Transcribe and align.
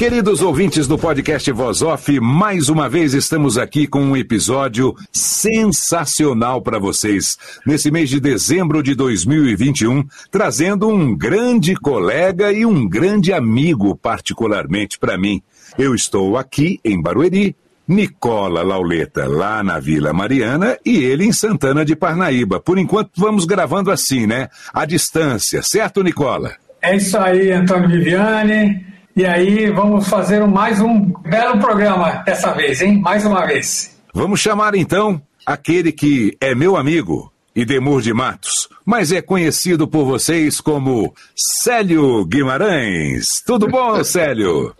Queridos 0.00 0.40
ouvintes 0.40 0.88
do 0.88 0.96
podcast 0.96 1.52
Voz 1.52 1.82
Off, 1.82 2.18
mais 2.20 2.70
uma 2.70 2.88
vez 2.88 3.12
estamos 3.12 3.58
aqui 3.58 3.86
com 3.86 4.00
um 4.00 4.16
episódio 4.16 4.96
sensacional 5.12 6.62
para 6.62 6.78
vocês. 6.78 7.36
Nesse 7.66 7.90
mês 7.90 8.08
de 8.08 8.18
dezembro 8.18 8.82
de 8.82 8.94
2021, 8.94 10.02
trazendo 10.30 10.88
um 10.88 11.14
grande 11.14 11.74
colega 11.74 12.50
e 12.50 12.64
um 12.64 12.88
grande 12.88 13.30
amigo, 13.30 13.94
particularmente 13.94 14.98
para 14.98 15.18
mim. 15.18 15.42
Eu 15.76 15.94
estou 15.94 16.38
aqui 16.38 16.80
em 16.82 16.98
Barueri, 16.98 17.54
Nicola 17.86 18.62
Lauleta 18.62 19.28
lá 19.28 19.62
na 19.62 19.78
Vila 19.78 20.14
Mariana 20.14 20.78
e 20.82 20.96
ele 20.96 21.26
em 21.26 21.32
Santana 21.32 21.84
de 21.84 21.94
Parnaíba. 21.94 22.58
Por 22.58 22.78
enquanto 22.78 23.10
vamos 23.18 23.44
gravando 23.44 23.90
assim, 23.90 24.26
né? 24.26 24.48
À 24.72 24.86
distância, 24.86 25.62
certo, 25.62 26.02
Nicola? 26.02 26.54
É 26.80 26.96
isso 26.96 27.18
aí, 27.18 27.52
Antônio 27.52 27.90
Viviane. 27.90 28.89
E 29.16 29.26
aí 29.26 29.68
vamos 29.70 30.08
fazer 30.08 30.46
mais 30.46 30.80
um 30.80 31.12
belo 31.28 31.58
programa 31.58 32.22
dessa 32.24 32.52
vez, 32.52 32.80
hein? 32.80 33.00
Mais 33.00 33.26
uma 33.26 33.44
vez. 33.44 33.98
Vamos 34.14 34.38
chamar 34.38 34.74
então 34.76 35.20
aquele 35.44 35.90
que 35.90 36.36
é 36.40 36.54
meu 36.54 36.76
amigo, 36.76 37.32
Idemur 37.54 38.00
de 38.02 38.14
Matos, 38.14 38.68
mas 38.84 39.10
é 39.10 39.20
conhecido 39.20 39.88
por 39.88 40.04
vocês 40.04 40.60
como 40.60 41.12
Célio 41.34 42.24
Guimarães. 42.24 43.42
Tudo 43.44 43.66
bom, 43.66 44.02
Célio? 44.04 44.74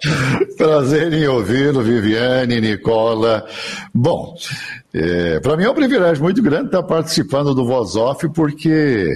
Prazer 0.56 1.12
em 1.12 1.26
ouvi-lo, 1.26 1.82
Viviane, 1.82 2.60
Nicola. 2.60 3.44
Bom, 3.92 4.36
é, 4.94 5.40
para 5.40 5.56
mim 5.56 5.64
é 5.64 5.70
um 5.70 5.74
privilégio 5.74 6.22
muito 6.22 6.40
grande 6.40 6.66
estar 6.66 6.84
participando 6.84 7.52
do 7.52 7.66
Voz 7.66 7.96
Off, 7.96 8.28
porque 8.32 9.08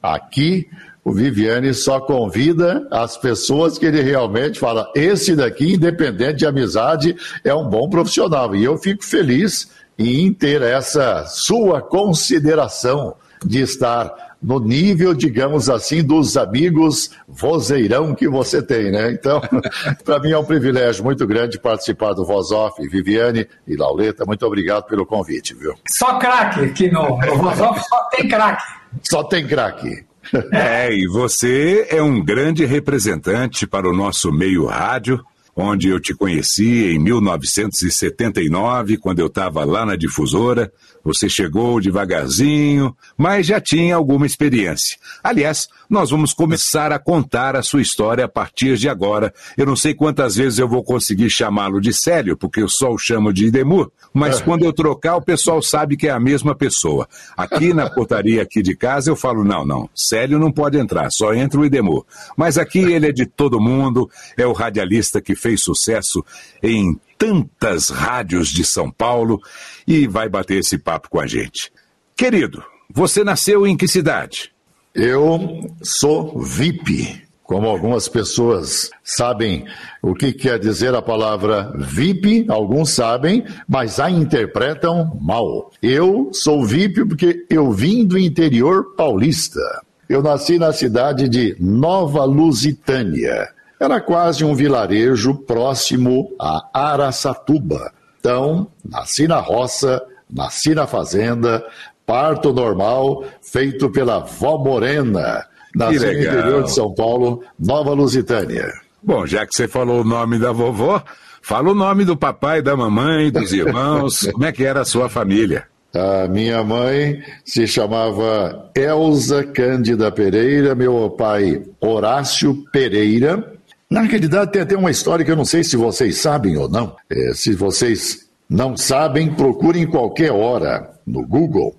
aqui 0.00 0.68
o 1.04 1.12
Viviane 1.12 1.74
só 1.74 2.00
convida 2.00 2.86
as 2.90 3.16
pessoas 3.16 3.76
que 3.76 3.86
ele 3.86 4.02
realmente 4.02 4.58
fala: 4.58 4.90
esse 4.94 5.34
daqui, 5.34 5.74
independente 5.74 6.38
de 6.38 6.46
amizade, 6.46 7.16
é 7.44 7.54
um 7.54 7.68
bom 7.68 7.88
profissional. 7.88 8.54
E 8.54 8.62
eu 8.62 8.78
fico 8.78 9.04
feliz 9.04 9.68
em 9.98 10.32
ter 10.32 10.62
essa 10.62 11.24
sua 11.26 11.82
consideração 11.82 13.14
de 13.44 13.60
estar 13.60 14.32
no 14.42 14.58
nível, 14.58 15.14
digamos 15.14 15.70
assim, 15.70 16.02
dos 16.02 16.36
amigos 16.36 17.10
vozeirão 17.28 18.14
que 18.14 18.28
você 18.28 18.60
tem, 18.60 18.90
né? 18.90 19.12
Então, 19.12 19.40
para 20.04 20.18
mim 20.18 20.32
é 20.32 20.38
um 20.38 20.44
privilégio 20.44 21.04
muito 21.04 21.26
grande 21.26 21.60
participar 21.60 22.12
do 22.12 22.24
Voz 22.24 22.50
Off. 22.50 22.80
Viviane 22.88 23.46
e 23.66 23.76
Lauleta, 23.76 24.24
muito 24.24 24.44
obrigado 24.44 24.84
pelo 24.84 25.06
convite, 25.06 25.54
viu? 25.54 25.74
Só 25.96 26.18
craque 26.18 26.64
aqui 26.64 26.90
no, 26.90 27.18
no 27.18 27.36
Voz 27.36 27.60
Off, 27.60 27.80
só 27.88 28.04
tem 28.10 28.28
craque. 28.28 28.62
Só 29.08 29.24
tem 29.24 29.46
craque. 29.46 30.04
É, 30.52 30.92
e 30.92 31.06
você 31.06 31.86
é 31.90 32.02
um 32.02 32.24
grande 32.24 32.64
representante 32.64 33.66
para 33.66 33.88
o 33.88 33.94
nosso 33.94 34.32
meio 34.32 34.66
rádio, 34.66 35.20
onde 35.54 35.88
eu 35.88 36.00
te 36.00 36.14
conheci 36.14 36.94
em 36.94 36.98
1979, 36.98 38.96
quando 38.96 39.18
eu 39.18 39.26
estava 39.26 39.64
lá 39.64 39.84
na 39.84 39.96
difusora. 39.96 40.72
Você 41.04 41.28
chegou 41.28 41.80
devagarzinho, 41.80 42.96
mas 43.16 43.46
já 43.46 43.60
tinha 43.60 43.96
alguma 43.96 44.24
experiência. 44.24 44.96
Aliás, 45.22 45.68
nós 45.90 46.10
vamos 46.10 46.32
começar 46.32 46.92
a 46.92 46.98
contar 46.98 47.56
a 47.56 47.62
sua 47.62 47.82
história 47.82 48.24
a 48.24 48.28
partir 48.28 48.76
de 48.76 48.88
agora. 48.88 49.32
Eu 49.56 49.66
não 49.66 49.76
sei 49.76 49.94
quantas 49.94 50.36
vezes 50.36 50.58
eu 50.58 50.68
vou 50.68 50.82
conseguir 50.82 51.28
chamá-lo 51.28 51.80
de 51.80 51.92
Célio, 51.92 52.36
porque 52.36 52.62
eu 52.62 52.68
só 52.68 52.92
o 52.92 52.98
chamo 52.98 53.32
de 53.32 53.46
Idemur, 53.46 53.90
mas 54.12 54.40
é. 54.40 54.44
quando 54.44 54.64
eu 54.64 54.72
trocar, 54.72 55.16
o 55.16 55.22
pessoal 55.22 55.60
sabe 55.60 55.96
que 55.96 56.06
é 56.06 56.10
a 56.10 56.20
mesma 56.20 56.54
pessoa. 56.54 57.08
Aqui 57.36 57.74
na 57.74 57.90
portaria 57.90 58.42
aqui 58.42 58.62
de 58.62 58.76
casa 58.76 59.10
eu 59.10 59.16
falo, 59.16 59.44
não, 59.44 59.66
não, 59.66 59.88
Célio 59.94 60.38
não 60.38 60.52
pode 60.52 60.78
entrar, 60.78 61.10
só 61.10 61.34
entra 61.34 61.60
o 61.60 61.64
Idemur. 61.64 62.06
Mas 62.36 62.58
aqui 62.58 62.78
ele 62.78 63.08
é 63.08 63.12
de 63.12 63.26
todo 63.26 63.60
mundo, 63.60 64.08
é 64.36 64.46
o 64.46 64.52
radialista 64.52 65.20
que 65.20 65.34
fez 65.34 65.62
sucesso 65.62 66.24
em 66.62 66.98
tantas 67.22 67.88
rádios 67.88 68.48
de 68.48 68.64
São 68.64 68.90
Paulo 68.90 69.40
e 69.86 70.08
vai 70.08 70.28
bater 70.28 70.58
esse 70.58 70.76
papo 70.76 71.08
com 71.08 71.20
a 71.20 71.26
gente. 71.28 71.72
Querido, 72.16 72.64
você 72.92 73.22
nasceu 73.22 73.64
em 73.64 73.76
que 73.76 73.86
cidade? 73.86 74.50
Eu 74.92 75.72
sou 75.84 76.42
VIP. 76.42 77.22
Como 77.44 77.68
algumas 77.68 78.08
pessoas 78.08 78.90
sabem 79.04 79.64
o 80.02 80.14
que 80.14 80.32
quer 80.32 80.58
dizer 80.58 80.96
a 80.96 81.02
palavra 81.02 81.72
VIP, 81.76 82.46
alguns 82.48 82.90
sabem, 82.90 83.44
mas 83.68 84.00
a 84.00 84.10
interpretam 84.10 85.16
mal. 85.20 85.70
Eu 85.80 86.30
sou 86.32 86.64
VIP 86.64 87.04
porque 87.04 87.46
eu 87.48 87.70
vim 87.70 88.04
do 88.04 88.18
interior 88.18 88.96
paulista. 88.96 89.60
Eu 90.08 90.24
nasci 90.24 90.58
na 90.58 90.72
cidade 90.72 91.28
de 91.28 91.56
Nova 91.60 92.24
Lusitânia, 92.24 93.48
era 93.82 94.00
quase 94.00 94.44
um 94.44 94.54
vilarejo 94.54 95.34
próximo 95.34 96.30
a 96.40 96.62
Araçatuba. 96.72 97.92
Então, 98.20 98.68
nasci 98.88 99.26
na 99.26 99.40
roça, 99.40 100.00
nasci 100.30 100.74
na 100.74 100.86
fazenda, 100.86 101.64
parto 102.06 102.52
normal, 102.52 103.24
feito 103.40 103.90
pela 103.90 104.20
vó 104.20 104.56
Morena. 104.56 105.44
Nasci 105.74 105.98
no 105.98 106.12
interior 106.12 106.62
de 106.62 106.72
São 106.72 106.94
Paulo, 106.94 107.42
Nova 107.58 107.92
Lusitânia. 107.92 108.72
Bom, 109.02 109.26
já 109.26 109.44
que 109.44 109.54
você 109.54 109.66
falou 109.66 110.02
o 110.02 110.04
nome 110.04 110.38
da 110.38 110.52
vovó, 110.52 111.02
fala 111.40 111.70
o 111.70 111.74
nome 111.74 112.04
do 112.04 112.16
papai, 112.16 112.62
da 112.62 112.76
mamãe, 112.76 113.32
dos 113.32 113.50
irmãos. 113.54 114.28
Como 114.32 114.44
é 114.44 114.52
que 114.52 114.64
era 114.64 114.82
a 114.82 114.84
sua 114.84 115.08
família? 115.08 115.64
A 115.94 116.26
minha 116.28 116.62
mãe 116.62 117.22
se 117.44 117.66
chamava 117.66 118.70
Elza 118.74 119.44
Cândida 119.44 120.10
Pereira, 120.10 120.74
meu 120.74 121.10
pai 121.10 121.62
Horácio 121.80 122.64
Pereira, 122.72 123.52
na 123.92 124.00
realidade, 124.00 124.52
tem 124.52 124.62
até 124.62 124.74
uma 124.74 124.90
história 124.90 125.22
que 125.22 125.30
eu 125.30 125.36
não 125.36 125.44
sei 125.44 125.62
se 125.62 125.76
vocês 125.76 126.16
sabem 126.16 126.56
ou 126.56 126.66
não. 126.66 126.96
É, 127.10 127.34
se 127.34 127.54
vocês 127.54 128.26
não 128.48 128.74
sabem, 128.74 129.34
procurem 129.34 129.86
qualquer 129.86 130.32
hora 130.32 130.90
no 131.06 131.26
Google 131.26 131.76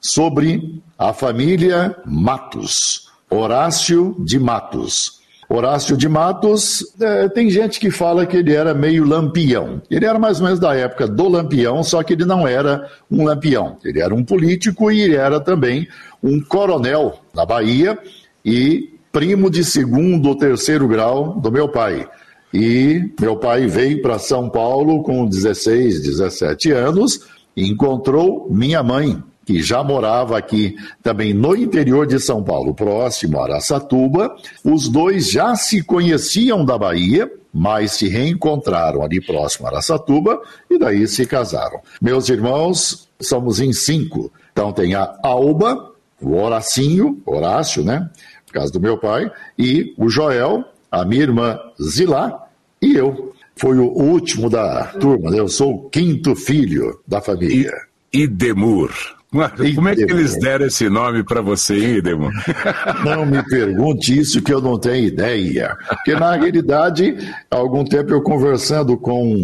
sobre 0.00 0.80
a 0.96 1.12
família 1.12 1.96
Matos, 2.06 3.08
Horácio 3.28 4.14
de 4.20 4.38
Matos. 4.38 5.16
Horácio 5.48 5.96
de 5.96 6.08
Matos, 6.08 6.84
é, 7.00 7.28
tem 7.28 7.50
gente 7.50 7.80
que 7.80 7.90
fala 7.90 8.26
que 8.26 8.36
ele 8.36 8.54
era 8.54 8.72
meio 8.72 9.04
lampião. 9.04 9.82
Ele 9.90 10.04
era 10.04 10.18
mais 10.20 10.38
ou 10.38 10.44
menos 10.44 10.60
da 10.60 10.74
época 10.74 11.08
do 11.08 11.28
lampião, 11.28 11.82
só 11.82 12.00
que 12.02 12.12
ele 12.12 12.24
não 12.24 12.46
era 12.46 12.88
um 13.10 13.24
lampião. 13.24 13.76
Ele 13.84 14.00
era 14.00 14.14
um 14.14 14.24
político 14.24 14.90
e 14.90 15.00
ele 15.00 15.16
era 15.16 15.40
também 15.40 15.88
um 16.22 16.40
coronel 16.40 17.20
na 17.34 17.44
Bahia 17.44 17.98
e 18.44 18.95
primo 19.16 19.48
de 19.48 19.64
segundo 19.64 20.28
ou 20.28 20.36
terceiro 20.36 20.86
grau 20.86 21.40
do 21.40 21.50
meu 21.50 21.66
pai. 21.66 22.06
E 22.52 23.14
meu 23.18 23.38
pai 23.38 23.66
veio 23.66 24.02
para 24.02 24.18
São 24.18 24.50
Paulo 24.50 25.02
com 25.02 25.24
16, 25.24 26.02
17 26.02 26.70
anos 26.72 27.20
e 27.56 27.66
encontrou 27.66 28.46
minha 28.50 28.82
mãe, 28.82 29.22
que 29.46 29.62
já 29.62 29.82
morava 29.82 30.36
aqui 30.36 30.76
também 31.02 31.32
no 31.32 31.56
interior 31.56 32.06
de 32.06 32.20
São 32.20 32.44
Paulo, 32.44 32.74
próximo 32.74 33.38
a 33.40 33.44
Araçatuba. 33.44 34.36
Os 34.62 34.86
dois 34.86 35.30
já 35.30 35.56
se 35.56 35.82
conheciam 35.82 36.62
da 36.62 36.76
Bahia, 36.76 37.32
mas 37.50 37.92
se 37.92 38.08
reencontraram 38.08 39.02
ali 39.02 39.18
próximo 39.24 39.66
a 39.66 39.70
Araçatuba 39.70 40.42
e 40.70 40.78
daí 40.78 41.08
se 41.08 41.24
casaram. 41.24 41.80
Meus 42.02 42.28
irmãos, 42.28 43.08
somos 43.18 43.60
em 43.60 43.72
cinco. 43.72 44.30
Então 44.52 44.74
tem 44.74 44.94
a 44.94 45.18
Alba, 45.22 45.90
o 46.20 46.34
Horacinho, 46.34 47.22
Horácio, 47.24 47.82
né? 47.82 48.10
Caso 48.56 48.72
do 48.72 48.80
meu 48.80 48.96
pai, 48.96 49.30
e 49.58 49.94
o 49.98 50.08
Joel, 50.08 50.64
a 50.90 51.04
minha 51.04 51.22
irmã 51.22 51.58
Zilá 51.80 52.48
e 52.80 52.96
eu. 52.96 53.34
Foi 53.54 53.78
o 53.78 53.84
último 53.84 54.50
da 54.50 54.84
turma, 55.00 55.30
né? 55.30 55.38
eu 55.38 55.48
sou 55.48 55.74
o 55.74 55.90
quinto 55.90 56.34
filho 56.34 56.98
da 57.06 57.20
família. 57.20 57.72
E, 58.12 58.22
Idemur. 58.22 58.90
Como 59.30 59.88
é 59.88 59.94
que 59.94 60.02
eles 60.02 60.38
deram 60.38 60.66
esse 60.66 60.88
nome 60.88 61.22
para 61.22 61.42
você, 61.42 61.98
Idemur? 61.98 62.32
Não 63.04 63.26
me 63.26 63.42
pergunte 63.42 64.18
isso 64.18 64.40
que 64.40 64.52
eu 64.52 64.60
não 64.60 64.78
tenho 64.78 65.06
ideia. 65.06 65.76
Porque, 65.88 66.14
na 66.14 66.34
realidade, 66.36 67.16
há 67.50 67.56
algum 67.56 67.84
tempo 67.84 68.12
eu 68.12 68.22
conversando 68.22 68.96
com 68.96 69.34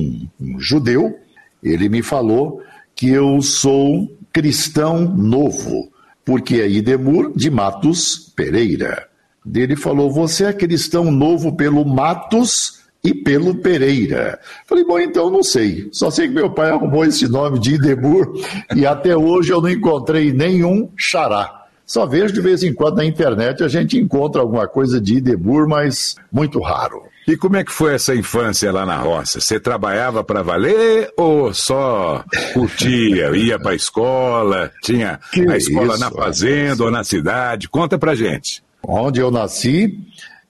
um 0.41 0.59
judeu, 0.59 1.19
ele 1.63 1.89
me 1.89 2.03
falou 2.03 2.63
que 2.95 3.11
eu 3.11 3.43
sou 3.43 4.09
cristão 4.33 5.01
novo, 5.01 5.92
porque 6.25 6.57
é 6.57 6.69
Idemur 6.69 7.33
de 7.35 7.51
Matos 7.51 8.33
Pereira. 8.35 9.09
Ele 9.55 9.77
falou: 9.77 10.11
Você 10.11 10.45
é 10.45 10.53
cristão 10.53 11.11
novo 11.11 11.57
pelo 11.57 11.85
Matos 11.85 12.83
e 13.05 13.13
pelo 13.13 13.57
Pereira. 13.57 14.39
Falei, 14.67 14.85
bom, 14.85 14.99
então 14.99 15.31
não 15.31 15.43
sei. 15.43 15.89
Só 15.93 16.11
sei 16.11 16.29
que 16.29 16.35
meu 16.35 16.51
pai 16.51 16.71
arrumou 16.71 17.05
esse 17.05 17.29
nome 17.29 17.59
de 17.59 17.75
Idemur 17.75 18.33
e 18.77 18.87
até 18.87 19.17
hoje 19.17 19.53
eu 19.53 19.61
não 19.61 19.71
encontrei 19.71 20.33
nenhum 20.33 20.89
xará. 20.97 21.62
Só 21.87 22.07
vejo 22.07 22.33
de 22.33 22.41
vez 22.41 22.63
em 22.63 22.73
quando 22.73 22.97
na 22.97 23.05
internet 23.05 23.63
a 23.63 23.69
gente 23.69 23.99
encontra 23.99 24.41
alguma 24.41 24.67
coisa 24.67 25.01
de 25.01 25.17
Idemur, 25.17 25.69
mas 25.69 26.17
muito 26.31 26.61
raro. 26.61 27.03
E 27.27 27.37
como 27.37 27.57
é 27.57 27.63
que 27.63 27.71
foi 27.71 27.95
essa 27.95 28.15
infância 28.15 28.73
lá 28.73 28.85
na 28.85 28.97
roça? 28.97 29.41
Você 29.41 29.61
trabalhava 29.61 30.25
para 30.25 30.43
valer 30.43 31.13
ou 31.17 31.55
só 31.55 32.25
curtia, 32.53 33.31
ia 33.37 33.59
para 33.59 33.73
a 33.73 33.77
escola, 33.77 34.71
tinha 34.83 35.21
que 35.33 35.49
a 35.49 35.57
escola 35.57 35.95
isso, 35.95 36.01
na 36.01 36.11
fazenda 36.11 36.83
ou 36.83 36.91
na 36.91 37.05
cidade? 37.05 37.69
Conta 37.69 37.97
pra 37.97 38.15
gente. 38.15 38.63
Onde 38.83 39.21
eu 39.21 39.31
nasci, 39.31 39.97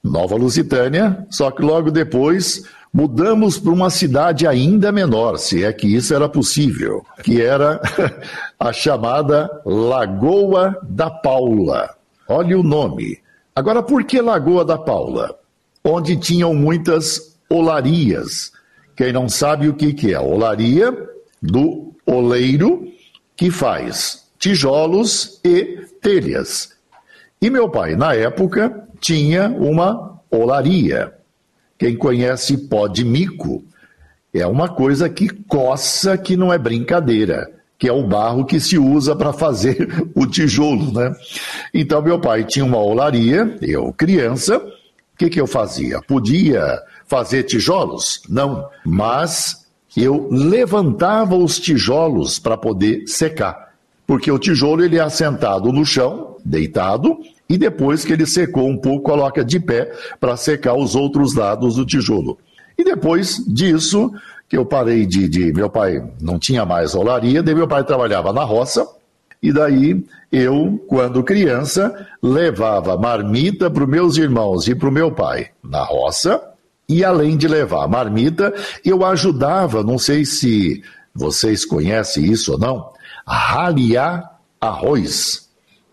Nova 0.02 0.35
Lusitânia, 0.35 1.26
só 1.31 1.50
que 1.50 1.62
logo 1.62 1.90
depois 1.90 2.62
mudamos 2.93 3.59
para 3.59 3.73
uma 3.73 3.89
cidade 3.89 4.47
ainda 4.47 4.93
menor, 4.93 5.39
se 5.39 5.65
é 5.65 5.73
que 5.73 5.87
isso 5.87 6.15
era 6.15 6.29
possível, 6.29 7.05
que 7.23 7.41
era 7.41 7.81
a 8.61 8.73
chamada 8.73 9.50
Lagoa 9.65 10.79
da 10.83 11.11
Paula. 11.11 11.94
Olha 12.29 12.59
o 12.59 12.62
nome. 12.62 13.19
Agora, 13.55 13.83
por 13.83 14.05
que 14.05 14.21
Lagoa 14.21 14.65
da 14.65 14.77
Paula? 14.77 15.35
Onde 15.83 16.17
tinham 16.17 16.55
muitas 16.55 17.39
olarias. 17.49 18.53
Quem 18.97 19.12
não 19.12 19.29
sabe 19.29 19.69
o 19.69 19.75
que, 19.75 19.93
que 19.93 20.12
é 20.12 20.21
olaria, 20.21 20.93
do 21.41 21.93
oleiro, 22.06 22.87
que 23.37 23.50
faz 23.50 24.23
tijolos 24.38 25.41
e 25.45 25.87
telhas. 26.00 26.73
E 27.41 27.50
meu 27.50 27.69
pai, 27.69 27.97
na 27.97 28.15
época, 28.15 28.88
tinha 29.00 29.49
uma 29.49 30.21
olaria. 30.31 31.12
Quem 31.82 31.96
conhece 31.96 32.56
pó 32.56 32.87
de 32.87 33.05
mico 33.05 33.64
é 34.32 34.46
uma 34.46 34.69
coisa 34.69 35.08
que 35.11 35.29
coça 35.29 36.17
que 36.17 36.37
não 36.37 36.52
é 36.52 36.56
brincadeira, 36.56 37.50
que 37.76 37.88
é 37.88 37.93
o 37.93 38.06
barro 38.06 38.44
que 38.44 38.61
se 38.61 38.79
usa 38.79 39.17
para 39.17 39.32
fazer 39.32 39.88
o 40.14 40.25
tijolo, 40.25 40.93
né? 40.93 41.12
Então 41.75 42.00
meu 42.00 42.20
pai 42.20 42.44
tinha 42.44 42.64
uma 42.64 42.79
olaria, 42.79 43.58
eu 43.61 43.93
criança, 43.93 44.58
o 44.58 45.19
que, 45.19 45.29
que 45.29 45.40
eu 45.40 45.46
fazia? 45.49 46.00
Podia 46.02 46.62
fazer 47.08 47.43
tijolos? 47.43 48.23
Não, 48.28 48.64
mas 48.87 49.67
eu 49.96 50.28
levantava 50.31 51.35
os 51.35 51.58
tijolos 51.58 52.38
para 52.38 52.56
poder 52.56 53.08
secar, 53.08 53.73
porque 54.06 54.31
o 54.31 54.38
tijolo 54.38 54.85
ele 54.85 54.99
é 54.99 55.00
assentado 55.00 55.73
no 55.73 55.85
chão, 55.85 56.37
deitado, 56.44 57.19
e 57.52 57.58
depois 57.58 58.02
que 58.02 58.14
ele 58.14 58.25
secou 58.25 58.66
um 58.66 58.78
pouco, 58.78 59.02
coloca 59.02 59.44
de 59.44 59.60
pé 59.60 59.93
para 60.19 60.38
secar 60.38 60.75
os 60.75 60.94
outros 60.94 61.34
lados 61.34 61.76
do 61.76 61.84
tijolo. 61.84 62.38
E 62.78 62.82
depois 62.82 63.44
disso, 63.46 64.10
que 64.49 64.56
eu 64.56 64.64
parei 64.64 65.04
de, 65.04 65.28
de, 65.28 65.52
Meu 65.52 65.69
pai 65.69 66.02
não 66.19 66.38
tinha 66.38 66.64
mais 66.64 66.94
olaria, 66.94 67.43
daí 67.43 67.54
meu 67.54 67.69
pai 67.69 67.84
trabalhava 67.84 68.32
na 68.32 68.43
roça, 68.43 68.88
e 69.43 69.52
daí 69.52 70.02
eu, 70.32 70.82
quando 70.88 71.22
criança, 71.22 72.08
levava 72.22 72.96
marmita 72.96 73.70
para 73.70 73.84
os 73.84 73.90
meus 73.90 74.16
irmãos 74.16 74.66
e 74.66 74.75
para 74.75 74.88
o 74.88 74.93
meu 74.93 75.12
pai 75.12 75.50
na 75.62 75.84
roça, 75.84 76.43
e 76.88 77.04
além 77.04 77.37
de 77.37 77.46
levar 77.46 77.87
marmita, 77.87 78.54
eu 78.82 79.04
ajudava, 79.04 79.82
não 79.82 79.99
sei 79.99 80.25
se 80.25 80.82
vocês 81.14 81.66
conhecem 81.66 82.25
isso 82.25 82.52
ou 82.52 82.58
não, 82.58 82.93
raliar 83.26 84.38
arroz. 84.58 85.51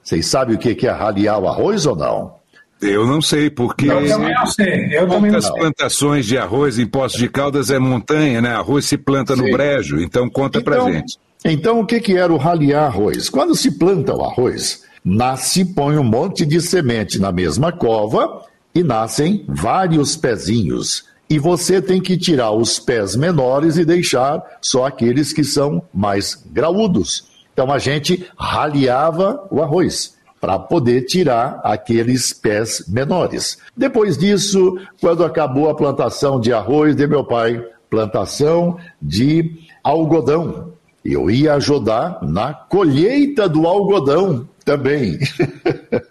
Vocês 0.10 0.26
sabem 0.26 0.56
o 0.56 0.58
que 0.58 0.88
é 0.88 0.90
raliar 0.90 1.40
o 1.40 1.48
arroz 1.48 1.86
ou 1.86 1.96
não? 1.96 2.34
Eu 2.82 3.06
não 3.06 3.22
sei, 3.22 3.48
porque. 3.48 3.88
Eu 3.88 4.08
também 4.08 4.34
não 4.34 4.46
sei. 4.48 4.98
Eu 4.98 5.08
também 5.08 5.30
não. 5.30 5.54
plantações 5.54 6.26
de 6.26 6.36
arroz 6.36 6.80
em 6.80 6.88
Poços 6.88 7.20
de 7.20 7.30
Caldas 7.30 7.70
é 7.70 7.78
montanha, 7.78 8.42
né? 8.42 8.50
Arroz 8.56 8.86
se 8.86 8.98
planta 8.98 9.36
no 9.36 9.44
brejo, 9.44 10.00
então 10.00 10.28
conta 10.28 10.62
então, 10.62 10.74
pra 10.74 10.92
gente. 10.92 11.20
Então, 11.46 11.80
o 11.80 11.86
que, 11.86 12.00
que 12.00 12.18
era 12.18 12.34
o 12.34 12.38
raliar 12.38 12.86
arroz? 12.86 13.30
Quando 13.30 13.54
se 13.56 13.78
planta 13.78 14.16
o 14.16 14.24
arroz, 14.24 14.84
nasce, 15.06 15.64
põe 15.64 15.96
um 16.00 16.04
monte 16.04 16.44
de 16.44 16.60
semente 16.60 17.20
na 17.20 17.32
mesma 17.32 17.72
cova 17.72 18.42
e 18.74 18.82
nascem 18.82 19.46
vários 19.48 20.18
pezinhos. 20.18 21.06
E 21.30 21.38
você 21.38 21.80
tem 21.80 22.02
que 22.02 22.18
tirar 22.18 22.50
os 22.50 22.80
pés 22.80 23.16
menores 23.16 23.78
e 23.78 23.86
deixar 23.86 24.42
só 24.60 24.88
aqueles 24.88 25.32
que 25.32 25.44
são 25.44 25.84
mais 25.94 26.34
graúdos. 26.52 27.29
Então 27.60 27.74
a 27.74 27.78
gente 27.78 28.26
raliava 28.38 29.46
o 29.52 29.62
arroz 29.62 30.16
para 30.40 30.58
poder 30.58 31.02
tirar 31.02 31.60
aqueles 31.62 32.32
pés 32.32 32.86
menores. 32.88 33.58
Depois 33.76 34.18
disso, 34.18 34.80
quando 35.02 35.26
acabou 35.26 35.70
a 35.70 35.76
plantação 35.76 36.40
de 36.40 36.54
arroz 36.54 36.96
de 36.96 37.06
meu 37.06 37.22
pai, 37.22 37.62
plantação 37.90 38.78
de 39.02 39.60
algodão. 39.84 40.72
Eu 41.04 41.30
ia 41.30 41.56
ajudar 41.56 42.20
na 42.22 42.54
colheita 42.54 43.50
do 43.50 43.68
algodão 43.68 44.48
também. 44.64 45.20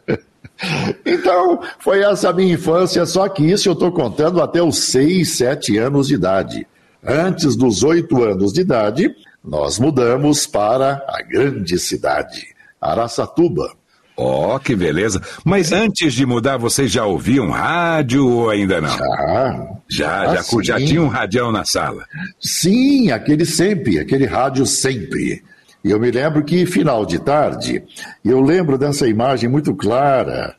então, 1.07 1.61
foi 1.79 2.03
essa 2.03 2.31
minha 2.31 2.53
infância, 2.53 3.07
só 3.07 3.27
que 3.27 3.43
isso 3.43 3.71
eu 3.71 3.73
estou 3.73 3.91
contando 3.91 4.43
até 4.43 4.63
os 4.63 4.81
6, 4.81 5.27
7 5.39 5.79
anos 5.79 6.09
de 6.09 6.15
idade. 6.15 6.67
Antes 7.03 7.57
dos 7.57 7.83
8 7.83 8.23
anos 8.23 8.53
de 8.53 8.61
idade, 8.61 9.17
nós 9.45 9.79
mudamos 9.79 10.47
para 10.47 11.05
a 11.09 11.23
grande 11.23 11.79
cidade, 11.79 12.47
Araçatuba. 12.81 13.73
Oh, 14.17 14.59
que 14.59 14.75
beleza. 14.75 15.23
Mas 15.45 15.71
antes 15.71 16.13
de 16.13 16.27
mudar, 16.27 16.57
vocês 16.57 16.91
já 16.91 17.07
ouviam 17.07 17.51
rádio 17.51 18.27
ou 18.27 18.51
ainda 18.51 18.81
não? 18.81 18.89
Já. 18.89 19.79
Já, 19.91 20.21
ah, 20.23 20.37
já, 20.37 20.63
já 20.63 20.77
tinha 20.77 21.01
um 21.01 21.09
radião 21.09 21.51
na 21.51 21.65
sala? 21.65 22.05
Sim, 22.41 23.11
aquele 23.11 23.47
sempre, 23.47 23.99
aquele 23.99 24.27
rádio 24.27 24.67
sempre. 24.67 25.43
E 25.85 25.91
eu 25.91 26.01
me 26.01 26.11
lembro 26.11 26.45
que 26.45 26.67
final 26.67 27.07
de 27.07 27.19
tarde, 27.21 27.83
eu 28.25 28.41
lembro 28.41 28.77
dessa 28.77 29.07
imagem 29.09 29.49
muito 29.49 29.75
clara. 29.75 30.55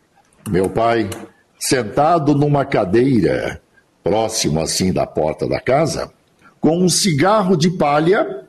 Meu 0.49 0.69
pai 0.69 1.09
sentado 1.59 2.33
numa 2.33 2.65
cadeira, 2.65 3.61
próximo 4.03 4.61
assim 4.61 4.93
da 4.93 5.05
porta 5.05 5.47
da 5.47 5.59
casa, 5.59 6.09
com 6.61 6.79
um 6.83 6.89
cigarro 6.89 7.57
de 7.57 7.69
palha 7.71 8.47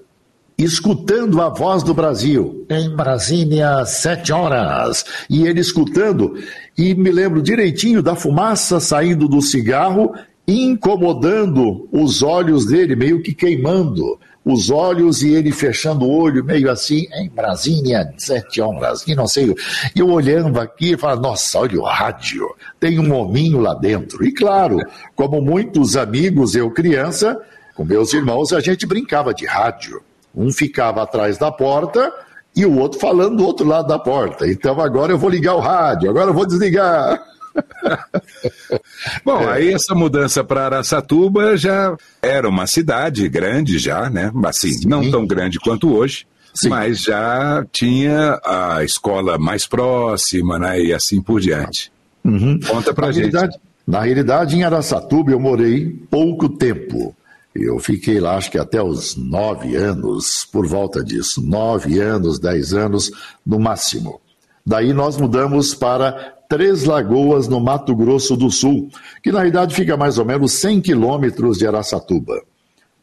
escutando 0.65 1.41
a 1.41 1.49
voz 1.49 1.83
do 1.83 1.95
Brasil. 1.95 2.67
Em 2.69 2.91
Brasília, 2.95 3.85
sete 3.87 4.33
horas. 4.33 5.05
E 5.29 5.47
ele 5.47 5.61
escutando, 5.61 6.35
e 6.77 6.95
me 6.95 7.11
lembro 7.11 7.43
direitinho 7.43 8.03
da 8.03 8.15
fumaça 8.15 8.81
saindo 8.81 9.29
do 9.29 9.41
cigarro, 9.41 10.13
incomodando 10.47 11.89
os 11.93 12.23
olhos 12.23 12.67
dele, 12.67 12.97
meio 12.97 13.23
que 13.23 13.33
queimando 13.33 14.19
os 14.45 14.71
olhos 14.71 15.23
e 15.23 15.33
ele 15.33 15.53
fechando 15.53 16.05
o 16.05 16.11
olho, 16.11 16.45
meio 16.45 16.71
assim, 16.71 17.07
em 17.15 17.29
Brasília, 17.29 18.13
sete 18.17 18.61
horas, 18.61 19.07
e 19.07 19.15
não 19.15 19.27
sei. 19.27 19.55
Eu 19.95 20.09
olhando 20.09 20.59
aqui 20.59 20.93
e 20.93 20.97
falando, 20.97 21.23
nossa, 21.23 21.59
olha 21.59 21.79
o 21.79 21.85
rádio, 21.85 22.49
tem 22.79 22.99
um 22.99 23.15
hominho 23.15 23.61
lá 23.61 23.75
dentro. 23.75 24.25
E 24.25 24.33
claro, 24.33 24.79
como 25.15 25.41
muitos 25.41 25.97
amigos, 25.97 26.55
eu 26.55 26.71
criança, 26.71 27.39
com 27.75 27.85
meus 27.85 28.13
irmãos, 28.13 28.53
a 28.53 28.61
gente 28.61 28.87
brincava 28.87 29.35
de 29.35 29.47
rádio. 29.47 30.03
Um 30.35 30.53
ficava 30.53 31.03
atrás 31.03 31.39
da 31.39 31.51
porta 31.51 32.13
e 32.55 32.65
o 32.67 32.79
outro 32.79 32.99
falando 33.01 33.37
do 33.37 33.47
outro 33.47 33.67
lado 33.67 33.89
da 33.89 33.99
porta. 33.99 34.47
Então 34.47 34.81
agora 34.81 35.13
eu 35.13 35.19
vou 35.19 35.31
ligar 35.31 35.55
o 35.55 35.61
rádio, 35.61 36.11
agora 36.11 36.31
eu 36.31 36.35
vou 36.35 36.47
desligar. 36.47 37.21
Bom, 39.25 39.49
aí 39.49 39.73
essa 39.73 39.95
mudança 39.95 40.45
para 40.45 40.67
Araçatuba 40.67 41.57
já 41.57 41.97
era 42.23 42.49
uma 42.49 42.67
cidade 42.67 43.29
grande 43.29 43.79
já, 43.79 44.09
né? 44.09 44.31
Assim, 44.45 44.73
Sim. 44.73 44.89
não 44.89 45.11
tão 45.11 45.27
grande 45.27 45.59
quanto 45.59 45.93
hoje, 45.95 46.27
Sim. 46.55 46.69
mas 46.69 47.03
já 47.03 47.65
tinha 47.73 48.41
a 48.45 48.85
escola 48.85 49.39
mais 49.39 49.67
próxima, 49.67 50.59
né? 50.59 50.81
E 50.81 50.93
assim 50.93 51.21
por 51.21 51.41
diante. 51.41 51.93
Uhum. 52.25 52.59
Conta 52.67 52.95
pra 52.95 53.07
na 53.07 53.13
gente. 53.13 53.33
Realidade, 53.33 53.59
na 53.87 54.01
realidade, 54.01 54.57
em 54.57 54.63
Araçatuba 54.63 55.33
eu 55.33 55.41
morei 55.41 55.89
pouco 56.11 56.49
tempo. 56.49 57.15
Eu 57.55 57.79
fiquei 57.79 58.21
lá, 58.21 58.37
acho 58.37 58.51
que 58.51 58.59
até 58.59 58.83
os 58.83 59.17
nove 59.17 59.75
anos, 59.75 60.45
por 60.45 60.67
volta 60.67 61.03
disso, 61.03 61.43
nove 61.43 61.99
anos, 61.99 62.39
dez 62.39 62.73
anos 62.73 63.11
no 63.45 63.59
máximo. 63.59 64.21
Daí 64.65 64.93
nós 64.93 65.17
mudamos 65.17 65.75
para 65.75 66.37
Três 66.49 66.85
Lagoas, 66.85 67.49
no 67.49 67.61
Mato 67.61 67.95
Grosso 67.95 68.37
do 68.37 68.51
Sul, 68.51 68.89
que 69.23 69.31
na 69.31 69.39
realidade 69.39 69.75
fica 69.75 69.97
mais 69.97 70.19
ou 70.19 70.25
menos 70.25 70.53
100 70.55 70.81
quilômetros 70.81 71.59
de 71.59 71.67
Araçatuba. 71.67 72.41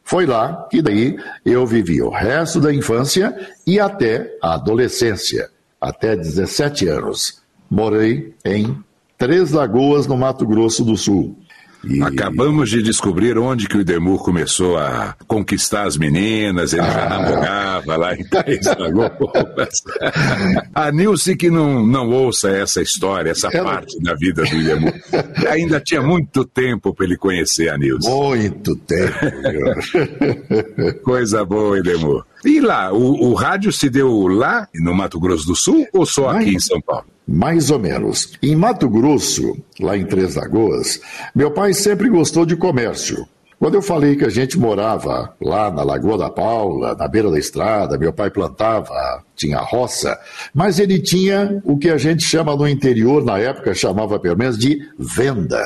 Foi 0.04 0.24
lá 0.24 0.66
que 0.70 0.80
daí 0.80 1.18
eu 1.44 1.66
vivi 1.66 2.00
o 2.00 2.08
resto 2.08 2.60
da 2.60 2.72
infância 2.72 3.34
e 3.66 3.78
até 3.78 4.34
a 4.42 4.54
adolescência, 4.54 5.50
até 5.80 6.16
17 6.16 6.88
anos. 6.88 7.42
Morei 7.70 8.34
em 8.44 8.76
Três 9.18 9.52
Lagoas, 9.52 10.06
no 10.06 10.16
Mato 10.16 10.46
Grosso 10.46 10.84
do 10.84 10.96
Sul. 10.96 11.36
E... 11.84 12.02
Acabamos 12.02 12.70
de 12.70 12.82
descobrir 12.82 13.38
onde 13.38 13.68
que 13.68 13.78
o 13.78 13.84
Demur 13.84 14.22
começou 14.22 14.76
a 14.76 15.14
conquistar 15.26 15.86
as 15.86 15.96
meninas, 15.96 16.72
ele 16.72 16.82
ah. 16.82 16.90
já 16.90 17.08
namorava 17.08 17.96
lá 17.96 18.14
em 18.14 18.24
Três 18.24 18.66
Lagoas. 18.66 19.82
a 20.74 20.90
Nilce 20.90 21.36
que 21.36 21.50
não, 21.50 21.86
não 21.86 22.10
ouça 22.10 22.50
essa 22.50 22.82
história, 22.82 23.30
essa 23.30 23.48
Ela... 23.48 23.74
parte 23.74 24.00
da 24.02 24.14
vida 24.14 24.42
do 24.42 24.64
Demur. 24.64 24.92
Ainda 25.50 25.80
tinha 25.80 26.02
muito 26.02 26.44
tempo 26.44 26.92
para 26.92 27.06
ele 27.06 27.16
conhecer 27.16 27.68
a 27.68 27.78
Nilce. 27.78 28.08
Muito 28.08 28.74
tempo. 28.76 29.14
Coisa 31.04 31.44
boa, 31.44 31.80
Demur. 31.80 32.24
E 32.44 32.60
lá, 32.60 32.92
o, 32.92 33.30
o 33.30 33.34
rádio 33.34 33.72
se 33.72 33.90
deu 33.90 34.26
lá 34.28 34.68
no 34.74 34.94
Mato 34.94 35.18
Grosso 35.18 35.46
do 35.46 35.56
Sul 35.56 35.86
ou 35.92 36.06
só 36.06 36.30
aqui 36.30 36.50
em 36.54 36.60
São 36.60 36.80
Paulo? 36.80 37.06
Mais 37.26 37.70
ou 37.70 37.78
menos. 37.78 38.32
Em 38.42 38.56
Mato 38.56 38.88
Grosso, 38.88 39.56
lá 39.80 39.96
em 39.96 40.06
Três 40.06 40.34
Lagoas, 40.34 41.00
meu 41.34 41.50
pai 41.50 41.74
sempre 41.74 42.08
gostou 42.08 42.46
de 42.46 42.56
comércio. 42.56 43.26
Quando 43.58 43.74
eu 43.74 43.82
falei 43.82 44.14
que 44.14 44.24
a 44.24 44.28
gente 44.28 44.56
morava 44.56 45.34
lá 45.42 45.68
na 45.68 45.82
Lagoa 45.82 46.16
da 46.16 46.30
Paula, 46.30 46.94
na 46.94 47.08
beira 47.08 47.28
da 47.28 47.38
estrada, 47.38 47.98
meu 47.98 48.12
pai 48.12 48.30
plantava, 48.30 49.24
tinha 49.34 49.58
roça, 49.58 50.16
mas 50.54 50.78
ele 50.78 51.00
tinha 51.00 51.60
o 51.64 51.76
que 51.76 51.90
a 51.90 51.98
gente 51.98 52.22
chama 52.22 52.54
no 52.54 52.68
interior, 52.68 53.24
na 53.24 53.36
época 53.36 53.74
chamava 53.74 54.18
pelo 54.20 54.38
menos 54.38 54.56
de 54.56 54.78
venda. 54.96 55.60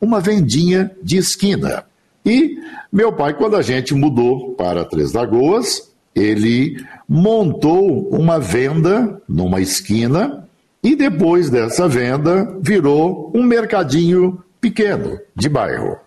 Uma 0.00 0.18
vendinha 0.20 0.90
de 1.00 1.18
esquina. 1.18 1.84
E 2.24 2.58
meu 2.92 3.12
pai, 3.12 3.32
quando 3.34 3.54
a 3.54 3.62
gente 3.62 3.94
mudou 3.94 4.56
para 4.56 4.84
Três 4.84 5.12
Lagoas, 5.12 5.94
ele 6.16 6.82
montou 7.06 8.08
uma 8.08 8.40
venda 8.40 9.20
numa 9.28 9.60
esquina 9.60 10.48
e 10.82 10.96
depois 10.96 11.50
dessa 11.50 11.86
venda, 11.86 12.56
virou 12.60 13.30
um 13.34 13.42
mercadinho 13.42 14.42
pequeno 14.60 15.18
de 15.34 15.48
bairro. 15.48 15.98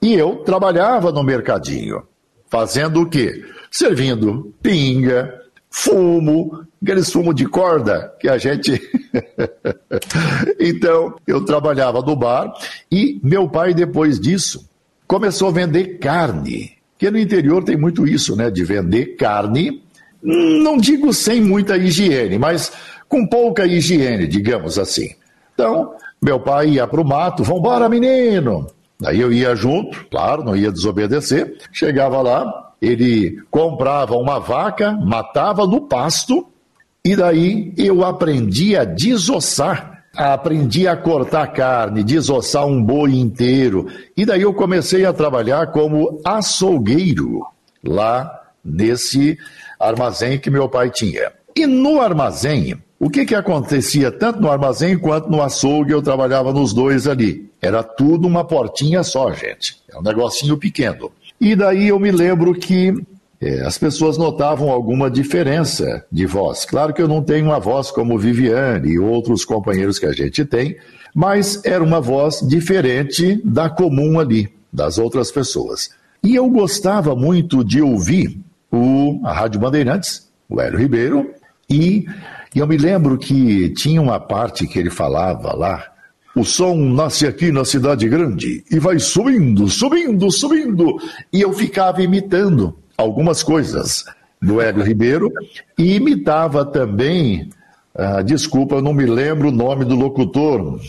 E 0.00 0.14
eu 0.14 0.36
trabalhava 0.36 1.10
no 1.10 1.22
mercadinho, 1.22 2.02
fazendo 2.48 3.00
o 3.00 3.08
quê? 3.08 3.44
Servindo 3.70 4.54
pinga, 4.62 5.32
fumo, 5.70 6.66
aqueles 6.82 7.10
fumo 7.10 7.32
de 7.34 7.46
corda 7.46 8.14
que 8.20 8.28
a 8.28 8.38
gente. 8.38 8.80
então, 10.60 11.16
eu 11.26 11.44
trabalhava 11.44 12.00
no 12.02 12.14
bar 12.14 12.52
e 12.92 13.18
meu 13.22 13.48
pai, 13.48 13.74
depois 13.74 14.20
disso, 14.20 14.68
começou 15.06 15.48
a 15.48 15.52
vender 15.52 15.98
carne. 15.98 16.75
Que 16.98 17.10
no 17.10 17.18
interior 17.18 17.62
tem 17.62 17.76
muito 17.76 18.06
isso, 18.06 18.34
né? 18.34 18.50
De 18.50 18.64
vender 18.64 19.16
carne, 19.16 19.82
não 20.22 20.76
digo 20.76 21.12
sem 21.12 21.40
muita 21.40 21.76
higiene, 21.76 22.38
mas 22.38 22.72
com 23.08 23.26
pouca 23.26 23.66
higiene, 23.66 24.26
digamos 24.26 24.78
assim. 24.78 25.10
Então, 25.54 25.92
meu 26.20 26.40
pai 26.40 26.70
ia 26.70 26.86
para 26.86 27.00
o 27.00 27.06
mato, 27.06 27.44
vambora, 27.44 27.88
menino! 27.88 28.66
Aí 29.04 29.20
eu 29.20 29.32
ia 29.32 29.54
junto, 29.54 30.06
claro, 30.10 30.42
não 30.42 30.56
ia 30.56 30.72
desobedecer. 30.72 31.58
Chegava 31.70 32.22
lá, 32.22 32.72
ele 32.80 33.42
comprava 33.50 34.16
uma 34.16 34.38
vaca, 34.38 34.92
matava 34.92 35.66
no 35.66 35.82
pasto, 35.82 36.46
e 37.04 37.14
daí 37.14 37.72
eu 37.76 38.04
aprendi 38.04 38.76
a 38.76 38.84
desossar. 38.84 39.95
Aprendi 40.16 40.88
a 40.88 40.96
cortar 40.96 41.48
carne, 41.48 42.02
desossar 42.02 42.66
um 42.66 42.82
boi 42.82 43.16
inteiro. 43.16 43.86
E 44.16 44.24
daí 44.24 44.42
eu 44.42 44.54
comecei 44.54 45.04
a 45.04 45.12
trabalhar 45.12 45.66
como 45.68 46.20
açougueiro 46.24 47.46
lá 47.84 48.42
nesse 48.64 49.38
armazém 49.78 50.38
que 50.38 50.50
meu 50.50 50.68
pai 50.68 50.90
tinha. 50.90 51.32
E 51.54 51.66
no 51.66 52.00
armazém, 52.00 52.76
o 52.98 53.10
que, 53.10 53.26
que 53.26 53.34
acontecia 53.34 54.10
tanto 54.10 54.40
no 54.40 54.50
armazém 54.50 54.98
quanto 54.98 55.30
no 55.30 55.42
açougue? 55.42 55.92
Eu 55.92 56.00
trabalhava 56.00 56.52
nos 56.52 56.72
dois 56.72 57.06
ali. 57.06 57.50
Era 57.60 57.82
tudo 57.82 58.26
uma 58.26 58.44
portinha 58.44 59.02
só, 59.02 59.32
gente. 59.32 59.76
É 59.92 59.98
um 59.98 60.02
negocinho 60.02 60.56
pequeno. 60.56 61.12
E 61.38 61.54
daí 61.54 61.88
eu 61.88 61.98
me 61.98 62.10
lembro 62.10 62.54
que 62.54 62.94
é, 63.40 63.60
as 63.62 63.76
pessoas 63.78 64.16
notavam 64.16 64.70
alguma 64.70 65.10
diferença 65.10 66.04
de 66.10 66.26
voz. 66.26 66.64
Claro 66.64 66.94
que 66.94 67.02
eu 67.02 67.08
não 67.08 67.22
tenho 67.22 67.46
uma 67.46 67.60
voz 67.60 67.90
como 67.90 68.18
Viviane 68.18 68.92
e 68.92 68.98
outros 68.98 69.44
companheiros 69.44 69.98
que 69.98 70.06
a 70.06 70.12
gente 70.12 70.44
tem, 70.44 70.76
mas 71.14 71.64
era 71.64 71.82
uma 71.82 72.00
voz 72.00 72.40
diferente 72.40 73.40
da 73.44 73.68
comum 73.68 74.18
ali, 74.18 74.48
das 74.72 74.98
outras 74.98 75.30
pessoas. 75.30 75.90
E 76.22 76.34
eu 76.34 76.48
gostava 76.48 77.14
muito 77.14 77.62
de 77.62 77.80
ouvir 77.80 78.38
o, 78.72 79.20
a 79.24 79.32
Rádio 79.32 79.60
Bandeirantes, 79.60 80.28
o 80.48 80.60
Hélio 80.60 80.78
Ribeiro, 80.78 81.30
e 81.68 82.06
e 82.56 82.58
eu 82.58 82.66
me 82.66 82.78
lembro 82.78 83.18
que 83.18 83.68
tinha 83.74 84.00
uma 84.00 84.18
parte 84.18 84.66
que 84.66 84.78
ele 84.78 84.88
falava 84.88 85.54
lá. 85.54 85.92
O 86.34 86.42
som 86.42 86.74
nasce 86.74 87.26
aqui 87.26 87.52
na 87.52 87.66
cidade 87.66 88.08
grande 88.08 88.64
e 88.70 88.78
vai 88.78 88.98
subindo, 88.98 89.68
subindo, 89.68 90.30
subindo. 90.30 90.96
E 91.30 91.42
eu 91.42 91.52
ficava 91.52 92.02
imitando 92.02 92.74
algumas 92.96 93.42
coisas 93.42 94.04
do 94.40 94.60
Hélio 94.60 94.82
Ribeiro 94.82 95.32
e 95.78 95.96
imitava 95.96 96.64
também, 96.64 97.50
ah, 97.94 98.22
desculpa, 98.22 98.76
eu 98.76 98.82
não 98.82 98.94
me 98.94 99.06
lembro 99.06 99.48
o 99.48 99.52
nome 99.52 99.84
do 99.84 99.94
locutor, 99.94 100.80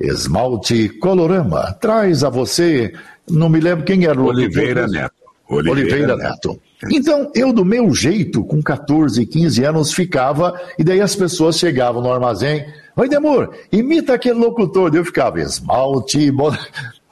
Esmalte 0.00 0.88
Colorama. 0.88 1.72
Traz 1.80 2.24
a 2.24 2.28
você, 2.28 2.92
não 3.30 3.48
me 3.48 3.60
lembro 3.60 3.84
quem 3.84 4.04
era 4.04 4.20
o 4.20 4.26
Oliveira 4.26 4.82
locutor. 4.82 5.02
Neto. 5.02 5.14
Oliveira, 5.48 5.80
Oliveira 5.80 6.16
Neto. 6.16 6.48
Neto. 6.48 6.60
Então, 6.90 7.30
eu, 7.34 7.52
do 7.52 7.64
meu 7.64 7.94
jeito, 7.94 8.44
com 8.44 8.62
14, 8.62 9.24
15 9.24 9.64
anos, 9.64 9.92
ficava, 9.92 10.58
e 10.78 10.84
daí 10.84 11.00
as 11.00 11.14
pessoas 11.14 11.58
chegavam 11.58 12.02
no 12.02 12.12
armazém. 12.12 12.66
Oi, 12.96 13.08
Demur, 13.08 13.50
imita 13.72 14.14
aquele 14.14 14.38
locutor. 14.38 14.94
Eu 14.94 15.04
ficava, 15.04 15.40
esmalte, 15.40 16.30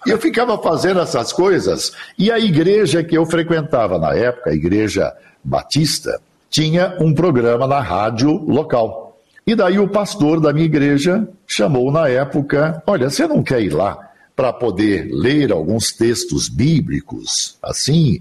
eu 0.06 0.18
ficava 0.18 0.58
fazendo 0.58 1.00
essas 1.00 1.32
coisas. 1.32 1.92
E 2.18 2.30
a 2.30 2.38
igreja 2.38 3.02
que 3.02 3.16
eu 3.16 3.24
frequentava 3.26 3.98
na 3.98 4.14
época, 4.14 4.50
a 4.50 4.54
igreja 4.54 5.12
batista, 5.42 6.20
tinha 6.50 6.96
um 7.00 7.14
programa 7.14 7.66
na 7.66 7.80
rádio 7.80 8.30
local. 8.30 9.20
E 9.46 9.54
daí 9.54 9.78
o 9.78 9.88
pastor 9.88 10.40
da 10.40 10.52
minha 10.52 10.66
igreja 10.66 11.26
chamou 11.46 11.90
na 11.90 12.08
época: 12.08 12.82
Olha, 12.86 13.10
você 13.10 13.26
não 13.26 13.42
quer 13.42 13.62
ir 13.62 13.74
lá 13.74 13.98
para 14.36 14.52
poder 14.52 15.08
ler 15.12 15.52
alguns 15.52 15.92
textos 15.92 16.48
bíblicos 16.48 17.56
assim? 17.62 18.20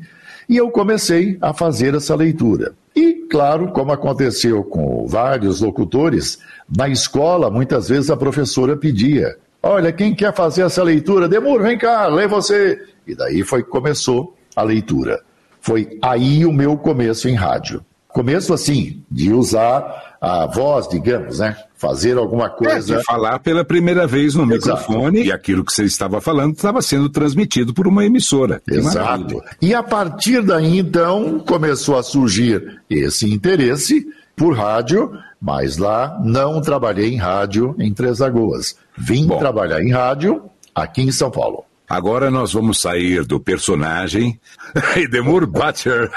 E 0.49 0.57
eu 0.57 0.69
comecei 0.71 1.37
a 1.41 1.53
fazer 1.53 1.95
essa 1.95 2.15
leitura. 2.15 2.73
E, 2.95 3.25
claro, 3.29 3.71
como 3.71 3.91
aconteceu 3.91 4.63
com 4.63 5.07
vários 5.07 5.61
locutores, 5.61 6.39
na 6.75 6.89
escola, 6.89 7.49
muitas 7.49 7.87
vezes 7.87 8.09
a 8.09 8.17
professora 8.17 8.75
pedia: 8.75 9.37
Olha, 9.63 9.91
quem 9.91 10.15
quer 10.15 10.33
fazer 10.33 10.63
essa 10.63 10.81
leitura? 10.83 11.29
Demuro, 11.29 11.63
vem 11.63 11.77
cá, 11.77 12.07
lê 12.07 12.27
você. 12.27 12.79
E 13.05 13.15
daí 13.15 13.43
foi 13.43 13.63
que 13.63 13.69
começou 13.69 14.35
a 14.55 14.63
leitura. 14.63 15.21
Foi 15.59 15.97
aí 16.01 16.45
o 16.45 16.51
meu 16.51 16.77
começo 16.77 17.29
em 17.29 17.35
rádio. 17.35 17.85
Começo 18.07 18.53
assim, 18.53 19.03
de 19.09 19.31
usar 19.31 20.17
a 20.19 20.45
voz, 20.45 20.87
digamos, 20.87 21.39
né? 21.39 21.55
Fazer 21.75 22.17
alguma 22.17 22.49
coisa. 22.49 22.95
É, 22.95 22.97
de 22.97 23.03
falar 23.03 23.39
pela 23.39 23.63
primeira 23.63 24.05
vez 24.05 24.35
no 24.35 24.43
Exato. 24.43 24.81
microfone 24.83 25.23
e 25.23 25.31
aquilo 25.31 25.63
que 25.63 25.71
você 25.71 25.83
estava 25.83 26.19
falando 26.19 26.53
estava 26.53 26.81
sendo 26.81 27.09
transmitido 27.09 27.73
por 27.73 27.87
uma 27.87 28.05
emissora. 28.05 28.61
Exato. 28.67 29.41
E 29.61 29.73
a 29.73 29.81
partir 29.81 30.43
daí, 30.43 30.79
então, 30.79 31.39
começou 31.39 31.97
a 31.97 32.03
surgir 32.03 32.81
esse 32.89 33.31
interesse 33.31 34.05
por 34.35 34.55
rádio, 34.55 35.11
mas 35.41 35.77
lá 35.77 36.19
não 36.23 36.61
trabalhei 36.61 37.11
em 37.11 37.17
rádio 37.17 37.75
em 37.79 37.91
Três 37.91 38.19
Lagoas. 38.19 38.75
Vim 38.95 39.25
Bom. 39.25 39.39
trabalhar 39.39 39.81
em 39.81 39.91
rádio 39.91 40.43
aqui 40.75 41.01
em 41.01 41.11
São 41.11 41.31
Paulo. 41.31 41.65
Agora 41.89 42.31
nós 42.31 42.53
vamos 42.53 42.79
sair 42.79 43.25
do 43.25 43.37
personagem 43.37 44.39
Edemur 44.95 45.45
Butcher 45.45 46.09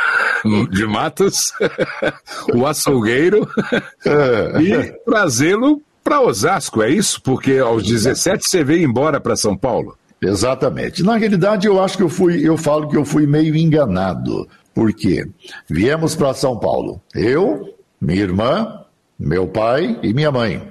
de 0.70 0.86
Matos, 0.86 1.52
o 2.54 2.64
açougueiro, 2.64 3.48
é. 4.04 4.62
e 4.62 4.92
trazê-lo 5.04 5.82
para 6.04 6.20
Osasco, 6.20 6.82
é 6.82 6.90
isso? 6.90 7.20
Porque 7.22 7.58
aos 7.58 7.82
17 7.82 8.46
você 8.46 8.62
veio 8.62 8.84
embora 8.84 9.18
para 9.18 9.34
São 9.34 9.56
Paulo. 9.56 9.96
Exatamente. 10.20 11.02
Na 11.02 11.16
realidade, 11.16 11.66
eu 11.66 11.82
acho 11.82 11.96
que 11.96 12.02
eu 12.02 12.08
fui, 12.08 12.46
eu 12.46 12.56
falo 12.56 12.88
que 12.88 12.96
eu 12.96 13.04
fui 13.04 13.26
meio 13.26 13.56
enganado. 13.56 14.46
Por 14.72 14.92
quê? 14.92 15.26
Viemos 15.68 16.14
para 16.14 16.34
São 16.34 16.58
Paulo. 16.58 17.00
Eu, 17.14 17.74
minha 18.00 18.22
irmã, 18.22 18.83
meu 19.18 19.46
pai 19.46 19.98
e 20.02 20.12
minha 20.12 20.30
mãe. 20.30 20.62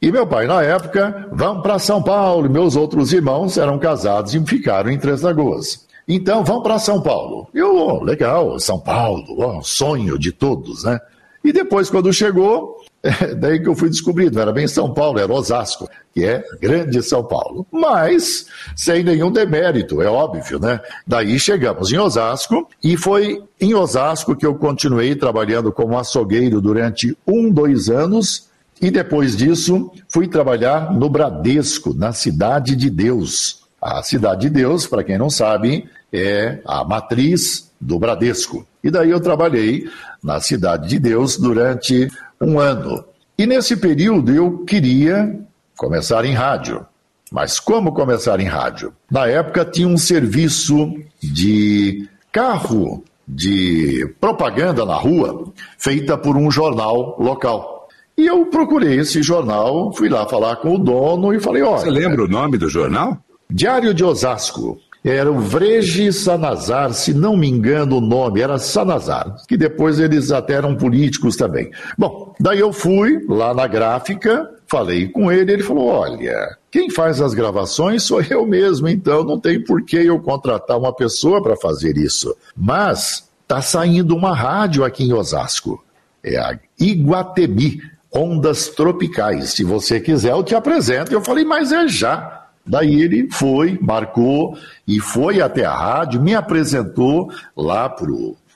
E 0.00 0.10
meu 0.10 0.26
pai, 0.26 0.46
na 0.46 0.62
época, 0.62 1.28
vamos 1.32 1.62
para 1.62 1.78
São 1.78 2.02
Paulo. 2.02 2.50
Meus 2.50 2.74
outros 2.74 3.12
irmãos 3.12 3.56
eram 3.56 3.78
casados 3.78 4.34
e 4.34 4.44
ficaram 4.44 4.90
em 4.90 4.98
Três 4.98 5.22
Lagoas. 5.22 5.86
Então, 6.08 6.42
vamos 6.42 6.64
para 6.64 6.78
São 6.78 7.00
Paulo. 7.00 7.48
Eu, 7.54 7.76
oh, 7.76 8.02
legal, 8.02 8.58
São 8.58 8.80
Paulo, 8.80 9.24
oh, 9.38 9.62
sonho 9.62 10.18
de 10.18 10.32
todos, 10.32 10.84
né? 10.84 10.98
E 11.44 11.52
depois, 11.52 11.88
quando 11.88 12.12
chegou, 12.12 12.78
Daí 13.38 13.60
que 13.60 13.68
eu 13.68 13.74
fui 13.74 13.88
descobrido, 13.88 14.40
era 14.40 14.52
bem 14.52 14.68
São 14.68 14.92
Paulo, 14.94 15.18
era 15.18 15.32
Osasco, 15.32 15.88
que 16.14 16.24
é 16.24 16.44
grande 16.60 17.02
São 17.02 17.24
Paulo. 17.24 17.66
Mas 17.70 18.46
sem 18.76 19.02
nenhum 19.02 19.30
demérito, 19.30 20.00
é 20.00 20.06
óbvio, 20.06 20.58
né? 20.60 20.80
Daí 21.06 21.38
chegamos 21.38 21.92
em 21.92 21.98
Osasco 21.98 22.68
e 22.82 22.96
foi 22.96 23.42
em 23.60 23.74
Osasco 23.74 24.36
que 24.36 24.46
eu 24.46 24.54
continuei 24.54 25.16
trabalhando 25.16 25.72
como 25.72 25.98
açougueiro 25.98 26.60
durante 26.60 27.16
um, 27.26 27.50
dois 27.50 27.88
anos. 27.88 28.48
E 28.80 28.90
depois 28.90 29.36
disso, 29.36 29.90
fui 30.08 30.28
trabalhar 30.28 30.92
no 30.92 31.08
Bradesco, 31.08 31.94
na 31.94 32.12
Cidade 32.12 32.76
de 32.76 32.88
Deus. 32.88 33.62
A 33.80 34.02
Cidade 34.02 34.42
de 34.42 34.50
Deus, 34.50 34.86
para 34.86 35.02
quem 35.02 35.18
não 35.18 35.30
sabe, 35.30 35.88
é 36.12 36.60
a 36.64 36.84
matriz 36.84 37.70
do 37.80 37.98
Bradesco. 37.98 38.66
E 38.82 38.90
daí 38.90 39.10
eu 39.10 39.20
trabalhei 39.20 39.88
na 40.22 40.40
Cidade 40.40 40.88
de 40.88 40.98
Deus 40.98 41.36
durante 41.36 42.08
um 42.42 42.58
ano. 42.58 43.04
E 43.38 43.46
nesse 43.46 43.76
período 43.76 44.32
eu 44.32 44.58
queria 44.64 45.38
começar 45.76 46.24
em 46.24 46.34
rádio. 46.34 46.84
Mas 47.30 47.58
como 47.58 47.92
começar 47.92 48.38
em 48.40 48.46
rádio? 48.46 48.92
Na 49.10 49.26
época 49.26 49.64
tinha 49.64 49.88
um 49.88 49.96
serviço 49.96 50.92
de 51.22 52.06
carro 52.30 53.02
de 53.26 54.06
propaganda 54.20 54.84
na 54.84 54.94
rua, 54.94 55.50
feita 55.78 56.18
por 56.18 56.36
um 56.36 56.50
jornal 56.50 57.16
local. 57.18 57.88
E 58.18 58.26
eu 58.26 58.44
procurei 58.46 58.98
esse 58.98 59.22
jornal, 59.22 59.92
fui 59.94 60.08
lá 60.08 60.28
falar 60.28 60.56
com 60.56 60.74
o 60.74 60.78
dono 60.78 61.32
e 61.32 61.40
falei: 61.40 61.62
olha. 61.62 61.78
Você 61.78 61.90
lembra 61.90 62.24
o 62.24 62.28
nome 62.28 62.58
do 62.58 62.68
jornal? 62.68 63.16
Diário 63.50 63.94
de 63.94 64.04
Osasco. 64.04 64.78
Era 65.04 65.30
o 65.30 65.40
Vrege 65.40 66.12
Sanazar, 66.12 66.92
se 66.92 67.12
não 67.12 67.36
me 67.36 67.48
engano 67.48 67.96
o 67.96 68.00
nome, 68.00 68.40
era 68.40 68.56
Sanazar, 68.56 69.36
que 69.48 69.56
depois 69.56 69.98
eles 69.98 70.30
até 70.30 70.54
eram 70.54 70.76
políticos 70.76 71.36
também. 71.36 71.70
Bom, 71.98 72.34
daí 72.38 72.60
eu 72.60 72.72
fui 72.72 73.24
lá 73.28 73.52
na 73.52 73.66
gráfica, 73.66 74.48
falei 74.68 75.08
com 75.08 75.30
ele, 75.32 75.52
ele 75.52 75.62
falou: 75.64 75.86
olha, 75.86 76.56
quem 76.70 76.88
faz 76.88 77.20
as 77.20 77.34
gravações 77.34 78.04
sou 78.04 78.22
eu 78.22 78.46
mesmo, 78.46 78.88
então 78.88 79.24
não 79.24 79.40
tem 79.40 79.62
por 79.62 79.84
que 79.84 79.96
eu 79.96 80.20
contratar 80.20 80.78
uma 80.78 80.94
pessoa 80.94 81.42
para 81.42 81.56
fazer 81.56 81.96
isso. 81.96 82.34
Mas 82.56 83.28
está 83.42 83.60
saindo 83.60 84.16
uma 84.16 84.34
rádio 84.34 84.84
aqui 84.84 85.04
em 85.04 85.12
Osasco. 85.12 85.84
É 86.22 86.38
a 86.38 86.56
Iguatemi, 86.78 87.80
Ondas 88.14 88.68
Tropicais. 88.68 89.50
Se 89.50 89.64
você 89.64 89.98
quiser, 89.98 90.30
eu 90.30 90.44
te 90.44 90.54
apresento. 90.54 91.12
Eu 91.12 91.20
falei, 91.20 91.44
mas 91.44 91.72
é 91.72 91.88
já. 91.88 92.41
Daí 92.64 93.02
ele 93.02 93.28
foi, 93.30 93.78
marcou 93.80 94.56
e 94.86 95.00
foi 95.00 95.40
até 95.40 95.64
a 95.64 95.74
rádio, 95.74 96.22
me 96.22 96.34
apresentou 96.34 97.30
lá 97.56 97.88
para 97.88 98.08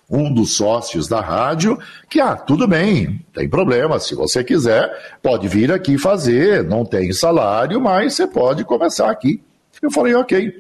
um 0.09 0.33
dos 0.33 0.57
sócios 0.57 1.09
da 1.09 1.21
rádio, 1.21 1.77
que, 2.09 2.21
ah, 2.21 2.37
tudo 2.37 2.69
bem, 2.69 3.21
tem 3.35 3.49
problema, 3.49 3.99
se 3.99 4.15
você 4.15 4.45
quiser, 4.45 4.89
pode 5.21 5.49
vir 5.49 5.73
aqui 5.73 5.99
fazer, 5.99 6.63
não 6.63 6.85
tem 6.85 7.13
salário, 7.13 7.81
mas 7.81 8.15
você 8.15 8.27
pode 8.27 8.65
começar 8.65 9.11
aqui. 9.11 9.43
Eu 9.83 9.91
falei, 9.91 10.15
ok. 10.15 10.53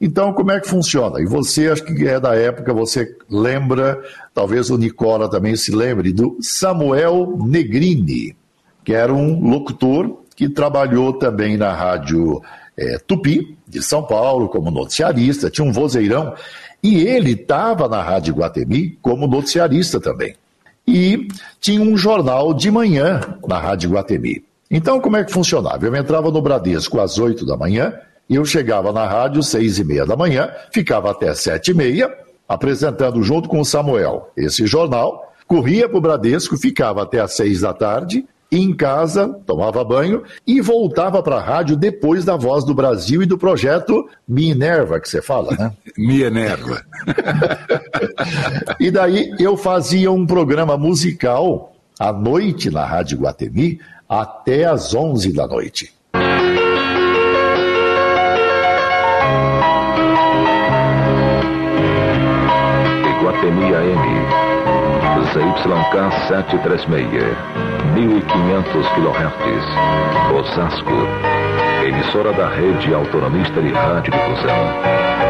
Então, 0.00 0.32
como 0.32 0.50
é 0.50 0.58
que 0.58 0.68
funciona? 0.68 1.20
E 1.20 1.26
você, 1.26 1.68
acho 1.68 1.84
que 1.84 2.08
é 2.08 2.18
da 2.18 2.34
época, 2.34 2.72
você 2.72 3.16
lembra, 3.28 4.02
talvez 4.34 4.70
o 4.70 4.78
Nicola 4.78 5.28
também 5.28 5.54
se 5.54 5.70
lembre, 5.70 6.12
do 6.12 6.38
Samuel 6.40 7.38
Negrini, 7.46 8.34
que 8.82 8.94
era 8.94 9.12
um 9.12 9.48
locutor 9.48 10.22
que 10.34 10.48
trabalhou 10.48 11.12
também 11.12 11.56
na 11.58 11.72
rádio 11.72 12.40
é, 12.80 12.98
Tupi, 12.98 13.56
de 13.68 13.82
São 13.82 14.02
Paulo, 14.02 14.48
como 14.48 14.70
noticiarista, 14.70 15.50
tinha 15.50 15.66
um 15.66 15.72
vozeirão, 15.72 16.34
e 16.82 17.06
ele 17.06 17.32
estava 17.32 17.86
na 17.86 18.02
Rádio 18.02 18.34
Guatemi 18.34 18.98
como 19.02 19.26
noticiarista 19.26 20.00
também. 20.00 20.34
E 20.88 21.28
tinha 21.60 21.82
um 21.82 21.94
jornal 21.96 22.54
de 22.54 22.70
manhã 22.70 23.20
na 23.46 23.58
Rádio 23.58 23.90
Guatemi. 23.90 24.42
Então, 24.70 24.98
como 24.98 25.16
é 25.16 25.24
que 25.24 25.32
funcionava? 25.32 25.84
Eu 25.84 25.94
entrava 25.94 26.30
no 26.30 26.40
Bradesco 26.40 26.98
às 27.00 27.18
8 27.18 27.44
da 27.44 27.56
manhã, 27.56 27.92
eu 28.28 28.44
chegava 28.44 28.92
na 28.92 29.06
rádio 29.06 29.40
às 29.40 29.48
seis 29.48 29.78
e 29.78 29.84
meia 29.84 30.06
da 30.06 30.16
manhã, 30.16 30.48
ficava 30.72 31.10
até 31.10 31.34
sete 31.34 31.72
e 31.72 31.74
meia, 31.74 32.08
apresentando 32.48 33.22
junto 33.22 33.48
com 33.48 33.60
o 33.60 33.64
Samuel 33.64 34.30
esse 34.36 34.66
jornal, 34.66 35.32
corria 35.48 35.88
para 35.88 35.98
o 35.98 36.00
Bradesco, 36.00 36.56
ficava 36.56 37.02
até 37.02 37.20
às 37.20 37.34
seis 37.34 37.60
da 37.60 37.74
tarde, 37.74 38.24
em 38.50 38.74
casa, 38.74 39.28
tomava 39.46 39.84
banho 39.84 40.24
e 40.46 40.60
voltava 40.60 41.22
para 41.22 41.36
a 41.36 41.42
rádio 41.42 41.76
depois 41.76 42.24
da 42.24 42.36
Voz 42.36 42.64
do 42.64 42.74
Brasil 42.74 43.22
e 43.22 43.26
do 43.26 43.38
projeto 43.38 44.08
Minerva, 44.26 44.98
que 44.98 45.08
você 45.08 45.22
fala, 45.22 45.56
né? 45.56 45.72
Minerva. 45.96 46.82
e 48.80 48.90
daí 48.90 49.32
eu 49.38 49.56
fazia 49.56 50.10
um 50.10 50.26
programa 50.26 50.76
musical 50.76 51.72
à 51.98 52.12
noite 52.12 52.70
na 52.70 52.84
Rádio 52.84 53.18
Guatemi 53.18 53.80
até 54.08 54.64
às 54.64 54.94
11 54.94 55.32
da 55.32 55.46
noite. 55.46 55.92
YK736, 65.64 67.36
1500 67.94 68.88
kHz, 68.88 69.64
Osasco, 70.34 71.06
emissora 71.86 72.32
da 72.32 72.48
Rede 72.48 72.94
Autonomista 72.94 73.60
de 73.60 73.72
Rádio 73.72 74.12
Difusão. 74.12 75.20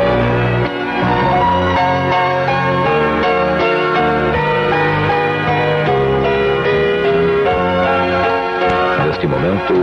neste 9.20 9.26
momento, 9.26 9.74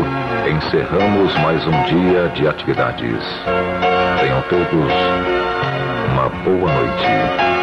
encerramos 0.50 1.36
mais 1.40 1.64
um 1.68 1.84
dia 1.84 2.28
de 2.30 2.48
atividades. 2.48 3.24
Tenham 4.20 4.42
todos 4.50 4.92
uma 6.12 6.30
boa 6.44 6.72
noite. 6.72 7.58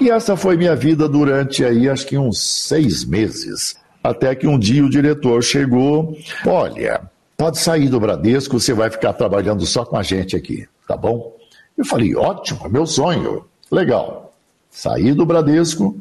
E 0.00 0.10
essa 0.10 0.36
foi 0.36 0.56
minha 0.56 0.74
vida 0.74 1.08
durante 1.08 1.64
aí, 1.64 1.88
acho 1.88 2.04
que 2.06 2.18
uns 2.18 2.40
seis 2.40 3.04
meses. 3.04 3.76
Até 4.02 4.34
que 4.34 4.44
um 4.46 4.58
dia 4.58 4.84
o 4.84 4.90
diretor 4.90 5.42
chegou: 5.42 6.18
Olha, 6.46 7.02
pode 7.36 7.58
sair 7.58 7.88
do 7.88 8.00
Bradesco, 8.00 8.60
você 8.60 8.74
vai 8.74 8.90
ficar 8.90 9.14
trabalhando 9.14 9.64
só 9.64 9.84
com 9.84 9.96
a 9.96 10.02
gente 10.02 10.36
aqui, 10.36 10.66
tá 10.86 10.96
bom? 10.96 11.34
Eu 11.76 11.84
falei: 11.84 12.14
Ótimo, 12.14 12.68
meu 12.68 12.86
sonho. 12.86 13.44
Legal. 13.70 14.34
Saí 14.70 15.12
do 15.14 15.24
Bradesco, 15.24 15.96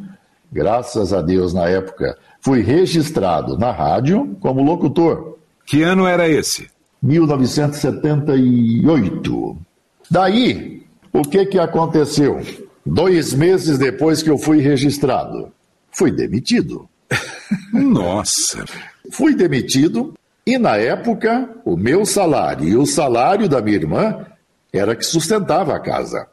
graças 0.51 1.13
a 1.13 1.21
Deus 1.21 1.53
na 1.53 1.69
época, 1.69 2.17
fui 2.41 2.61
registrado 2.61 3.57
na 3.57 3.71
rádio 3.71 4.35
como 4.41 4.63
locutor. 4.63 5.37
Que 5.65 5.81
ano 5.83 6.05
era 6.07 6.27
esse? 6.27 6.67
1978. 7.01 9.57
Daí, 10.09 10.83
o 11.11 11.21
que 11.21 11.45
que 11.45 11.59
aconteceu? 11.59 12.41
Dois 12.85 13.33
meses 13.33 13.77
depois 13.77 14.21
que 14.21 14.29
eu 14.29 14.37
fui 14.37 14.59
registrado, 14.59 15.51
fui 15.91 16.11
demitido. 16.11 16.87
Nossa! 17.73 18.65
Fui 19.11 19.33
demitido 19.35 20.13
e, 20.45 20.57
na 20.57 20.75
época, 20.75 21.49
o 21.63 21.77
meu 21.77 22.05
salário 22.05 22.67
e 22.67 22.75
o 22.75 22.85
salário 22.85 23.47
da 23.47 23.61
minha 23.61 23.77
irmã 23.77 24.25
era 24.71 24.95
que 24.95 25.05
sustentava 25.05 25.75
a 25.75 25.79
casa. 25.79 26.27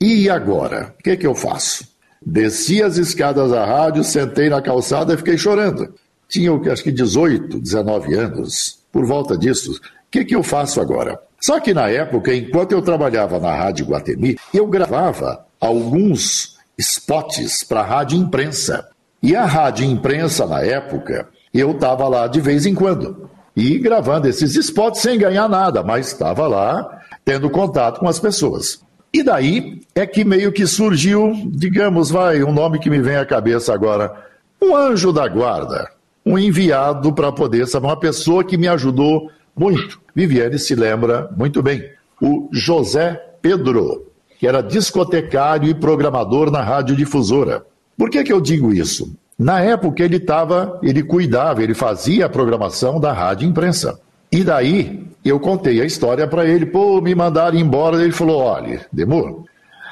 E 0.00 0.28
agora? 0.28 0.94
O 0.98 1.02
que, 1.02 1.16
que 1.16 1.26
eu 1.26 1.34
faço? 1.34 1.86
Desci 2.24 2.82
as 2.82 2.96
escadas 2.96 3.50
da 3.50 3.64
rádio, 3.64 4.02
sentei 4.02 4.48
na 4.48 4.60
calçada 4.60 5.14
e 5.14 5.16
fiquei 5.16 5.38
chorando. 5.38 5.94
Tinha, 6.28 6.52
acho 6.72 6.82
que 6.82 6.90
18, 6.90 7.60
19 7.60 8.14
anos, 8.14 8.78
por 8.90 9.04
volta 9.04 9.36
disso. 9.36 9.72
O 9.72 9.80
que, 10.10 10.24
que 10.24 10.34
eu 10.34 10.42
faço 10.42 10.80
agora? 10.80 11.20
Só 11.40 11.60
que 11.60 11.74
na 11.74 11.88
época, 11.88 12.34
enquanto 12.34 12.72
eu 12.72 12.82
trabalhava 12.82 13.38
na 13.38 13.54
Rádio 13.54 13.86
Guatemi, 13.86 14.36
eu 14.52 14.66
gravava 14.66 15.44
alguns 15.62 16.58
spots 16.76 17.62
para 17.62 17.80
a 17.80 17.84
rádio 17.84 18.18
imprensa. 18.18 18.88
E 19.22 19.36
a 19.36 19.44
rádio 19.44 19.86
imprensa, 19.86 20.44
na 20.44 20.60
época, 20.60 21.28
eu 21.54 21.70
estava 21.70 22.08
lá 22.08 22.26
de 22.26 22.40
vez 22.40 22.66
em 22.66 22.74
quando. 22.74 23.30
E 23.54 23.78
gravando 23.78 24.26
esses 24.26 24.56
spots 24.56 25.00
sem 25.00 25.16
ganhar 25.16 25.48
nada, 25.48 25.84
mas 25.84 26.08
estava 26.08 26.48
lá 26.48 27.00
tendo 27.24 27.48
contato 27.48 28.00
com 28.00 28.08
as 28.08 28.18
pessoas. 28.18 28.82
E 29.14 29.22
daí 29.22 29.80
é 29.94 30.04
que 30.04 30.24
meio 30.24 30.50
que 30.50 30.66
surgiu, 30.66 31.32
digamos, 31.46 32.10
vai, 32.10 32.42
um 32.42 32.52
nome 32.52 32.80
que 32.80 32.90
me 32.90 33.00
vem 33.00 33.16
à 33.16 33.24
cabeça 33.24 33.72
agora, 33.72 34.12
um 34.60 34.74
anjo 34.74 35.12
da 35.12 35.28
guarda, 35.28 35.88
um 36.26 36.36
enviado 36.36 37.12
para 37.12 37.30
poder 37.30 37.68
saber, 37.68 37.86
uma 37.86 38.00
pessoa 38.00 38.42
que 38.42 38.56
me 38.56 38.66
ajudou 38.66 39.30
muito. 39.54 40.00
Viviane 40.14 40.58
se 40.58 40.74
lembra 40.74 41.30
muito 41.36 41.62
bem, 41.62 41.88
o 42.20 42.48
José 42.50 43.20
Pedro 43.40 44.11
que 44.42 44.48
era 44.48 44.60
discotecário 44.60 45.70
e 45.70 45.74
programador 45.74 46.50
na 46.50 46.60
radiodifusora. 46.60 47.64
Por 47.96 48.10
que, 48.10 48.24
que 48.24 48.32
eu 48.32 48.40
digo 48.40 48.72
isso? 48.72 49.14
Na 49.38 49.60
época 49.60 50.02
ele 50.02 50.16
estava, 50.16 50.80
ele 50.82 51.00
cuidava, 51.04 51.62
ele 51.62 51.74
fazia 51.74 52.26
a 52.26 52.28
programação 52.28 52.98
da 52.98 53.12
rádio 53.12 53.48
imprensa. 53.48 54.00
E 54.32 54.42
daí 54.42 55.06
eu 55.24 55.38
contei 55.38 55.80
a 55.80 55.84
história 55.84 56.26
para 56.26 56.44
ele, 56.44 56.66
pô, 56.66 57.00
me 57.00 57.14
mandaram 57.14 57.56
embora. 57.56 58.02
Ele 58.02 58.10
falou: 58.10 58.40
olha, 58.40 58.84
Demor, 58.92 59.44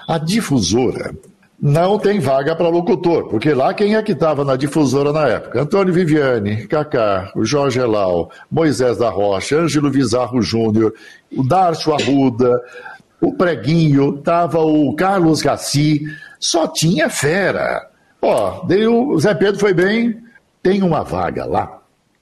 a 0.09 0.19
difusora 0.19 1.15
não 1.63 1.97
tem 1.97 2.19
vaga 2.19 2.57
para 2.57 2.69
locutor, 2.69 3.29
porque 3.29 3.55
lá 3.55 3.73
quem 3.73 3.95
é 3.95 4.03
que 4.03 4.13
estava 4.13 4.45
na 4.45 4.57
difusora 4.57 5.13
na 5.13 5.29
época? 5.29 5.63
Antônio 5.63 5.95
Viviane, 5.95 6.67
Cacá, 6.67 7.31
o 7.37 7.45
Jorge 7.45 7.79
Elal, 7.79 8.33
Moisés 8.51 8.99
da 8.99 9.11
Rocha, 9.11 9.61
Ângelo 9.61 9.93
Vizarro 9.93 10.43
Júnior, 10.43 10.93
o 11.31 11.47
Darcio 11.47 11.95
Arruda, 11.95 12.61
o 13.21 13.33
Preguinho, 13.35 14.19
estava 14.19 14.61
o 14.61 14.95
Carlos 14.95 15.43
Gassi, 15.43 16.03
só 16.39 16.67
tinha 16.67 17.11
fera. 17.11 17.89
Ó, 18.23 18.65
daí 18.67 18.87
o 18.87 19.19
Zé 19.19 19.35
Pedro 19.35 19.61
foi 19.61 19.75
bem, 19.75 20.19
tem 20.63 20.83
uma 20.83 21.03
vaga 21.03 21.45
lá. 21.45 21.79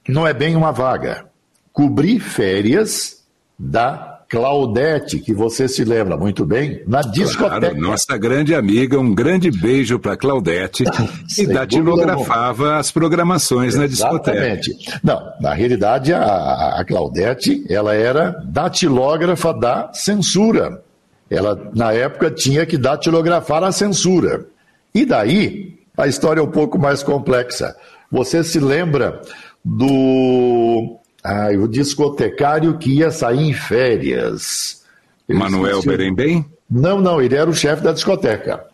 Não 0.07 0.27
é 0.27 0.33
bem 0.33 0.55
uma 0.55 0.71
vaga. 0.71 1.25
Cobrir 1.71 2.19
férias 2.19 3.23
da 3.57 4.09
Claudete, 4.29 5.19
que 5.19 5.33
você 5.33 5.67
se 5.67 5.83
lembra 5.83 6.15
muito 6.15 6.45
bem, 6.45 6.83
na 6.85 7.01
discoteca. 7.01 7.59
Claro, 7.59 7.81
nossa 7.81 8.15
grande 8.15 8.53
amiga, 8.53 8.99
um 8.99 9.13
grande 9.13 9.49
beijo 9.49 9.97
para 9.97 10.15
Claudete, 10.15 10.83
que 11.33 11.47
datilografava 11.47 12.77
as 12.77 12.91
programações 12.91 13.73
Exatamente. 13.75 13.99
na 14.39 14.55
discoteca. 14.55 14.99
Não, 15.03 15.33
na 15.41 15.53
realidade, 15.53 16.13
a, 16.13 16.79
a 16.79 16.85
Claudete, 16.85 17.65
ela 17.67 17.95
era 17.95 18.39
datilógrafa 18.45 19.51
da 19.51 19.91
censura. 19.93 20.83
Ela, 21.29 21.69
na 21.75 21.91
época, 21.93 22.31
tinha 22.31 22.65
que 22.65 22.77
datilografar 22.77 23.63
a 23.63 23.71
censura. 23.71 24.45
E 24.93 25.05
daí, 25.05 25.77
a 25.95 26.07
história 26.07 26.39
é 26.39 26.43
um 26.43 26.49
pouco 26.49 26.79
mais 26.79 27.03
complexa. 27.03 27.75
Você 28.11 28.43
se 28.43 28.59
lembra 28.59 29.21
do 29.63 30.97
ah, 31.23 31.49
o 31.51 31.67
discotecário 31.67 32.77
que 32.77 32.97
ia 32.97 33.11
sair 33.11 33.49
em 33.49 33.53
férias. 33.53 34.83
Manuel 35.27 35.81
Berembem? 35.83 36.45
Não, 36.69 36.99
não, 36.99 37.21
ele 37.21 37.35
era 37.35 37.49
o 37.49 37.53
chefe 37.53 37.83
da 37.83 37.91
discoteca. 37.91 38.65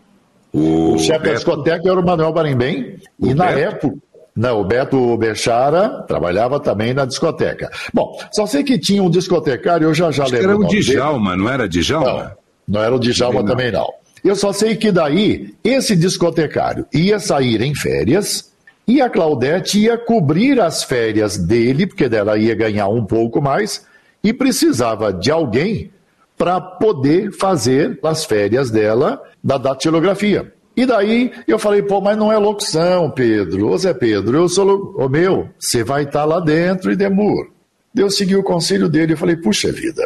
O, 0.54 0.94
o 0.94 1.00
chefe 1.00 1.20
Beto... 1.20 1.26
da 1.26 1.34
discoteca 1.34 1.90
era 1.90 2.00
o 2.00 2.06
Manuel 2.06 2.32
Berembem. 2.32 2.98
E 3.20 3.26
Beto? 3.26 3.36
na 3.36 3.50
época. 3.50 3.98
Não, 4.36 4.60
o 4.60 4.66
Beto 4.66 5.18
Bechara 5.18 6.04
trabalhava 6.08 6.60
também 6.60 6.94
na 6.94 7.06
discoteca. 7.06 7.70
Bom, 7.94 8.18
só 8.34 8.46
sei 8.46 8.64
que 8.64 8.78
tinha 8.78 9.02
um 9.02 9.10
discotecário, 9.10 9.88
eu 9.88 9.94
já 9.94 10.12
já 10.12 10.26
lembro. 10.26 10.50
Era 10.50 10.58
o, 10.58 10.66
o 10.66 10.68
Djalma, 10.68 11.32
dele. 11.32 11.42
não 11.42 11.50
era 11.50 11.70
Djalma? 11.70 12.24
Não, 12.24 12.32
não 12.68 12.82
era 12.82 12.96
o 12.96 13.00
Djalma 13.00 13.42
não. 13.42 13.48
também 13.48 13.72
não. 13.72 13.94
Eu 14.24 14.36
só 14.36 14.52
sei 14.52 14.76
que 14.76 14.92
daí 14.92 15.54
esse 15.64 15.96
discotecário 15.96 16.86
ia 16.94 17.20
sair 17.20 17.62
em 17.62 17.76
férias 17.76 18.52
e 18.88 19.02
a 19.02 19.10
Claudete 19.10 19.80
ia 19.80 19.98
cobrir 19.98 20.60
as 20.60 20.84
férias 20.84 21.38
dele, 21.38 21.88
porque 21.88 22.08
dela 22.08 22.38
ia 22.38 22.56
ganhar 22.56 22.88
um 22.88 23.06
pouco 23.06 23.42
mais, 23.42 23.86
e 24.24 24.34
precisava 24.34 25.12
de 25.12 25.32
alguém 25.32 25.92
para 26.38 26.60
poder 26.60 27.32
fazer 27.32 28.00
as 28.04 28.26
férias 28.26 28.70
dela 28.70 29.22
da 29.44 29.58
datilografia. 29.58 30.52
E 30.76 30.86
daí 30.86 31.32
eu 31.48 31.58
falei, 31.58 31.82
pô, 31.82 32.02
mas 32.02 32.18
não 32.18 32.32
é 32.32 32.38
locução, 32.38 33.10
Pedro. 33.10 33.70
Ô 33.70 33.78
Zé 33.78 33.94
Pedro, 33.94 34.38
eu 34.38 34.50
sou. 34.50 34.94
Ô 34.98 35.08
meu, 35.08 35.50
você 35.58 35.84
vai 35.84 36.04
estar 36.04 36.22
tá 36.22 36.26
lá 36.26 36.40
dentro 36.40 36.92
e 36.92 36.96
demor. 36.96 37.50
Eu 37.96 38.10
segui 38.10 38.36
o 38.36 38.44
conselho 38.44 38.90
dele 38.90 39.14
e 39.14 39.16
falei, 39.16 39.38
puxa 39.38 39.72
vida, 39.72 40.04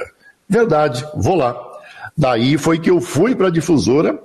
verdade, 0.47 1.03
vou 1.15 1.35
lá. 1.35 1.68
Daí 2.19 2.57
foi 2.57 2.77
que 2.77 2.89
eu 2.89 2.99
fui 2.99 3.33
para 3.33 3.47
a 3.47 3.51
difusora. 3.51 4.19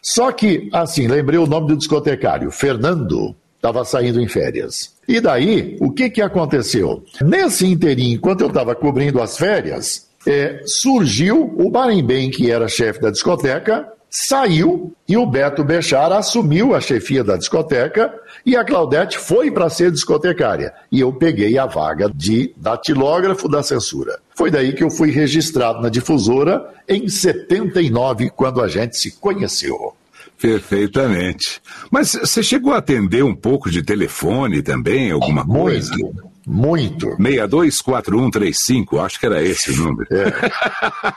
Só 0.00 0.32
que, 0.32 0.70
assim, 0.72 1.06
lembrei 1.06 1.38
o 1.38 1.46
nome 1.46 1.68
do 1.68 1.76
discotecário, 1.76 2.50
Fernando 2.50 3.36
estava 3.56 3.84
saindo 3.84 4.18
em 4.20 4.26
férias. 4.26 4.94
E 5.06 5.20
daí, 5.20 5.76
o 5.78 5.90
que, 5.90 6.08
que 6.08 6.22
aconteceu? 6.22 7.04
Nesse 7.20 7.66
inteirinho, 7.66 8.14
enquanto 8.14 8.40
eu 8.40 8.48
estava 8.48 8.74
cobrindo 8.74 9.20
as 9.20 9.36
férias, 9.36 10.06
é, 10.26 10.62
surgiu 10.64 11.54
o 11.58 11.70
Barimbem, 11.70 12.30
que 12.30 12.50
era 12.50 12.66
chefe 12.66 13.00
da 13.00 13.10
discoteca, 13.10 13.88
saiu 14.14 14.94
e 15.08 15.16
o 15.16 15.26
Beto 15.26 15.64
Bechar 15.64 16.12
assumiu 16.12 16.72
a 16.72 16.80
chefia 16.80 17.24
da 17.24 17.36
discoteca 17.36 18.14
e 18.46 18.56
a 18.56 18.64
Claudete 18.64 19.18
foi 19.18 19.50
para 19.50 19.68
ser 19.68 19.90
discotecária. 19.90 20.72
E 20.90 21.00
eu 21.00 21.12
peguei 21.12 21.58
a 21.58 21.66
vaga 21.66 22.08
de 22.14 22.54
datilógrafo 22.56 23.48
da 23.48 23.60
censura. 23.60 24.20
Foi 24.32 24.52
daí 24.52 24.72
que 24.72 24.84
eu 24.84 24.90
fui 24.90 25.10
registrado 25.10 25.82
na 25.82 25.88
difusora 25.88 26.64
em 26.88 27.08
79, 27.08 28.30
quando 28.30 28.62
a 28.62 28.68
gente 28.68 28.96
se 28.96 29.10
conheceu. 29.18 29.94
Perfeitamente. 30.40 31.60
Mas 31.90 32.12
você 32.12 32.40
chegou 32.40 32.72
a 32.72 32.78
atender 32.78 33.24
um 33.24 33.34
pouco 33.34 33.68
de 33.68 33.82
telefone 33.82 34.62
também, 34.62 35.10
alguma 35.10 35.42
muito, 35.42 35.60
coisa? 35.60 35.96
Muito. 35.96 36.33
624135, 36.46 39.04
acho 39.04 39.18
que 39.18 39.26
era 39.26 39.42
esse 39.42 39.70
o 39.70 39.76
número. 39.76 40.06
É. 40.10 40.26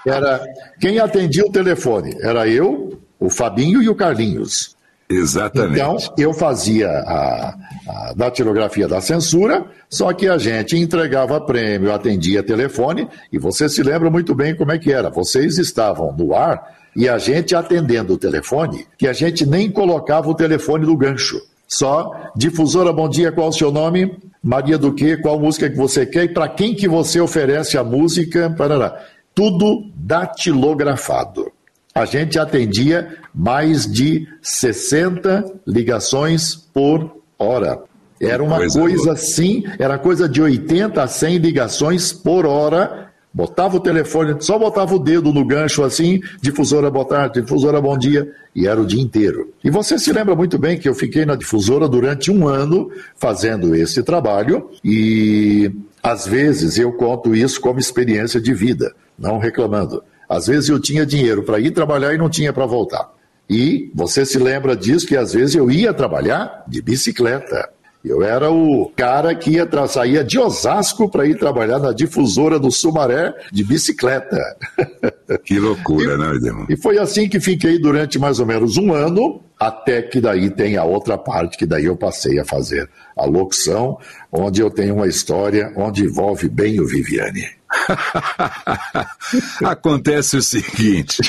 Era, 0.09 0.41
quem 0.79 0.99
atendia 0.99 1.45
o 1.45 1.51
telefone 1.51 2.15
era 2.21 2.47
eu, 2.47 2.97
o 3.19 3.29
Fabinho 3.29 3.83
e 3.83 3.89
o 3.89 3.95
Carlinhos. 3.95 4.77
Exatamente. 5.09 5.75
Então, 5.75 5.97
eu 6.17 6.33
fazia 6.33 6.89
a, 6.89 7.55
a 7.87 8.13
datilografia 8.13 8.87
da 8.87 8.99
censura, 8.99 9.65
só 9.89 10.11
que 10.13 10.27
a 10.27 10.37
gente 10.37 10.77
entregava 10.77 11.39
prêmio, 11.39 11.93
atendia 11.93 12.43
telefone, 12.43 13.07
e 13.31 13.37
você 13.37 13.69
se 13.69 13.81
lembra 13.81 14.09
muito 14.09 14.35
bem 14.35 14.55
como 14.55 14.71
é 14.71 14.77
que 14.77 14.91
era. 14.91 15.09
Vocês 15.09 15.57
estavam 15.57 16.13
no 16.15 16.35
ar 16.35 16.75
e 16.95 17.07
a 17.07 17.17
gente 17.17 17.55
atendendo 17.55 18.13
o 18.13 18.17
telefone, 18.17 18.85
que 18.97 19.07
a 19.07 19.13
gente 19.13 19.45
nem 19.45 19.71
colocava 19.71 20.29
o 20.29 20.35
telefone 20.35 20.85
no 20.85 20.97
gancho. 20.97 21.41
Só, 21.67 22.31
difusora, 22.35 22.91
bom 22.91 23.07
dia, 23.07 23.31
qual 23.31 23.49
o 23.49 23.53
seu 23.53 23.71
nome? 23.71 24.17
Maria 24.43 24.77
do 24.77 24.93
quê? 24.93 25.17
Qual 25.17 25.39
música 25.39 25.69
que 25.69 25.75
você 25.75 26.05
quer? 26.05 26.25
E 26.25 26.33
para 26.33 26.47
quem 26.47 26.73
que 26.73 26.87
você 26.87 27.19
oferece 27.19 27.77
a 27.77 27.83
música? 27.83 28.49
Parará. 28.49 29.03
Tudo 29.33 29.89
datilografado. 29.95 31.51
A 31.93 32.05
gente 32.05 32.37
atendia 32.37 33.17
mais 33.33 33.91
de 33.91 34.27
60 34.41 35.45
ligações 35.65 36.55
por 36.55 37.21
hora. 37.39 37.81
Era 38.19 38.43
uma 38.43 38.57
coisa, 38.57 38.79
coisa 38.79 39.11
assim, 39.13 39.63
era 39.77 39.97
coisa 39.97 40.27
de 40.27 40.41
80 40.41 41.01
a 41.01 41.07
100 41.07 41.37
ligações 41.37 42.11
por 42.11 42.45
hora 42.45 43.06
Botava 43.37 43.77
o 43.77 43.79
telefone, 43.79 44.35
só 44.39 44.57
botava 44.57 44.95
o 44.95 44.97
dedo 44.97 45.31
no 45.31 45.45
gancho 45.45 45.83
assim, 45.83 46.19
difusora 46.41 46.89
boa 46.89 47.05
tarde, 47.05 47.39
difusora 47.39 47.79
bom 47.79 47.95
dia, 47.95 48.27
e 48.55 48.65
era 48.65 48.81
o 48.81 48.85
dia 48.85 48.99
inteiro. 48.99 49.53
E 49.63 49.69
você 49.69 49.99
se 49.99 50.11
lembra 50.11 50.35
muito 50.35 50.57
bem 50.57 50.75
que 50.75 50.89
eu 50.89 50.95
fiquei 50.95 51.23
na 51.23 51.35
difusora 51.35 51.87
durante 51.87 52.31
um 52.31 52.47
ano 52.47 52.89
fazendo 53.15 53.75
esse 53.75 54.01
trabalho, 54.01 54.71
e 54.83 55.71
às 56.01 56.25
vezes 56.25 56.79
eu 56.79 56.91
conto 56.93 57.35
isso 57.35 57.61
como 57.61 57.77
experiência 57.77 58.41
de 58.41 58.55
vida, 58.55 58.91
não 59.19 59.37
reclamando. 59.37 60.03
Às 60.27 60.47
vezes 60.47 60.69
eu 60.69 60.79
tinha 60.79 61.05
dinheiro 61.05 61.43
para 61.43 61.59
ir 61.59 61.69
trabalhar 61.69 62.15
e 62.15 62.17
não 62.17 62.31
tinha 62.31 62.51
para 62.51 62.65
voltar. 62.65 63.07
E 63.47 63.91
você 63.93 64.25
se 64.25 64.39
lembra 64.39 64.75
disso 64.75 65.05
que 65.05 65.15
às 65.15 65.33
vezes 65.33 65.53
eu 65.53 65.69
ia 65.69 65.93
trabalhar 65.93 66.63
de 66.67 66.81
bicicleta. 66.81 67.69
Eu 68.07 68.23
era 68.23 68.49
o 68.49 68.91
cara 68.95 69.35
que 69.35 69.51
ia 69.51 69.67
saía 69.87 70.23
de 70.23 70.39
Osasco 70.39 71.09
para 71.09 71.25
ir 71.25 71.37
trabalhar 71.37 71.79
na 71.79 71.93
difusora 71.93 72.57
do 72.59 72.71
Sumaré 72.71 73.33
de 73.51 73.63
bicicleta. 73.63 74.37
Que 75.43 75.59
loucura, 75.59 76.13
e, 76.13 76.17
né, 76.17 76.35
Edemar? 76.35 76.65
E 76.69 76.77
foi 76.77 76.97
assim 76.97 77.27
que 77.27 77.37
fiquei 77.37 77.77
durante 77.77 78.17
mais 78.17 78.39
ou 78.39 78.45
menos 78.45 78.77
um 78.77 78.93
ano, 78.93 79.41
até 79.59 80.01
que 80.01 80.21
daí 80.21 80.49
tem 80.49 80.77
a 80.77 80.85
outra 80.85 81.17
parte, 81.17 81.57
que 81.57 81.65
daí 81.65 81.83
eu 81.83 81.97
passei 81.97 82.39
a 82.39 82.45
fazer 82.45 82.89
a 83.15 83.25
locução, 83.25 83.97
onde 84.31 84.61
eu 84.61 84.71
tenho 84.71 84.95
uma 84.95 85.07
história 85.07 85.73
onde 85.75 86.05
envolve 86.05 86.47
bem 86.47 86.79
o 86.79 86.87
Viviane. 86.87 87.43
Acontece 89.65 90.37
o 90.37 90.41
seguinte: 90.41 91.21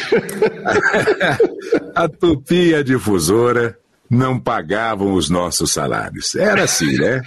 a 1.94 2.08
Tupi, 2.08 2.74
a 2.74 2.82
difusora, 2.82 3.76
não 4.10 4.38
pagavam 4.38 5.12
os 5.12 5.28
nossos 5.28 5.72
salários. 5.72 6.34
Era 6.34 6.64
assim, 6.64 6.96
né? 6.96 7.22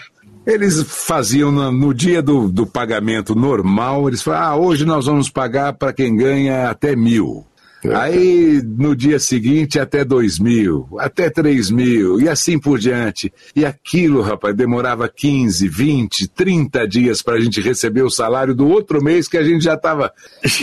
Eles 0.45 0.81
faziam 0.83 1.51
no, 1.51 1.71
no 1.71 1.93
dia 1.93 2.21
do, 2.21 2.49
do, 2.49 2.65
pagamento 2.65 3.35
normal, 3.35 4.07
eles 4.07 4.23
falavam, 4.23 4.47
ah, 4.47 4.55
hoje 4.67 4.85
nós 4.85 5.05
vamos 5.05 5.29
pagar 5.29 5.73
para 5.73 5.93
quem 5.93 6.15
ganha 6.15 6.69
até 6.69 6.95
mil. 6.95 7.45
É. 7.83 7.95
Aí 7.95 8.61
no 8.63 8.95
dia 8.95 9.19
seguinte 9.19 9.79
até 9.79 10.05
dois 10.05 10.37
mil, 10.37 10.87
até 10.99 11.31
três 11.31 11.71
mil 11.71 12.21
e 12.21 12.29
assim 12.29 12.59
por 12.59 12.77
diante. 12.77 13.33
E 13.55 13.65
aquilo, 13.65 14.21
rapaz, 14.21 14.55
demorava 14.55 15.09
15, 15.09 15.67
20, 15.67 16.27
30 16.27 16.87
dias 16.87 17.21
para 17.23 17.35
a 17.35 17.39
gente 17.39 17.59
receber 17.59 18.03
o 18.03 18.09
salário 18.09 18.53
do 18.53 18.67
outro 18.67 19.03
mês 19.03 19.27
que 19.27 19.37
a 19.37 19.43
gente 19.43 19.63
já 19.63 19.73
estava. 19.73 20.11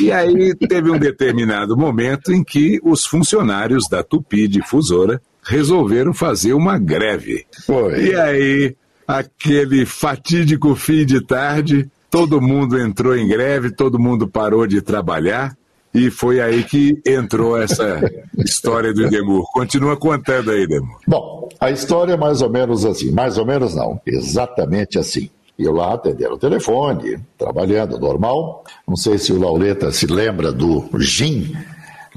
E 0.01 0.13
aí 0.13 0.55
teve 0.55 0.91
um 0.91 0.99
determinado 0.99 1.77
momento 1.77 2.33
em 2.33 2.45
que 2.45 2.79
os 2.85 3.05
funcionários 3.05 3.89
da 3.89 4.03
Tupi 4.05 4.47
Difusora 4.47 5.21
resolveram 5.49 6.13
fazer 6.13 6.53
uma 6.53 6.79
greve. 6.79 7.47
Foi. 7.65 8.09
E 8.09 8.15
aí, 8.15 8.77
aquele 9.07 9.87
fatídico 9.87 10.75
fim 10.75 11.07
de 11.07 11.23
tarde, 11.23 11.91
todo 12.11 12.41
mundo 12.41 12.79
entrou 12.79 13.17
em 13.17 13.27
greve, 13.27 13.71
todo 13.71 13.99
mundo 13.99 14.29
parou 14.29 14.67
de 14.67 14.83
trabalhar. 14.83 15.57
E 15.95 16.11
foi 16.11 16.39
aí 16.39 16.63
que 16.65 17.01
entrou 17.05 17.59
essa 17.59 17.99
história 18.37 18.93
do 18.93 19.09
Demur. 19.09 19.51
Continua 19.55 19.97
contando 19.97 20.51
aí, 20.51 20.67
Demur. 20.67 20.99
Bom, 21.07 21.49
a 21.59 21.71
história 21.71 22.13
é 22.13 22.17
mais 22.17 22.43
ou 22.43 22.51
menos 22.51 22.85
assim. 22.85 23.11
Mais 23.11 23.39
ou 23.39 23.47
menos 23.47 23.75
não, 23.75 23.99
exatamente 24.07 24.99
assim. 24.99 25.31
Eu 25.59 25.73
lá 25.73 25.95
atendendo 25.95 26.35
o 26.35 26.39
telefone, 26.39 27.19
trabalhando 27.39 27.99
normal. 27.99 28.65
Não 28.87 28.97
sei 28.97 29.17
se 29.17 29.33
o 29.33 29.41
Laureta 29.41 29.91
se 29.91 30.07
lembra 30.07 30.53
do 30.53 30.89
Jim 30.99 31.53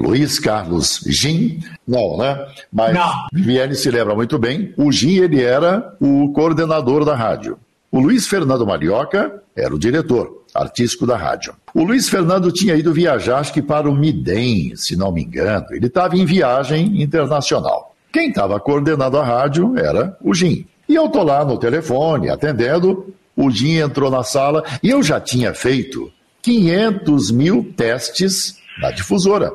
Luiz 0.02 0.40
Carlos 0.40 1.04
Gin, 1.08 1.60
não, 1.88 2.18
né? 2.18 2.46
Mas 2.72 2.94
não. 2.94 3.28
Viviane 3.32 3.76
se 3.76 3.90
lembra 3.92 4.16
muito 4.16 4.38
bem. 4.40 4.74
O 4.78 4.92
Gin, 4.92 5.20
ele 5.20 5.42
era 5.42 5.96
o 6.00 6.32
coordenador 6.34 7.06
da 7.06 7.16
rádio. 7.16 7.58
O 7.92 8.00
Luiz 8.00 8.28
Fernando 8.28 8.66
Marioca 8.66 9.42
era 9.56 9.74
o 9.74 9.80
diretor 9.80 10.44
artístico 10.54 11.06
da 11.06 11.16
rádio. 11.16 11.54
O 11.74 11.84
Luiz 11.84 12.10
Fernando 12.10 12.52
tinha 12.52 12.76
ido 12.76 12.94
viajar, 12.94 13.40
acho 13.40 13.54
que 13.54 13.62
para 13.62 13.90
o 13.90 13.96
Midem, 13.96 14.76
se 14.76 14.96
não 14.96 15.12
me 15.12 15.24
engano. 15.24 15.68
Ele 15.72 15.88
estava 15.88 16.18
em 16.18 16.26
viagem 16.26 17.02
internacional. 17.02 17.96
Quem 18.12 18.30
estava 18.30 18.60
coordenando 18.60 19.18
a 19.18 19.24
rádio 19.24 19.78
era 19.78 20.18
o 20.22 20.34
Gin. 20.34 20.66
E 20.88 20.96
eu 20.96 21.08
tô 21.08 21.24
lá 21.24 21.46
no 21.46 21.58
telefone, 21.58 22.30
atendendo, 22.30 23.14
o 23.36 23.50
Jim 23.50 23.78
entrou 23.78 24.12
na 24.12 24.24
sala 24.24 24.64
e 24.84 24.90
eu 24.90 25.02
já 25.02 25.20
tinha 25.20 25.54
feito 25.54 26.12
500 26.42 27.32
mil 27.32 27.74
testes 27.76 28.58
na 28.82 28.92
difusora. 28.92 29.52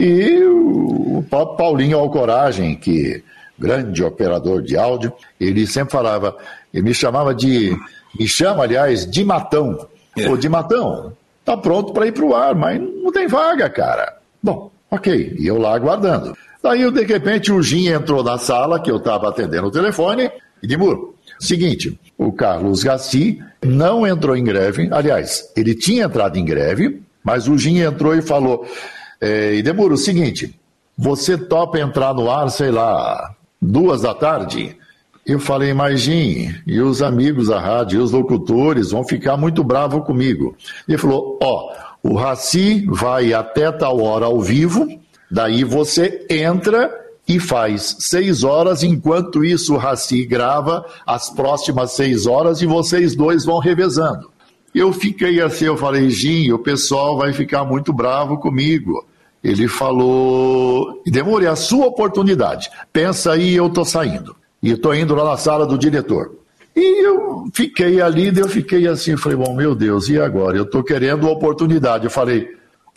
E 0.00 0.44
o 0.44 1.24
Paulinho 1.28 1.98
Alcoragem, 1.98 2.76
que 2.76 3.20
grande 3.58 4.04
operador 4.04 4.62
de 4.62 4.76
áudio, 4.76 5.12
ele 5.40 5.66
sempre 5.66 5.90
falava, 5.90 6.36
ele 6.72 6.84
me 6.84 6.94
chamava 6.94 7.34
de, 7.34 7.76
me 8.16 8.28
chama, 8.28 8.62
aliás, 8.62 9.10
de 9.10 9.24
Matão. 9.24 9.88
É. 10.16 10.28
Ô, 10.28 10.36
de 10.36 10.48
Matão, 10.48 11.12
tá 11.44 11.56
pronto 11.56 11.92
para 11.92 12.06
ir 12.06 12.12
para 12.12 12.24
o 12.24 12.32
ar, 12.32 12.54
mas 12.54 12.80
não 12.80 13.10
tem 13.10 13.26
vaga, 13.26 13.68
cara. 13.68 14.18
Bom, 14.40 14.70
ok, 14.88 15.34
e 15.36 15.48
eu 15.48 15.58
lá 15.58 15.74
aguardando. 15.74 16.32
Daí, 16.62 16.88
de 16.92 17.02
repente, 17.02 17.50
o 17.50 17.60
Jim 17.60 17.88
entrou 17.88 18.22
na 18.22 18.38
sala, 18.38 18.80
que 18.80 18.92
eu 18.92 18.98
estava 18.98 19.28
atendendo 19.28 19.66
o 19.66 19.72
telefone, 19.72 20.30
e 20.62 20.66
Edmur, 20.66 21.14
seguinte, 21.40 21.98
o 22.16 22.30
Carlos 22.30 22.84
Gassi 22.84 23.42
não 23.64 24.06
entrou 24.06 24.36
em 24.36 24.44
greve, 24.44 24.88
aliás, 24.92 25.50
ele 25.56 25.74
tinha 25.74 26.04
entrado 26.04 26.36
em 26.36 26.44
greve, 26.44 27.02
mas 27.24 27.48
o 27.48 27.58
Gin 27.58 27.80
entrou 27.80 28.14
e 28.14 28.22
falou, 28.22 28.64
é, 29.20 29.54
Edmur, 29.54 29.92
o 29.92 29.96
seguinte, 29.96 30.54
você 30.96 31.36
topa 31.36 31.78
entrar 31.78 32.14
no 32.14 32.30
ar, 32.30 32.50
sei 32.50 32.70
lá, 32.70 33.34
duas 33.60 34.02
da 34.02 34.14
tarde? 34.14 34.76
Eu 35.24 35.38
falei, 35.38 35.74
mas 35.74 36.00
Gin, 36.00 36.54
e 36.66 36.80
os 36.80 37.02
amigos 37.02 37.48
da 37.48 37.60
rádio, 37.60 38.00
e 38.00 38.02
os 38.02 38.12
locutores 38.12 38.92
vão 38.92 39.04
ficar 39.04 39.36
muito 39.36 39.62
bravos 39.62 40.04
comigo. 40.04 40.56
Ele 40.88 40.96
falou, 40.96 41.38
ó, 41.42 41.70
o 42.02 42.14
Raci 42.14 42.86
vai 42.88 43.32
até 43.34 43.70
tal 43.70 44.00
hora 44.00 44.26
ao 44.26 44.40
vivo, 44.40 44.88
daí 45.30 45.64
você 45.64 46.26
entra 46.30 46.90
e 47.28 47.38
faz 47.38 47.96
seis 48.00 48.42
horas, 48.42 48.82
enquanto 48.82 49.44
isso 49.44 49.74
o 49.74 49.76
Raci 49.76 50.24
grava 50.24 50.86
as 51.06 51.28
próximas 51.28 51.92
seis 51.92 52.26
horas 52.26 52.62
e 52.62 52.66
vocês 52.66 53.14
dois 53.14 53.44
vão 53.44 53.58
revezando. 53.58 54.30
Eu 54.74 54.92
fiquei 54.92 55.42
assim, 55.42 55.66
eu 55.66 55.76
falei, 55.76 56.08
Gin, 56.08 56.52
o 56.52 56.58
pessoal 56.58 57.18
vai 57.18 57.32
ficar 57.34 57.64
muito 57.64 57.92
bravo 57.92 58.38
comigo. 58.38 59.04
Ele 59.42 59.68
falou, 59.68 61.02
demorei 61.06 61.48
a 61.48 61.56
sua 61.56 61.86
oportunidade. 61.86 62.70
Pensa 62.92 63.32
aí, 63.32 63.54
eu 63.54 63.70
tô 63.70 63.84
saindo. 63.84 64.34
E 64.62 64.72
estou 64.72 64.94
indo 64.94 65.14
lá 65.14 65.24
na 65.24 65.36
sala 65.36 65.66
do 65.66 65.78
diretor. 65.78 66.32
E 66.74 67.04
eu 67.04 67.46
fiquei 67.54 68.00
ali, 68.00 68.36
eu 68.36 68.48
fiquei 68.48 68.86
assim, 68.86 69.16
falei, 69.16 69.38
bom, 69.38 69.54
meu 69.54 69.74
Deus, 69.74 70.08
e 70.08 70.20
agora? 70.20 70.56
Eu 70.56 70.64
estou 70.64 70.82
querendo 70.82 71.26
a 71.26 71.30
oportunidade. 71.30 72.04
Eu 72.04 72.10
falei, 72.10 72.48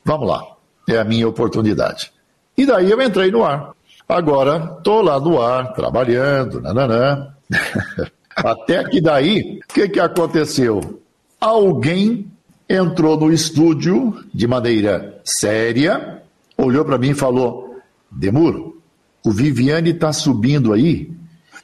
vamos 0.04 0.28
lá, 0.28 0.44
é 0.90 0.98
a 0.98 1.04
minha 1.04 1.28
oportunidade. 1.28 2.12
E 2.58 2.66
daí 2.66 2.92
eu 2.92 3.02
entrei 3.02 3.32
no 3.32 3.44
ar. 3.44 3.72
Agora, 4.08 4.76
estou 4.78 5.02
lá 5.02 5.20
no 5.20 5.42
ar, 5.42 5.74
trabalhando, 5.74 6.60
nananã. 6.60 7.30
Até 8.36 8.84
que 8.84 9.00
daí, 9.00 9.60
o 9.70 9.74
que, 9.74 9.90
que 9.90 10.00
aconteceu? 10.00 11.02
Alguém 11.40 12.28
entrou 12.68 13.20
no 13.20 13.32
estúdio 13.32 14.24
de 14.34 14.48
maneira 14.48 15.20
séria, 15.24 16.21
olhou 16.64 16.86
para 16.86 16.98
mim 16.98 17.10
e 17.10 17.16
falou: 17.16 17.76
Demuro, 18.10 18.82
o 19.26 19.32
Viviane 19.32 19.92
está 19.92 20.12
subindo 20.14 20.74
aí 20.74 21.12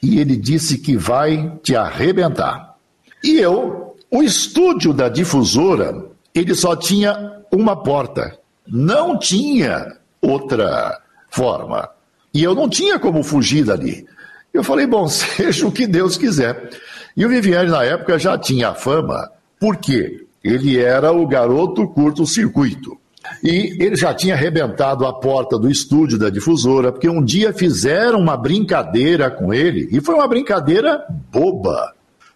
e 0.02 0.18
ele 0.18 0.36
disse 0.36 0.78
que 0.78 0.96
vai 0.96 1.58
te 1.62 1.74
arrebentar. 1.74 2.76
E 3.22 3.38
eu, 3.38 3.96
o 4.10 4.22
estúdio 4.22 4.92
da 4.92 5.08
difusora, 5.08 6.06
ele 6.34 6.54
só 6.54 6.76
tinha 6.76 7.42
uma 7.50 7.76
porta, 7.76 8.38
não 8.66 9.18
tinha 9.18 9.96
outra 10.20 11.00
forma. 11.30 11.88
E 12.32 12.42
eu 12.42 12.54
não 12.54 12.68
tinha 12.68 12.98
como 12.98 13.22
fugir 13.22 13.64
dali. 13.64 14.06
Eu 14.52 14.62
falei, 14.62 14.86
bom, 14.86 15.06
seja 15.08 15.66
o 15.66 15.72
que 15.72 15.86
Deus 15.86 16.16
quiser. 16.16 16.70
E 17.16 17.26
o 17.26 17.28
Viviane, 17.28 17.70
na 17.70 17.82
época, 17.82 18.18
já 18.18 18.38
tinha 18.38 18.74
fama, 18.74 19.30
porque 19.58 20.24
ele 20.44 20.78
era 20.78 21.10
o 21.10 21.26
garoto 21.26 21.88
curto-circuito. 21.88 22.96
E 23.42 23.76
ele 23.82 23.96
já 23.96 24.12
tinha 24.14 24.34
arrebentado 24.34 25.06
a 25.06 25.12
porta 25.12 25.58
do 25.58 25.70
estúdio 25.70 26.18
da 26.18 26.30
difusora, 26.30 26.92
porque 26.92 27.08
um 27.08 27.22
dia 27.22 27.52
fizeram 27.52 28.18
uma 28.18 28.36
brincadeira 28.36 29.30
com 29.30 29.52
ele, 29.52 29.88
e 29.92 30.00
foi 30.00 30.14
uma 30.14 30.28
brincadeira 30.28 31.04
boba. 31.30 31.92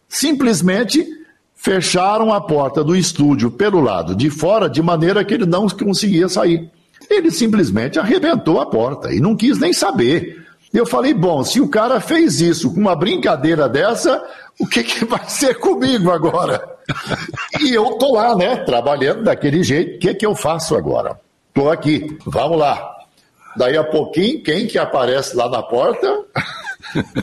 Simplesmente 0.08 1.06
fecharam 1.54 2.32
a 2.32 2.40
porta 2.40 2.82
do 2.82 2.96
estúdio 2.96 3.50
pelo 3.50 3.80
lado 3.80 4.16
de 4.16 4.28
fora, 4.30 4.68
de 4.68 4.82
maneira 4.82 5.24
que 5.24 5.34
ele 5.34 5.46
não 5.46 5.68
conseguia 5.68 6.28
sair. 6.28 6.68
Ele 7.08 7.30
simplesmente 7.30 7.98
arrebentou 7.98 8.60
a 8.60 8.66
porta 8.66 9.12
e 9.12 9.20
não 9.20 9.36
quis 9.36 9.58
nem 9.58 9.72
saber. 9.72 10.44
Eu 10.72 10.86
falei, 10.86 11.12
bom, 11.12 11.44
se 11.44 11.60
o 11.60 11.68
cara 11.68 12.00
fez 12.00 12.40
isso 12.40 12.72
com 12.72 12.80
uma 12.80 12.96
brincadeira 12.96 13.68
dessa, 13.68 14.24
o 14.58 14.66
que, 14.66 14.82
que 14.82 15.04
vai 15.04 15.28
ser 15.28 15.58
comigo 15.58 16.10
agora? 16.10 16.71
E 17.60 17.74
eu 17.74 17.92
tô 17.98 18.14
lá, 18.14 18.34
né, 18.36 18.56
trabalhando 18.56 19.24
daquele 19.24 19.62
jeito. 19.62 19.96
O 19.96 19.98
que, 19.98 20.14
que 20.14 20.26
eu 20.26 20.34
faço 20.34 20.76
agora? 20.76 21.18
Tô 21.54 21.70
aqui, 21.70 22.16
vamos 22.26 22.58
lá. 22.58 22.90
Daí 23.56 23.76
a 23.76 23.84
pouquinho, 23.84 24.42
quem 24.42 24.66
que 24.66 24.78
aparece 24.78 25.36
lá 25.36 25.48
na 25.48 25.62
porta? 25.62 26.24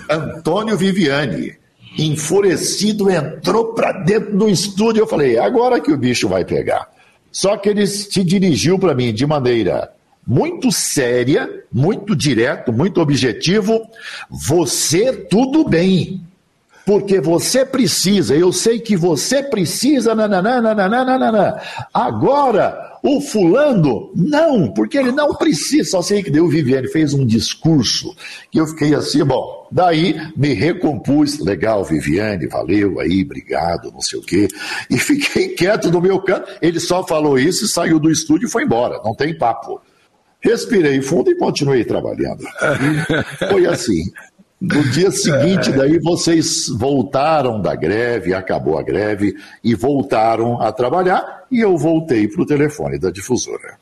Antônio 0.09 0.77
Viviane. 0.77 1.57
Enfurecido, 1.97 3.09
entrou 3.09 3.73
para 3.73 3.91
dentro 3.91 4.37
do 4.37 4.47
estúdio. 4.47 5.01
Eu 5.01 5.07
falei, 5.07 5.37
agora 5.39 5.81
que 5.81 5.91
o 5.91 5.97
bicho 5.97 6.29
vai 6.29 6.45
pegar. 6.45 6.87
Só 7.31 7.57
que 7.57 7.69
ele 7.69 7.85
se 7.87 8.23
dirigiu 8.23 8.77
para 8.77 8.93
mim 8.93 9.13
de 9.13 9.25
maneira 9.25 9.91
muito 10.25 10.71
séria, 10.71 11.49
muito 11.71 12.15
direto, 12.15 12.71
muito 12.71 13.01
objetivo. 13.01 13.81
Você 14.29 15.11
tudo 15.11 15.67
bem. 15.67 16.21
Porque 16.89 17.21
você 17.21 17.63
precisa, 17.63 18.35
eu 18.35 18.51
sei 18.51 18.79
que 18.79 18.97
você 18.97 19.43
precisa, 19.43 20.15
nananana, 20.15 21.61
Agora, 21.93 22.97
o 23.03 23.21
fulano, 23.21 24.11
não, 24.15 24.73
porque 24.73 24.97
ele 24.97 25.11
não 25.11 25.35
precisa. 25.35 25.87
Só 25.87 26.01
sei 26.01 26.23
que 26.23 26.31
deu 26.31 26.45
o 26.45 26.49
Viviane 26.49 26.87
fez 26.87 27.13
um 27.13 27.27
discurso 27.27 28.15
que 28.49 28.59
eu 28.59 28.65
fiquei 28.65 28.95
assim, 28.95 29.23
bom, 29.23 29.67
daí 29.71 30.19
me 30.35 30.55
recompus, 30.55 31.37
legal, 31.37 31.83
Viviane, 31.83 32.47
valeu 32.47 32.99
aí, 32.99 33.21
obrigado, 33.21 33.91
não 33.91 34.01
sei 34.01 34.17
o 34.17 34.23
quê. 34.23 34.47
E 34.89 34.97
fiquei 34.97 35.49
quieto 35.53 35.91
no 35.91 36.01
meu 36.01 36.19
canto. 36.19 36.49
Ele 36.59 36.79
só 36.79 37.05
falou 37.05 37.37
isso 37.37 37.65
e 37.65 37.67
saiu 37.67 37.99
do 37.99 38.09
estúdio 38.09 38.47
e 38.47 38.51
foi 38.51 38.63
embora, 38.63 38.99
não 39.05 39.13
tem 39.13 39.37
papo. 39.37 39.79
Respirei 40.41 41.01
fundo 41.01 41.29
e 41.29 41.35
continuei 41.35 41.83
trabalhando. 41.83 42.45
Foi 43.51 43.65
assim. 43.65 44.03
No 44.59 44.83
dia 44.89 45.09
seguinte, 45.11 45.71
daí 45.71 45.99
vocês 45.99 46.67
voltaram 46.67 47.61
da 47.61 47.75
greve, 47.75 48.33
acabou 48.33 48.77
a 48.77 48.83
greve, 48.83 49.35
e 49.63 49.73
voltaram 49.73 50.61
a 50.61 50.71
trabalhar, 50.71 51.45
e 51.51 51.59
eu 51.59 51.77
voltei 51.77 52.27
para 52.27 52.41
o 52.41 52.45
telefone 52.45 52.99
da 52.99 53.09
difusora. 53.09 53.77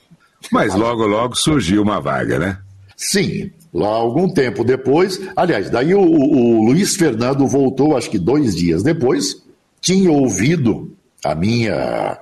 Mas 0.51 0.75
logo, 0.75 1.05
logo 1.05 1.35
surgiu 1.35 1.81
uma 1.81 1.99
vaga, 1.99 2.37
né? 2.37 2.57
Sim, 2.95 3.51
lá 3.73 3.89
algum 3.89 4.27
tempo 4.29 4.63
depois. 4.63 5.19
Aliás, 5.35 5.69
daí 5.69 5.93
o, 5.93 6.01
o 6.01 6.65
Luiz 6.65 6.95
Fernando 6.95 7.45
voltou, 7.47 7.97
acho 7.97 8.09
que 8.09 8.19
dois 8.19 8.55
dias 8.55 8.83
depois, 8.83 9.43
tinha 9.81 10.11
ouvido 10.11 10.91
a 11.23 11.35
minha 11.35 12.17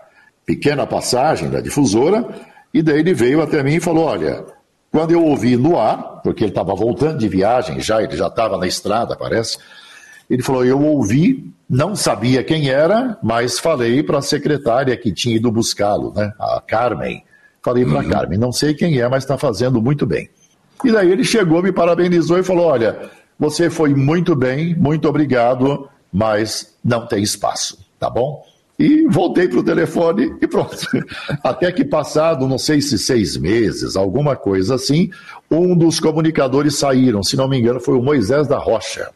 pequena 0.46 0.86
passagem 0.86 1.50
da 1.50 1.62
difusora, 1.62 2.28
e 2.74 2.82
daí 2.82 3.00
ele 3.00 3.14
veio 3.14 3.42
até 3.42 3.64
mim 3.64 3.76
e 3.76 3.80
falou: 3.80 4.06
Olha, 4.06 4.46
quando 4.96 5.12
eu 5.12 5.26
ouvi 5.26 5.58
no 5.58 5.78
ar, 5.78 6.22
porque 6.24 6.46
ele 6.46 6.52
estava 6.52 6.74
voltando 6.74 7.18
de 7.18 7.28
viagem 7.28 7.82
já, 7.82 8.02
ele 8.02 8.16
já 8.16 8.28
estava 8.28 8.58
na 8.58 8.66
estrada, 8.66 9.14
parece, 9.14 9.58
ele 10.30 10.42
falou: 10.42 10.64
Eu 10.64 10.82
ouvi, 10.82 11.52
não 11.70 11.98
sabia 11.98 12.42
quem 12.46 12.70
era, 12.70 13.18
mas 13.22 13.60
falei 13.60 14.02
para 14.02 14.20
a 14.20 14.22
secretária 14.22 14.96
que 14.96 15.12
tinha 15.12 15.36
ido 15.36 15.52
buscá-lo, 15.52 16.14
né, 16.16 16.32
a 16.40 16.64
Carmen. 16.66 17.22
Falei 17.62 17.84
para 17.84 18.00
a 18.00 18.04
uhum. 18.04 18.10
Carmen: 18.10 18.40
Não 18.40 18.54
sei 18.54 18.74
quem 18.74 18.98
é, 18.98 19.10
mas 19.10 19.26
está 19.26 19.38
fazendo 19.38 19.82
muito 19.82 20.06
bem. 20.06 20.30
E 20.82 20.90
daí 20.90 21.12
ele 21.12 21.26
chegou, 21.26 21.62
me 21.62 21.74
parabenizou 21.74 22.40
e 22.40 22.44
falou: 22.44 22.68
Olha, 22.68 23.10
você 23.38 23.70
foi 23.70 23.94
muito 23.94 24.34
bem, 24.34 24.74
muito 24.76 25.10
obrigado, 25.10 25.90
mas 26.10 26.74
não 26.82 27.06
tem 27.06 27.22
espaço, 27.22 27.86
tá 28.00 28.10
bom? 28.10 28.46
E 28.78 29.08
voltei 29.08 29.48
para 29.48 29.60
o 29.60 29.64
telefone 29.64 30.36
e 30.42 30.48
pronto. 30.48 30.76
Até 31.44 31.72
que 31.72 31.86
passado, 31.86 32.48
não 32.48 32.58
sei 32.58 32.82
se 32.82 32.98
seis 32.98 33.38
meses, 33.38 33.96
alguma 33.96 34.36
coisa 34.36 34.76
assim, 34.76 35.10
um 35.50 35.76
dos 35.76 36.00
comunicadores 36.00 36.78
saíram, 36.78 37.24
se 37.24 37.38
não 37.38 37.48
me 37.48 37.58
engano, 37.58 37.80
foi 37.80 37.96
o 37.96 38.02
Moisés 38.02 38.48
da 38.48 38.58
Rocha. 38.58 39.10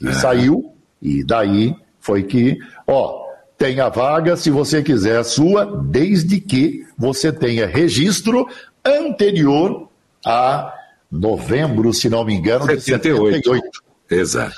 E 0.00 0.12
saiu, 0.12 0.72
e 1.00 1.24
daí 1.24 1.74
foi 1.98 2.22
que, 2.22 2.58
ó, 2.86 3.24
tem 3.56 3.80
a 3.80 3.88
vaga, 3.88 4.36
se 4.36 4.50
você 4.50 4.82
quiser, 4.82 5.22
sua, 5.24 5.64
desde 5.84 6.38
que 6.38 6.84
você 6.98 7.32
tenha 7.32 7.66
registro 7.66 8.46
anterior 8.84 9.88
a 10.24 10.74
novembro, 11.10 11.92
se 11.92 12.10
não 12.10 12.24
me 12.24 12.34
engano, 12.34 12.66
78. 12.66 12.84
de 12.84 13.44
78. 13.44 13.82
Exato. 14.10 14.54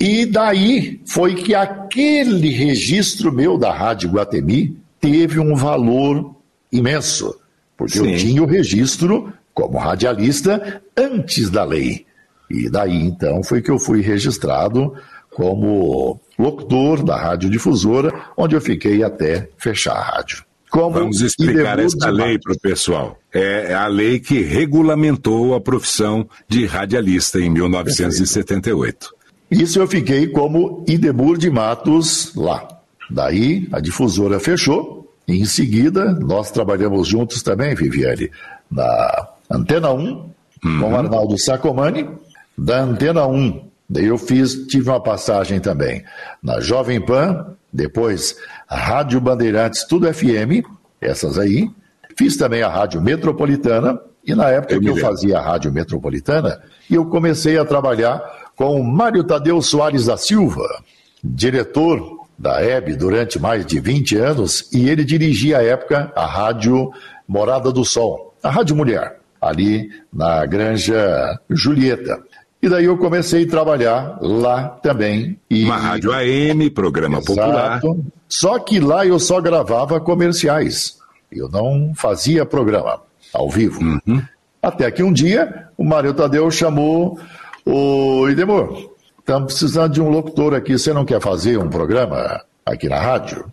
E 0.00 0.26
daí 0.26 1.00
foi 1.06 1.34
que 1.34 1.54
aquele 1.54 2.50
registro 2.50 3.32
meu 3.32 3.56
da 3.56 3.72
Rádio 3.72 4.10
Guatemi 4.10 4.76
teve 5.00 5.38
um 5.38 5.54
valor 5.54 6.34
imenso, 6.72 7.34
porque 7.76 7.98
Sim. 7.98 8.10
eu 8.10 8.18
tinha 8.18 8.42
o 8.42 8.46
registro 8.46 9.32
como 9.54 9.78
radialista 9.78 10.82
antes 10.96 11.50
da 11.50 11.64
lei. 11.64 12.06
E 12.50 12.68
daí 12.68 12.96
então 12.96 13.42
foi 13.42 13.62
que 13.62 13.70
eu 13.70 13.78
fui 13.78 14.00
registrado 14.00 14.94
como 15.30 16.20
locutor 16.38 17.02
da 17.02 17.16
radiodifusora, 17.16 18.12
onde 18.36 18.54
eu 18.54 18.60
fiquei 18.60 19.02
até 19.02 19.48
fechar 19.56 19.94
a 19.94 20.02
rádio. 20.02 20.44
Como 20.70 20.90
Vamos 20.90 21.20
explicar 21.20 21.78
essa 21.78 22.08
lei 22.10 22.38
para 22.38 22.54
o 22.54 22.58
pessoal. 22.58 23.18
É 23.32 23.74
a 23.74 23.86
lei 23.86 24.18
que 24.18 24.40
regulamentou 24.40 25.54
a 25.54 25.60
profissão 25.60 26.26
de 26.48 26.64
radialista 26.64 27.38
em 27.38 27.50
1978. 27.50 29.14
Isso 29.52 29.78
eu 29.78 29.86
fiquei 29.86 30.26
como 30.28 30.82
Idemur 30.88 31.36
de 31.36 31.50
Matos 31.50 32.34
lá. 32.34 32.66
Daí 33.10 33.68
a 33.70 33.80
difusora 33.80 34.40
fechou. 34.40 35.12
E 35.28 35.40
em 35.40 35.44
seguida, 35.44 36.12
nós 36.12 36.50
trabalhamos 36.50 37.06
juntos 37.06 37.42
também, 37.42 37.74
Viviane, 37.74 38.30
na 38.70 39.28
Antena 39.50 39.92
1, 39.92 39.98
uhum. 39.98 40.32
com 40.80 40.92
o 40.92 40.96
Arnaldo 40.96 41.38
Sacomani. 41.38 42.08
Da 42.56 42.80
Antena 42.80 43.26
1, 43.26 43.68
daí 43.88 44.06
eu 44.06 44.16
fiz, 44.16 44.66
tive 44.66 44.88
uma 44.88 45.00
passagem 45.00 45.60
também 45.60 46.02
na 46.42 46.60
Jovem 46.60 47.00
Pan, 47.00 47.54
depois 47.72 48.36
Rádio 48.66 49.20
Bandeirantes, 49.20 49.84
tudo 49.84 50.12
FM, 50.12 50.66
essas 51.00 51.38
aí. 51.38 51.70
Fiz 52.16 52.36
também 52.36 52.62
a 52.62 52.68
Rádio 52.68 53.00
Metropolitana, 53.00 54.00
e 54.24 54.34
na 54.34 54.48
época 54.48 54.74
eu 54.74 54.80
que 54.80 54.88
eu 54.88 54.96
fazia 54.96 55.38
a 55.38 55.42
Rádio 55.42 55.72
Metropolitana, 55.72 56.60
eu 56.90 57.04
comecei 57.06 57.58
a 57.58 57.64
trabalhar 57.64 58.22
com 58.56 58.80
o 58.80 58.84
Mário 58.84 59.24
Tadeu 59.24 59.60
Soares 59.62 60.06
da 60.06 60.16
Silva, 60.16 60.66
diretor 61.22 62.26
da 62.38 62.64
EB 62.64 62.96
durante 62.96 63.38
mais 63.38 63.64
de 63.64 63.78
20 63.78 64.16
anos, 64.16 64.68
e 64.72 64.88
ele 64.88 65.04
dirigia 65.04 65.58
à 65.58 65.62
época 65.62 66.12
a 66.16 66.26
Rádio 66.26 66.90
Morada 67.26 67.70
do 67.70 67.84
Sol, 67.84 68.34
a 68.42 68.50
Rádio 68.50 68.74
Mulher, 68.74 69.20
ali 69.40 69.90
na 70.12 70.44
Granja 70.46 71.38
Julieta. 71.48 72.20
E 72.60 72.68
daí 72.68 72.84
eu 72.84 72.96
comecei 72.96 73.44
a 73.44 73.48
trabalhar 73.48 74.18
lá 74.20 74.68
também. 74.68 75.36
E... 75.50 75.64
Uma 75.64 75.76
rádio 75.76 76.12
AM, 76.12 76.70
programa 76.70 77.18
Exato. 77.18 77.34
popular. 77.34 77.80
Só 78.28 78.58
que 78.60 78.78
lá 78.78 79.04
eu 79.04 79.18
só 79.18 79.40
gravava 79.40 80.00
comerciais. 80.00 80.96
Eu 81.30 81.48
não 81.48 81.92
fazia 81.96 82.46
programa 82.46 83.00
ao 83.32 83.50
vivo. 83.50 83.80
Uhum. 83.82 84.22
Até 84.62 84.90
que 84.92 85.02
um 85.02 85.12
dia 85.12 85.68
o 85.76 85.84
Mário 85.84 86.14
Tadeu 86.14 86.48
chamou 86.52 87.18
o 87.64 88.28
Idemor. 88.28 88.90
Estamos 89.18 89.52
precisando 89.52 89.92
de 89.92 90.00
um 90.00 90.08
locutor 90.08 90.54
aqui. 90.54 90.76
Você 90.76 90.92
não 90.92 91.04
quer 91.04 91.20
fazer 91.20 91.58
um 91.58 91.68
programa 91.68 92.42
aqui 92.66 92.88
na 92.88 92.98
rádio? 92.98 93.44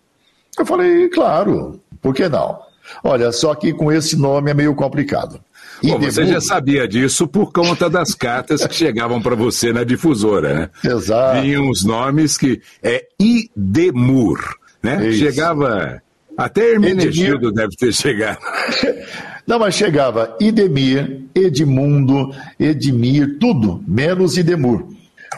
Eu 0.58 0.66
falei, 0.66 1.08
claro, 1.10 1.80
por 2.02 2.14
que 2.14 2.28
não? 2.28 2.60
Olha, 3.04 3.32
só 3.32 3.54
que 3.54 3.72
com 3.72 3.92
esse 3.92 4.18
nome 4.18 4.52
é 4.52 4.54
meio 4.54 4.74
complicado. 4.74 5.40
Bom, 5.82 6.00
você 6.00 6.26
já 6.26 6.42
sabia 6.42 6.88
disso 6.88 7.28
por 7.28 7.54
conta 7.54 7.90
das 7.90 8.14
cartas 8.14 8.66
que 8.66 8.76
chegavam 8.76 9.22
para 9.22 9.36
você 9.36 9.72
na 9.72 9.84
difusora, 9.84 10.54
né? 10.54 10.70
Exato. 10.84 11.42
Vinham 11.42 11.70
os 11.70 11.86
nomes 11.86 12.38
que 12.38 12.62
é 12.84 13.06
Idemur, 13.18 14.40
né? 14.84 15.08
Isso. 15.08 15.20
Chegava 15.20 16.02
até 16.38 16.72
Hermenegildo 16.72 17.52
deve 17.52 17.76
ter 17.76 17.94
chegado. 17.94 18.40
Não, 19.50 19.58
mas 19.58 19.74
chegava 19.74 20.38
Idemir, 20.40 21.24
Edmundo, 21.34 22.30
Edmir, 22.60 23.40
tudo, 23.40 23.84
menos 23.88 24.38
Idemur. 24.38 24.84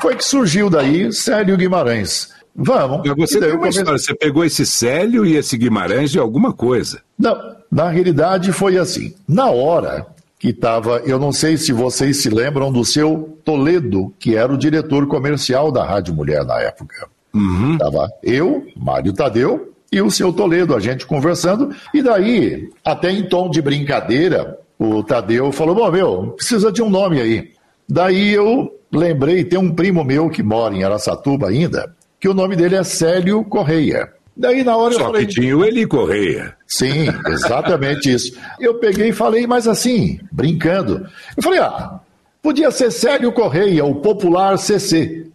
Foi 0.02 0.18
que 0.18 0.26
surgiu 0.26 0.70
daí 0.70 1.14
Célio 1.14 1.56
Guimarães. 1.56 2.34
Vamos. 2.54 3.08
Mas 3.08 3.32
você 3.32 3.40
tem 3.40 3.54
uma 3.54 3.70
história, 3.70 3.98
você 3.98 4.14
pegou 4.14 4.44
esse 4.44 4.66
Célio 4.66 5.26
e 5.26 5.38
esse 5.38 5.58
Guimarães 5.58 6.12
de 6.12 6.20
alguma 6.20 6.52
coisa. 6.52 7.02
Não, 7.18 7.56
na 7.72 7.88
realidade 7.88 8.52
foi 8.52 8.78
assim. 8.78 9.14
Na 9.26 9.50
hora 9.50 10.06
que 10.38 10.50
estava, 10.50 10.98
eu 11.06 11.18
não 11.18 11.32
sei 11.32 11.56
se 11.56 11.72
vocês 11.72 12.22
se 12.22 12.30
lembram 12.30 12.70
do 12.70 12.84
seu 12.84 13.38
Toledo, 13.46 14.14
que 14.20 14.36
era 14.36 14.52
o 14.52 14.58
diretor 14.58 15.08
comercial 15.08 15.72
da 15.72 15.86
Rádio 15.86 16.14
Mulher 16.14 16.44
na 16.44 16.60
época. 16.60 17.08
Uhum. 17.34 17.78
Tava 17.78 18.12
eu, 18.22 18.68
Mário 18.76 19.14
Tadeu 19.14 19.71
e 19.92 20.02
o 20.02 20.10
seu 20.10 20.32
Toledo, 20.32 20.76
a 20.76 20.80
gente 20.80 21.06
conversando, 21.06 21.76
e 21.94 22.02
daí, 22.02 22.70
até 22.84 23.12
em 23.12 23.28
tom 23.28 23.50
de 23.50 23.62
brincadeira, 23.62 24.58
o 24.80 25.04
Tadeu 25.04 25.52
falou: 25.52 25.76
Bom, 25.76 25.92
meu, 25.92 26.28
precisa 26.36 26.72
de 26.72 26.82
um 26.82 26.90
nome 26.90 27.20
aí. 27.20 27.52
Daí 27.88 28.34
eu 28.34 28.74
lembrei, 28.92 29.44
tem 29.44 29.60
um 29.60 29.74
primo 29.74 30.04
meu 30.04 30.30
que 30.30 30.42
mora 30.42 30.74
em 30.74 30.84
Aracatuba 30.84 31.50
ainda, 31.50 31.94
que 32.20 32.30
o 32.30 32.34
nome 32.34 32.56
dele 32.56 32.76
é 32.76 32.84
Célio 32.84 33.44
Correia. 33.44 34.10
Daí 34.36 34.64
na 34.64 34.78
hora 34.78 34.94
Só 34.94 35.02
eu 35.02 35.06
falei. 35.08 35.26
que 35.26 35.34
tinha 35.34 35.58
o 35.58 35.66
Eli 35.66 35.86
Correia. 35.86 36.56
Sim, 36.66 37.08
exatamente 37.28 38.14
isso. 38.14 38.40
Eu 38.60 38.76
peguei 38.76 39.10
e 39.10 39.14
falei, 39.14 39.46
mas 39.46 39.68
assim, 39.68 40.20
brincando. 40.32 41.06
Eu 41.36 41.44
falei, 41.44 41.60
ah, 41.60 42.00
podia 42.42 42.72
ser 42.72 42.92
Célio 42.92 43.34
Correia, 43.34 43.84
o 43.84 43.96
popular 43.96 44.58
CC. 44.58 45.28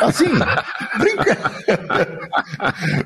Assim, 0.00 0.30
brincando. 0.98 1.38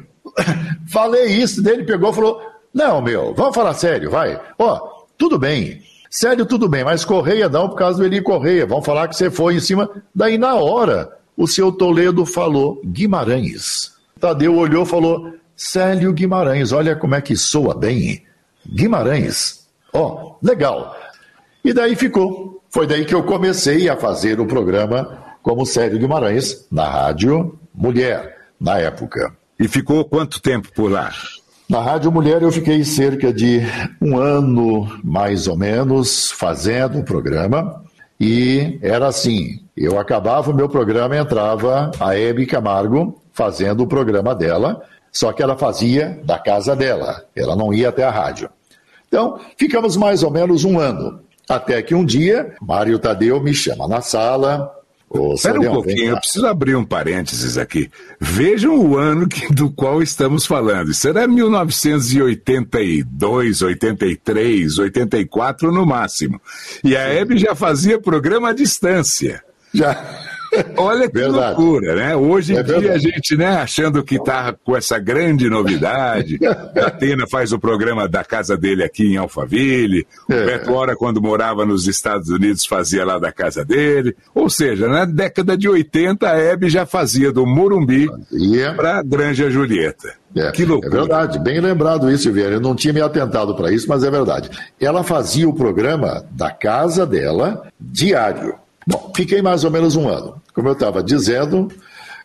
falei 0.89 1.27
isso, 1.27 1.63
dele 1.63 1.85
pegou 1.85 2.11
e 2.11 2.15
falou: 2.15 2.43
Não, 2.73 3.01
meu, 3.01 3.35
vamos 3.35 3.55
falar 3.55 3.75
sério, 3.75 4.11
vai. 4.11 4.41
Ó, 4.59 5.05
tudo 5.17 5.39
bem. 5.39 5.83
Sério, 6.11 6.45
tudo 6.45 6.69
bem, 6.69 6.85
mas 6.85 7.07
Correia 7.07 7.49
não, 7.49 7.71
por 7.71 7.77
causa 7.77 7.99
do 7.99 8.05
Eli 8.05 8.21
Correia. 8.21 8.67
Vamos 8.67 8.85
falar 8.85 9.09
que 9.09 9.17
você 9.17 9.31
foi 9.31 9.55
em 9.55 9.61
cima. 9.61 9.89
Daí, 10.15 10.37
na 10.37 10.57
hora, 10.57 11.11
o 11.37 11.47
seu 11.47 11.73
Toledo 11.73 12.27
falou 12.27 12.81
Guimarães. 12.85 13.93
Tadeu 14.21 14.55
olhou 14.57 14.83
e 14.83 14.87
falou: 14.87 15.33
Célio 15.57 16.13
Guimarães, 16.13 16.73
olha 16.73 16.95
como 16.95 17.15
é 17.15 17.21
que 17.21 17.37
soa 17.37 17.75
bem. 17.75 18.23
Guimarães. 18.67 19.67
Ó, 19.93 20.01
oh, 20.01 20.47
legal. 20.47 20.95
E 21.65 21.73
daí 21.73 21.97
ficou. 21.97 22.63
Foi 22.69 22.87
daí 22.87 23.05
que 23.05 23.15
eu 23.15 23.23
comecei 23.23 23.89
a 23.89 23.97
fazer 23.97 24.41
o 24.41 24.47
programa 24.47 25.19
como 25.43 25.67
Célio 25.67 25.99
Guimarães 25.99 26.67
na 26.71 26.89
Rádio 26.89 27.59
Mulher, 27.75 28.37
na 28.61 28.79
época. 28.79 29.35
E 29.63 29.69
ficou 29.69 30.05
quanto 30.05 30.43
tempo 30.43 30.73
por 30.75 30.91
lá? 30.91 31.13
Na 31.71 31.81
Rádio 31.81 32.11
Mulher 32.11 32.43
eu 32.43 32.51
fiquei 32.51 32.83
cerca 32.83 33.33
de 33.33 33.61
um 34.01 34.19
ano, 34.19 35.01
mais 35.05 35.47
ou 35.47 35.57
menos, 35.57 36.33
fazendo 36.33 36.99
o 36.99 37.05
programa. 37.05 37.81
E 38.19 38.77
era 38.83 39.07
assim: 39.07 39.61
eu 39.77 40.01
acabava 40.01 40.51
o 40.51 40.55
meu 40.55 40.69
programa, 40.69 41.17
entrava 41.17 41.93
a 42.01 42.19
Hebe 42.19 42.45
Camargo 42.45 43.23
fazendo 43.33 43.85
o 43.85 43.87
programa 43.87 44.35
dela, 44.35 44.83
só 45.13 45.33
que 45.33 45.41
ela 45.41 45.57
fazia 45.57 46.21
da 46.25 46.41
casa 46.41 46.75
dela, 46.75 47.25
ela 47.37 47.55
não 47.55 47.73
ia 47.73 47.91
até 47.91 48.03
a 48.03 48.11
rádio. 48.11 48.51
Então, 49.07 49.39
ficamos 49.57 49.97
mais 49.97 50.25
ou 50.25 50.31
menos 50.33 50.65
um 50.65 50.77
ano, 50.77 51.21
até 51.49 51.81
que 51.83 51.95
um 51.95 52.05
dia, 52.05 52.53
Mário 52.61 52.99
Tadeu 52.99 53.41
me 53.41 53.55
chama 53.55 53.87
na 53.87 54.01
sala. 54.01 54.82
Espera 55.35 55.61
um 55.61 55.65
pouquinho, 55.65 56.13
eu 56.13 56.19
preciso 56.19 56.47
abrir 56.47 56.75
um 56.75 56.85
parênteses 56.85 57.59
aqui. 57.59 57.91
Vejam 58.19 58.79
o 58.79 58.97
ano 58.97 59.29
que, 59.29 59.53
do 59.53 59.71
qual 59.71 60.03
estamos 60.03 60.47
falando. 60.47 60.91
Isso 60.91 61.07
era 61.09 61.29
1982, 61.29 63.61
83, 63.63 64.79
84 64.79 65.71
no 65.71 65.85
máximo. 65.85 66.41
E 66.83 66.97
a 66.97 67.03
Hebe 67.03 67.37
já 67.37 67.55
fazia 67.55 68.01
programa 68.01 68.49
à 68.51 68.53
distância. 68.53 69.43
Já. 69.75 70.32
Olha 70.77 71.09
que 71.09 71.15
verdade. 71.15 71.61
loucura, 71.61 71.95
né? 71.95 72.17
Hoje 72.17 72.53
em 72.53 72.57
é 72.57 72.63
dia 72.63 72.79
verdade. 72.79 73.09
a 73.09 73.11
gente, 73.11 73.37
né, 73.37 73.57
achando 73.57 74.03
que 74.03 74.17
está 74.17 74.55
com 74.65 74.77
essa 74.77 74.99
grande 74.99 75.49
novidade. 75.49 76.39
a 76.45 76.87
Atena 76.87 77.27
faz 77.27 77.53
o 77.53 77.59
programa 77.59 78.09
da 78.09 78.25
casa 78.25 78.57
dele 78.57 78.83
aqui 78.85 79.15
em 79.15 79.17
Alphaville. 79.17 80.07
É. 80.31 80.43
O 80.43 80.47
Beto 80.47 80.73
Hora, 80.73 80.97
quando 80.97 81.23
morava 81.23 81.65
nos 81.65 81.87
Estados 81.87 82.29
Unidos, 82.29 82.67
fazia 82.67 83.05
lá 83.05 83.19
da 83.19 83.33
casa 83.33 83.65
dele. 83.65 84.15
Ou 84.35 84.51
seja, 84.51 84.89
na 84.89 85.05
década 85.05 85.57
de 85.57 85.69
80, 85.69 86.29
a 86.29 86.37
Hebe 86.37 86.69
já 86.69 86.85
fazia 86.85 87.33
do 87.33 87.47
Morumbi 87.47 88.09
para 88.77 89.03
Granja 89.03 89.51
Julieta. 89.51 90.23
É, 90.35 90.51
que 90.51 90.65
loucura. 90.65 90.95
É 90.95 90.99
verdade, 90.99 91.39
bem 91.39 91.61
lembrado 91.61 92.11
isso, 92.11 92.33
Vieira. 92.33 92.55
Eu 92.55 92.61
não 92.61 92.75
tinha 92.75 92.93
me 92.93 93.01
atentado 93.01 93.55
para 93.55 93.71
isso, 93.71 93.87
mas 93.89 94.03
é 94.03 94.11
verdade. 94.11 94.51
Ela 94.81 95.05
fazia 95.05 95.49
o 95.49 95.55
programa 95.55 96.25
da 96.31 96.51
casa 96.51 97.07
dela 97.07 97.67
diário. 97.79 98.55
Bom, 98.87 99.13
fiquei 99.15 99.41
mais 99.43 99.65
ou 99.65 99.71
menos 99.71 99.97
um 99.97 100.09
ano. 100.09 100.41
Como 100.55 100.69
eu 100.69 100.73
estava 100.73 101.03
dizendo, 101.03 101.69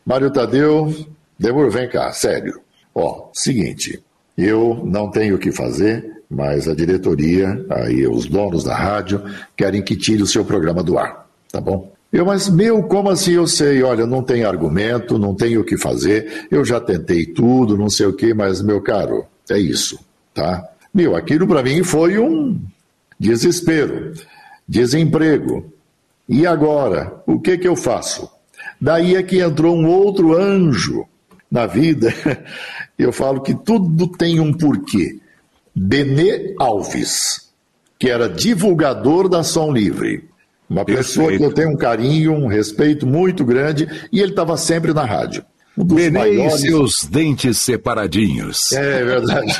Mário 0.05 0.31
Tadeu, 0.31 0.93
Demur, 1.39 1.69
vem 1.69 1.87
cá, 1.87 2.11
sério. 2.11 2.59
Ó, 2.93 3.29
seguinte, 3.33 4.01
eu 4.37 4.81
não 4.85 5.09
tenho 5.11 5.35
o 5.35 5.39
que 5.39 5.51
fazer, 5.51 6.23
mas 6.29 6.67
a 6.67 6.73
diretoria, 6.73 7.65
aí 7.69 8.07
os 8.07 8.25
donos 8.25 8.63
da 8.63 8.75
rádio, 8.75 9.21
querem 9.55 9.81
que 9.81 9.95
tire 9.95 10.23
o 10.23 10.27
seu 10.27 10.43
programa 10.43 10.83
do 10.83 10.97
ar, 10.97 11.27
tá 11.51 11.61
bom? 11.61 11.91
Eu, 12.11 12.25
mas 12.25 12.49
meu, 12.49 12.83
como 12.83 13.09
assim 13.09 13.33
eu 13.33 13.45
sei? 13.45 13.83
Olha, 13.83 14.05
não 14.05 14.23
tem 14.23 14.43
argumento, 14.43 15.19
não 15.19 15.35
tenho 15.35 15.61
o 15.61 15.63
que 15.63 15.77
fazer, 15.77 16.47
eu 16.49 16.63
já 16.63 16.79
tentei 16.79 17.25
tudo, 17.25 17.77
não 17.77 17.89
sei 17.89 18.07
o 18.07 18.13
que, 18.13 18.33
mas 18.33 18.61
meu 18.61 18.81
caro, 18.81 19.25
é 19.49 19.59
isso, 19.59 19.99
tá? 20.33 20.67
Meu, 20.93 21.15
aquilo 21.15 21.45
para 21.45 21.61
mim 21.61 21.83
foi 21.83 22.17
um 22.17 22.59
desespero. 23.19 24.13
desemprego. 24.67 25.71
E 26.27 26.45
agora, 26.45 27.21
o 27.25 27.39
que 27.39 27.57
que 27.57 27.67
eu 27.67 27.75
faço? 27.75 28.29
Daí 28.79 29.15
é 29.15 29.23
que 29.23 29.39
entrou 29.39 29.75
um 29.75 29.87
outro 29.87 30.37
anjo 30.37 31.05
na 31.49 31.65
vida. 31.65 32.13
Eu 32.97 33.11
falo 33.11 33.41
que 33.41 33.53
tudo 33.53 34.07
tem 34.07 34.39
um 34.39 34.51
porquê. 34.51 35.19
Benê 35.73 36.55
Alves, 36.59 37.51
que 37.99 38.09
era 38.09 38.27
divulgador 38.27 39.29
da 39.29 39.43
Som 39.43 39.71
Livre. 39.71 40.27
Uma 40.67 40.83
pessoa 40.83 41.31
que 41.37 41.43
eu 41.43 41.53
tenho 41.53 41.69
um 41.69 41.77
carinho, 41.77 42.33
um 42.33 42.47
respeito 42.47 43.05
muito 43.05 43.45
grande, 43.45 43.87
e 44.11 44.19
ele 44.19 44.31
estava 44.31 44.57
sempre 44.57 44.93
na 44.93 45.05
rádio. 45.05 45.45
Um 45.77 45.85
Benê 45.85 46.09
maiores... 46.09 46.55
e 46.55 46.67
seus 46.67 47.05
dentes 47.05 47.59
separadinhos. 47.59 48.71
É 48.71 49.05
verdade. 49.05 49.53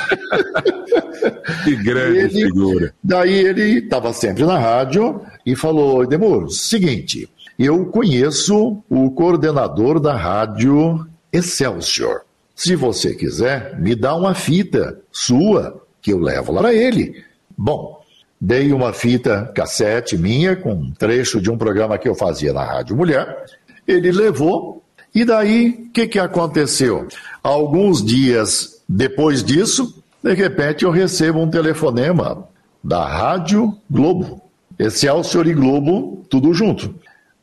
que 1.64 1.76
grande 1.76 2.18
ele, 2.18 2.30
figura. 2.30 2.94
Daí 3.02 3.32
ele 3.32 3.78
estava 3.78 4.12
sempre 4.12 4.44
na 4.44 4.58
rádio 4.58 5.22
e 5.48 5.56
falou: 5.56 6.06
Demur, 6.06 6.50
seguinte, 6.50 7.26
eu 7.58 7.86
conheço 7.86 8.82
o 8.88 9.10
coordenador 9.10 9.98
da 9.98 10.14
rádio 10.14 11.06
Excelsior. 11.32 12.20
Se 12.54 12.76
você 12.76 13.14
quiser, 13.14 13.78
me 13.80 13.94
dá 13.94 14.14
uma 14.14 14.34
fita 14.34 15.00
sua 15.10 15.82
que 16.02 16.12
eu 16.12 16.18
levo 16.18 16.52
lá 16.52 16.60
para 16.60 16.74
ele. 16.74 17.24
Bom, 17.56 17.98
dei 18.38 18.74
uma 18.74 18.92
fita 18.92 19.50
cassete 19.54 20.18
minha 20.18 20.54
com 20.54 20.74
um 20.74 20.90
trecho 20.90 21.40
de 21.40 21.50
um 21.50 21.56
programa 21.56 21.96
que 21.96 22.08
eu 22.08 22.14
fazia 22.14 22.52
na 22.52 22.62
Rádio 22.62 22.94
Mulher. 22.94 23.46
Ele 23.86 24.12
levou 24.12 24.82
e 25.14 25.24
daí 25.24 25.86
o 25.88 25.92
que, 25.92 26.06
que 26.08 26.18
aconteceu? 26.18 27.08
Alguns 27.42 28.04
dias 28.04 28.82
depois 28.86 29.42
disso, 29.42 30.02
de 30.22 30.34
repente 30.34 30.84
eu 30.84 30.90
recebo 30.90 31.40
um 31.40 31.48
telefonema 31.48 32.46
da 32.84 33.06
Rádio 33.06 33.74
Globo. 33.90 34.47
Excelsior 34.78 35.46
e 35.46 35.54
Globo, 35.54 36.24
tudo 36.28 36.54
junto. 36.54 36.94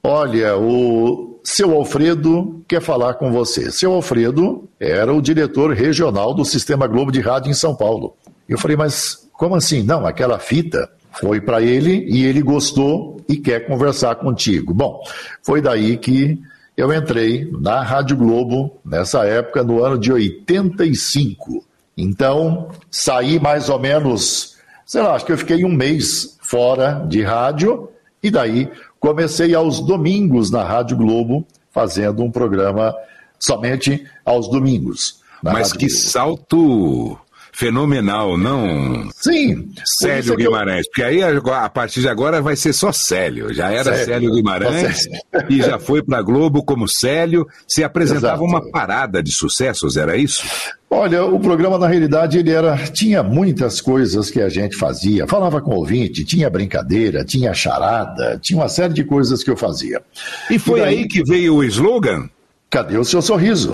Olha, 0.04 0.56
o 0.58 1.40
seu 1.44 1.74
Alfredo 1.74 2.64
quer 2.68 2.82
falar 2.82 3.16
com 3.16 3.32
você. 3.32 3.72
Seu 3.72 3.92
Alfredo 3.94 4.70
era 4.80 5.14
o 5.14 5.22
diretor 5.22 5.74
regional 5.74 6.34
do 6.34 6.46
Sistema 6.46 6.88
Globo 6.88 7.12
de 7.12 7.22
Rádio 7.22 7.52
em 7.52 7.54
São 7.54 7.76
Paulo. 7.76 8.16
Eu 8.48 8.58
falei, 8.58 8.78
mas 8.78 9.28
como 9.34 9.56
assim? 9.56 9.84
Não, 9.84 10.06
aquela 10.06 10.40
fita 10.40 10.90
foi 11.12 11.42
para 11.42 11.62
ele 11.62 12.06
e 12.10 12.26
ele 12.26 12.42
gostou 12.42 13.22
e 13.28 13.38
quer 13.38 13.68
conversar 13.68 14.16
contigo. 14.16 14.74
Bom, 14.74 15.02
foi 15.44 15.62
daí 15.62 15.98
que 15.98 16.40
eu 16.76 16.94
entrei 16.94 17.50
na 17.60 17.82
Rádio 17.82 18.18
Globo, 18.18 18.78
nessa 18.84 19.26
época, 19.26 19.64
no 19.64 19.84
ano 19.84 19.98
de 19.98 20.12
85. 20.12 21.64
Então, 21.98 22.70
saí 22.92 23.40
mais 23.40 23.70
ou 23.70 23.80
menos, 23.80 24.55
sei 24.86 25.02
lá, 25.02 25.16
acho 25.16 25.26
que 25.26 25.32
eu 25.32 25.38
fiquei 25.38 25.66
um 25.66 25.74
mês 25.74 26.38
fora 26.42 27.06
de 27.08 27.24
rádio 27.24 27.90
e 28.22 28.30
daí 28.30 28.70
comecei 29.00 29.54
aos 29.54 29.80
domingos 29.80 30.52
na 30.52 30.64
Rádio 30.64 30.98
Globo, 30.98 31.46
fazendo 31.72 32.24
um 32.24 32.32
programa 32.32 32.96
somente 33.40 34.06
aos 34.24 34.50
domingos. 34.50 35.22
Mas 35.44 35.72
Rádio 35.72 35.80
que 35.80 35.88
Globo. 35.88 36.02
salto 36.02 37.20
fenomenal, 37.56 38.38
não? 38.38 39.10
Sim. 39.16 39.70
Célio 40.00 40.34
é 40.34 40.36
Guimarães, 40.36 40.86
eu... 40.86 40.92
porque 40.92 41.04
aí 41.04 41.22
a 41.24 41.70
partir 41.70 42.02
de 42.02 42.10
agora 42.10 42.42
vai 42.42 42.56
ser 42.56 42.74
só 42.74 42.92
Célio. 42.92 43.54
Já 43.54 43.72
era 43.72 43.86
Célio, 43.86 44.06
Célio 44.06 44.32
Guimarães 44.34 45.08
e 45.50 45.62
já 45.62 45.80
foi 45.80 46.04
para 46.04 46.22
Globo 46.22 46.64
como 46.64 46.88
Célio. 46.88 47.48
Se 47.66 47.84
apresentava 47.84 48.44
Exato. 48.44 48.44
uma 48.44 48.72
parada 48.72 49.24
de 49.24 49.32
sucessos, 49.32 49.96
era 49.96 50.18
isso? 50.18 50.46
Olha, 50.90 51.26
o 51.26 51.40
programa 51.40 51.78
na 51.78 51.88
realidade 51.88 52.38
ele 52.38 52.52
era 52.52 52.78
tinha 52.78 53.24
muitas 53.24 53.80
coisas 53.80 54.30
que 54.30 54.42
a 54.42 54.50
gente 54.50 54.76
fazia. 54.76 55.26
Falava 55.26 55.62
com 55.62 55.72
o 55.72 55.78
ouvinte, 55.78 56.26
tinha 56.26 56.50
brincadeira, 56.50 57.24
tinha 57.24 57.54
charada, 57.54 58.38
tinha 58.42 58.60
uma 58.60 58.70
série 58.70 58.94
de 58.94 59.04
coisas 59.04 59.44
que 59.44 59.50
eu 59.50 59.58
fazia. 59.58 60.02
E 60.50 60.60
foi 60.60 60.80
e 60.80 60.84
daí... 60.84 60.98
aí 61.00 61.08
que 61.08 61.24
veio 61.24 61.56
o 61.56 61.64
slogan? 61.64 62.30
Cadê 62.76 62.98
o 62.98 63.06
seu 63.06 63.22
sorriso? 63.22 63.74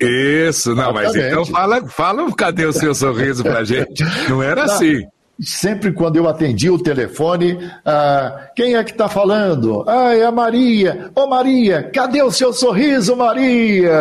Isso, 0.00 0.74
não, 0.74 0.92
mas 0.92 1.14
então 1.14 1.46
fala, 1.46 1.86
fala 1.86 2.32
cadê 2.32 2.64
o 2.64 2.72
seu 2.72 2.92
sorriso 2.92 3.44
pra 3.44 3.62
gente? 3.64 4.02
Não 4.28 4.42
era 4.42 4.66
não. 4.66 4.74
assim 4.74 5.06
sempre 5.40 5.92
quando 5.92 6.16
eu 6.16 6.28
atendi 6.28 6.68
o 6.68 6.78
telefone, 6.78 7.56
ah, 7.86 8.50
quem 8.56 8.74
é 8.74 8.82
que 8.82 8.90
está 8.90 9.08
falando? 9.08 9.84
Ah, 9.86 10.14
é 10.14 10.24
a 10.24 10.32
Maria. 10.32 11.12
Ô 11.14 11.28
Maria, 11.28 11.84
cadê 11.94 12.22
o 12.22 12.30
seu 12.32 12.52
sorriso, 12.52 13.16
Maria? 13.16 13.92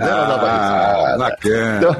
Ah, 0.00 1.16
bacana. 1.18 1.78
Então, 1.78 1.96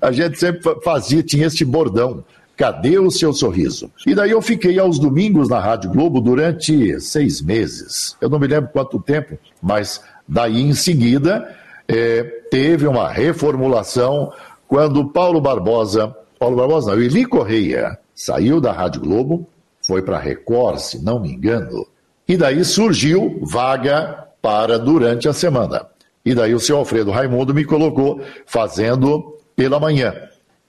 a 0.00 0.10
gente 0.10 0.38
sempre 0.40 0.60
fazia, 0.82 1.22
tinha 1.22 1.46
este 1.46 1.64
bordão. 1.64 2.24
Cadê 2.56 2.98
o 2.98 3.12
seu 3.12 3.32
sorriso? 3.32 3.88
E 4.04 4.12
daí 4.12 4.32
eu 4.32 4.42
fiquei 4.42 4.76
aos 4.80 4.98
domingos 4.98 5.48
na 5.48 5.60
Rádio 5.60 5.90
Globo 5.90 6.20
durante 6.20 7.00
seis 7.00 7.40
meses. 7.40 8.16
Eu 8.20 8.28
não 8.28 8.40
me 8.40 8.48
lembro 8.48 8.70
quanto 8.72 9.00
tempo, 9.00 9.38
mas 9.62 10.02
daí 10.28 10.62
em 10.62 10.74
seguida 10.74 11.56
é, 11.86 12.22
teve 12.50 12.86
uma 12.86 13.08
reformulação 13.08 14.32
quando 14.66 15.08
Paulo 15.08 15.40
Barbosa, 15.40 16.14
Paulo 16.38 16.56
Barbosa 16.56 16.94
não, 16.94 17.02
Eli 17.02 17.24
Correia, 17.24 17.98
saiu 18.14 18.60
da 18.60 18.70
Rádio 18.72 19.00
Globo, 19.00 19.48
foi 19.86 20.02
para 20.02 20.18
a 20.18 20.20
Record, 20.20 20.78
se 20.78 21.02
não 21.02 21.18
me 21.18 21.32
engano, 21.32 21.86
e 22.28 22.36
daí 22.36 22.62
surgiu 22.64 23.40
vaga 23.42 24.26
para 24.42 24.78
durante 24.78 25.28
a 25.28 25.32
semana. 25.32 25.86
E 26.24 26.34
daí 26.34 26.54
o 26.54 26.60
seu 26.60 26.76
Alfredo 26.76 27.10
Raimundo 27.10 27.54
me 27.54 27.64
colocou 27.64 28.20
fazendo 28.44 29.38
pela 29.56 29.80
manhã. 29.80 30.14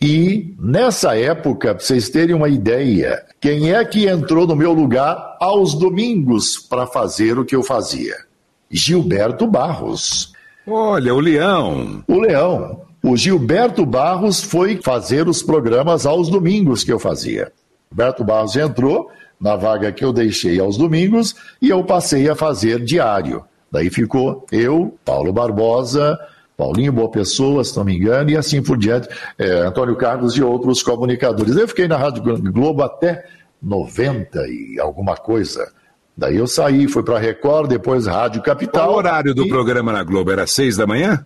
E 0.02 0.56
nessa 0.58 1.18
época, 1.18 1.76
para 1.76 1.84
vocês 1.84 2.10
terem 2.10 2.34
uma 2.34 2.48
ideia, 2.48 3.22
quem 3.42 3.74
é 3.74 3.84
que 3.84 4.08
entrou 4.08 4.48
no 4.48 4.56
meu 4.56 4.72
lugar 4.72 5.36
aos 5.42 5.74
domingos 5.74 6.58
para 6.58 6.88
fazer 6.88 7.38
o 7.38 7.44
que 7.44 7.56
eu 7.56 7.62
fazia? 7.62 8.16
Gilberto 8.72 9.48
Barros. 9.48 10.34
Olha, 10.68 11.14
o 11.14 11.20
Leão. 11.20 12.04
O 12.08 12.20
Leão. 12.20 12.82
O 13.02 13.16
Gilberto 13.16 13.86
Barros 13.86 14.44
foi 14.44 14.80
fazer 14.82 15.28
os 15.28 15.42
programas 15.42 16.06
aos 16.06 16.30
domingos 16.30 16.84
que 16.84 16.92
eu 16.92 17.00
fazia. 17.00 17.52
Gilberto 17.90 18.24
Barros 18.24 18.56
entrou 18.56 19.10
na 19.40 19.56
vaga 19.56 19.92
que 19.92 20.04
eu 20.04 20.12
deixei 20.12 20.60
aos 20.60 20.78
domingos 20.78 21.36
e 21.62 21.70
eu 21.70 21.84
passei 21.84 22.30
a 22.30 22.36
fazer 22.36 22.84
diário. 22.84 23.44
Daí 23.72 23.90
ficou 23.90 24.46
eu, 24.52 24.98
Paulo 25.06 25.32
Barbosa, 25.32 26.20
Paulinho 26.58 26.92
Boa 26.92 27.10
Pessoa, 27.10 27.64
se 27.64 27.78
não 27.78 27.86
me 27.86 27.96
engano, 27.96 28.32
e 28.32 28.38
assim 28.38 28.62
por 28.62 28.78
diante, 28.78 29.08
é, 29.38 29.50
Antônio 29.62 29.96
Carlos 29.96 30.36
e 30.36 30.44
outros 30.44 30.84
comunicadores. 30.84 31.56
Eu 31.56 31.68
fiquei 31.68 31.88
na 31.88 31.96
Rádio 31.96 32.22
Globo 32.52 32.84
até 32.84 33.26
90 33.62 34.46
e 34.48 34.80
alguma 34.80 35.16
coisa. 35.16 35.72
Daí 36.20 36.36
eu 36.36 36.48
saí, 36.48 36.86
fui 36.86 37.02
para 37.02 37.18
Record, 37.18 37.70
depois 37.70 38.06
Rádio 38.06 38.42
Capital. 38.42 38.88
Qual 38.88 38.96
o 38.96 38.98
horário 38.98 39.34
do 39.34 39.46
e... 39.46 39.48
programa 39.48 39.94
na 39.94 40.04
Globo? 40.04 40.30
Era 40.30 40.46
seis 40.46 40.76
da 40.76 40.86
manhã? 40.86 41.26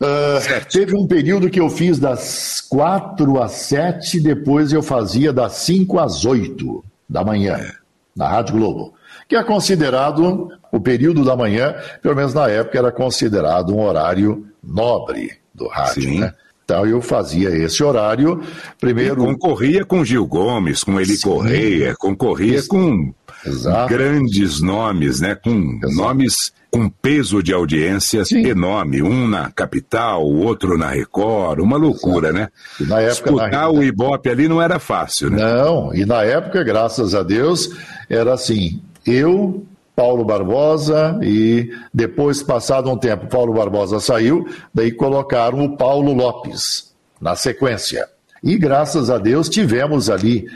Uh, 0.00 0.64
teve 0.72 0.96
um 0.96 1.06
período 1.06 1.50
que 1.50 1.60
eu 1.60 1.68
fiz 1.68 1.98
das 1.98 2.58
quatro 2.58 3.38
às 3.42 3.52
sete, 3.52 4.18
depois 4.18 4.72
eu 4.72 4.82
fazia 4.82 5.30
das 5.30 5.52
cinco 5.56 5.98
às 5.98 6.24
oito 6.24 6.82
da 7.06 7.22
manhã, 7.22 7.58
é. 7.58 7.70
na 8.16 8.28
Rádio 8.28 8.54
Globo, 8.54 8.94
que 9.28 9.36
é 9.36 9.44
considerado, 9.44 10.50
o 10.72 10.80
período 10.80 11.22
da 11.22 11.36
manhã, 11.36 11.74
pelo 12.00 12.16
menos 12.16 12.32
na 12.32 12.48
época, 12.48 12.78
era 12.78 12.90
considerado 12.90 13.76
um 13.76 13.82
horário 13.82 14.46
nobre 14.64 15.32
do 15.52 15.68
rádio, 15.68 16.02
Sim. 16.04 16.20
né? 16.20 16.32
Então 16.64 16.86
eu 16.86 17.02
fazia 17.02 17.50
esse 17.50 17.82
horário. 17.82 18.40
Primeiro. 18.78 19.24
E 19.24 19.26
concorria 19.26 19.84
com 19.84 20.04
Gil 20.04 20.24
Gomes, 20.24 20.84
com 20.84 21.00
Eli 21.00 21.16
Sim. 21.16 21.28
Correia, 21.28 21.94
concorria 21.98 22.58
Isso. 22.58 22.68
com 22.68 23.12
Exato. 23.46 23.88
grandes 23.88 24.60
nomes, 24.60 25.20
né? 25.20 25.34
Com 25.34 25.78
Exato. 25.82 25.94
nomes 25.94 26.52
com 26.70 26.88
peso 26.88 27.42
de 27.42 27.52
audiência 27.52 28.24
Sim. 28.24 28.46
enorme, 28.46 29.02
um 29.02 29.26
na 29.26 29.50
capital, 29.50 30.24
o 30.24 30.44
outro 30.44 30.78
na 30.78 30.88
Record, 30.88 31.58
uma 31.58 31.76
loucura, 31.76 32.28
Exato. 32.28 32.40
né? 32.40 32.48
E 32.80 32.84
na 32.84 33.00
época, 33.00 33.30
Escutar 33.30 33.50
na... 33.50 33.70
o 33.70 33.82
Ibope 33.82 34.28
ali 34.28 34.48
não 34.48 34.62
era 34.62 34.78
fácil, 34.78 35.30
né? 35.30 35.38
Não, 35.38 35.92
e 35.92 36.06
na 36.06 36.22
época, 36.22 36.62
graças 36.62 37.14
a 37.14 37.22
Deus, 37.22 37.70
era 38.08 38.34
assim, 38.34 38.80
eu, 39.04 39.64
Paulo 39.96 40.24
Barbosa, 40.24 41.18
e 41.22 41.70
depois, 41.92 42.42
passado 42.42 42.88
um 42.88 42.96
tempo, 42.96 43.26
Paulo 43.26 43.52
Barbosa 43.52 43.98
saiu, 43.98 44.46
daí 44.72 44.92
colocaram 44.92 45.64
o 45.64 45.76
Paulo 45.76 46.12
Lopes 46.12 46.92
na 47.20 47.34
sequência. 47.34 48.06
E 48.42 48.56
graças 48.56 49.10
a 49.10 49.18
Deus 49.18 49.48
tivemos 49.48 50.08
ali 50.08 50.46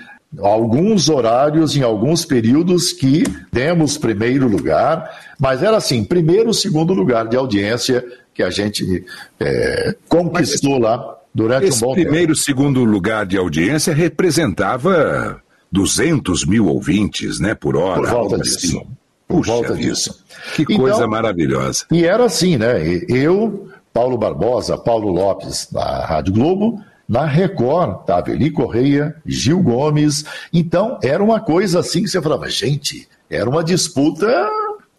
alguns 0.41 1.09
horários 1.09 1.77
em 1.77 1.83
alguns 1.83 2.25
períodos 2.25 2.93
que 2.93 3.25
demos 3.53 3.97
primeiro 3.97 4.49
lugar, 4.49 5.35
mas 5.39 5.63
era 5.63 5.77
assim, 5.77 6.05
primeiro, 6.05 6.53
segundo 6.53 6.93
lugar 6.93 7.29
de 7.29 7.37
audiência 7.37 8.05
que 8.33 8.43
a 8.43 8.51
gente 8.51 9.05
é, 9.39 9.95
conquistou 10.09 10.79
lá 10.79 11.17
durante 11.35 11.67
esse 11.67 11.85
um 11.85 11.89
bom 11.89 11.95
primeiro, 11.95 12.35
tempo. 12.35 12.37
segundo 12.37 12.85
lugar 12.85 13.27
de 13.27 13.37
audiência 13.37 13.95
representava 13.95 15.41
200 15.71 16.47
mil 16.47 16.67
ouvintes, 16.67 17.41
né, 17.41 17.55
por 17.55 17.77
hora. 17.77 18.01
Por 18.01 18.11
volta 18.11 18.39
disso. 18.39 18.67
Assim. 18.67 18.87
Por 19.27 19.39
Puxa 19.39 19.53
volta 19.53 19.75
vida. 19.75 19.91
disso. 19.91 20.25
Que 20.55 20.63
então, 20.63 20.77
coisa 20.77 21.07
maravilhosa. 21.07 21.87
E 21.91 22.05
era 22.05 22.25
assim, 22.25 22.57
né? 22.57 22.77
Eu, 23.09 23.69
Paulo 23.93 24.19
Barbosa, 24.19 24.77
Paulo 24.77 25.11
Lopes, 25.11 25.69
da 25.73 26.05
Rádio 26.05 26.35
Globo, 26.35 26.81
Na 27.09 27.27
Record 27.27 28.01
estava 28.01 28.31
Eli 28.31 28.51
Correia, 28.51 29.15
Gil 29.27 29.63
Gomes. 29.63 30.25
Então 30.53 30.99
era 31.03 31.23
uma 31.23 31.41
coisa 31.41 31.81
assim 31.81 32.03
que 32.03 32.09
você 32.09 32.21
falava, 32.21 32.49
gente, 32.49 33.09
era 33.29 33.49
uma 33.49 33.63
disputa 33.63 34.49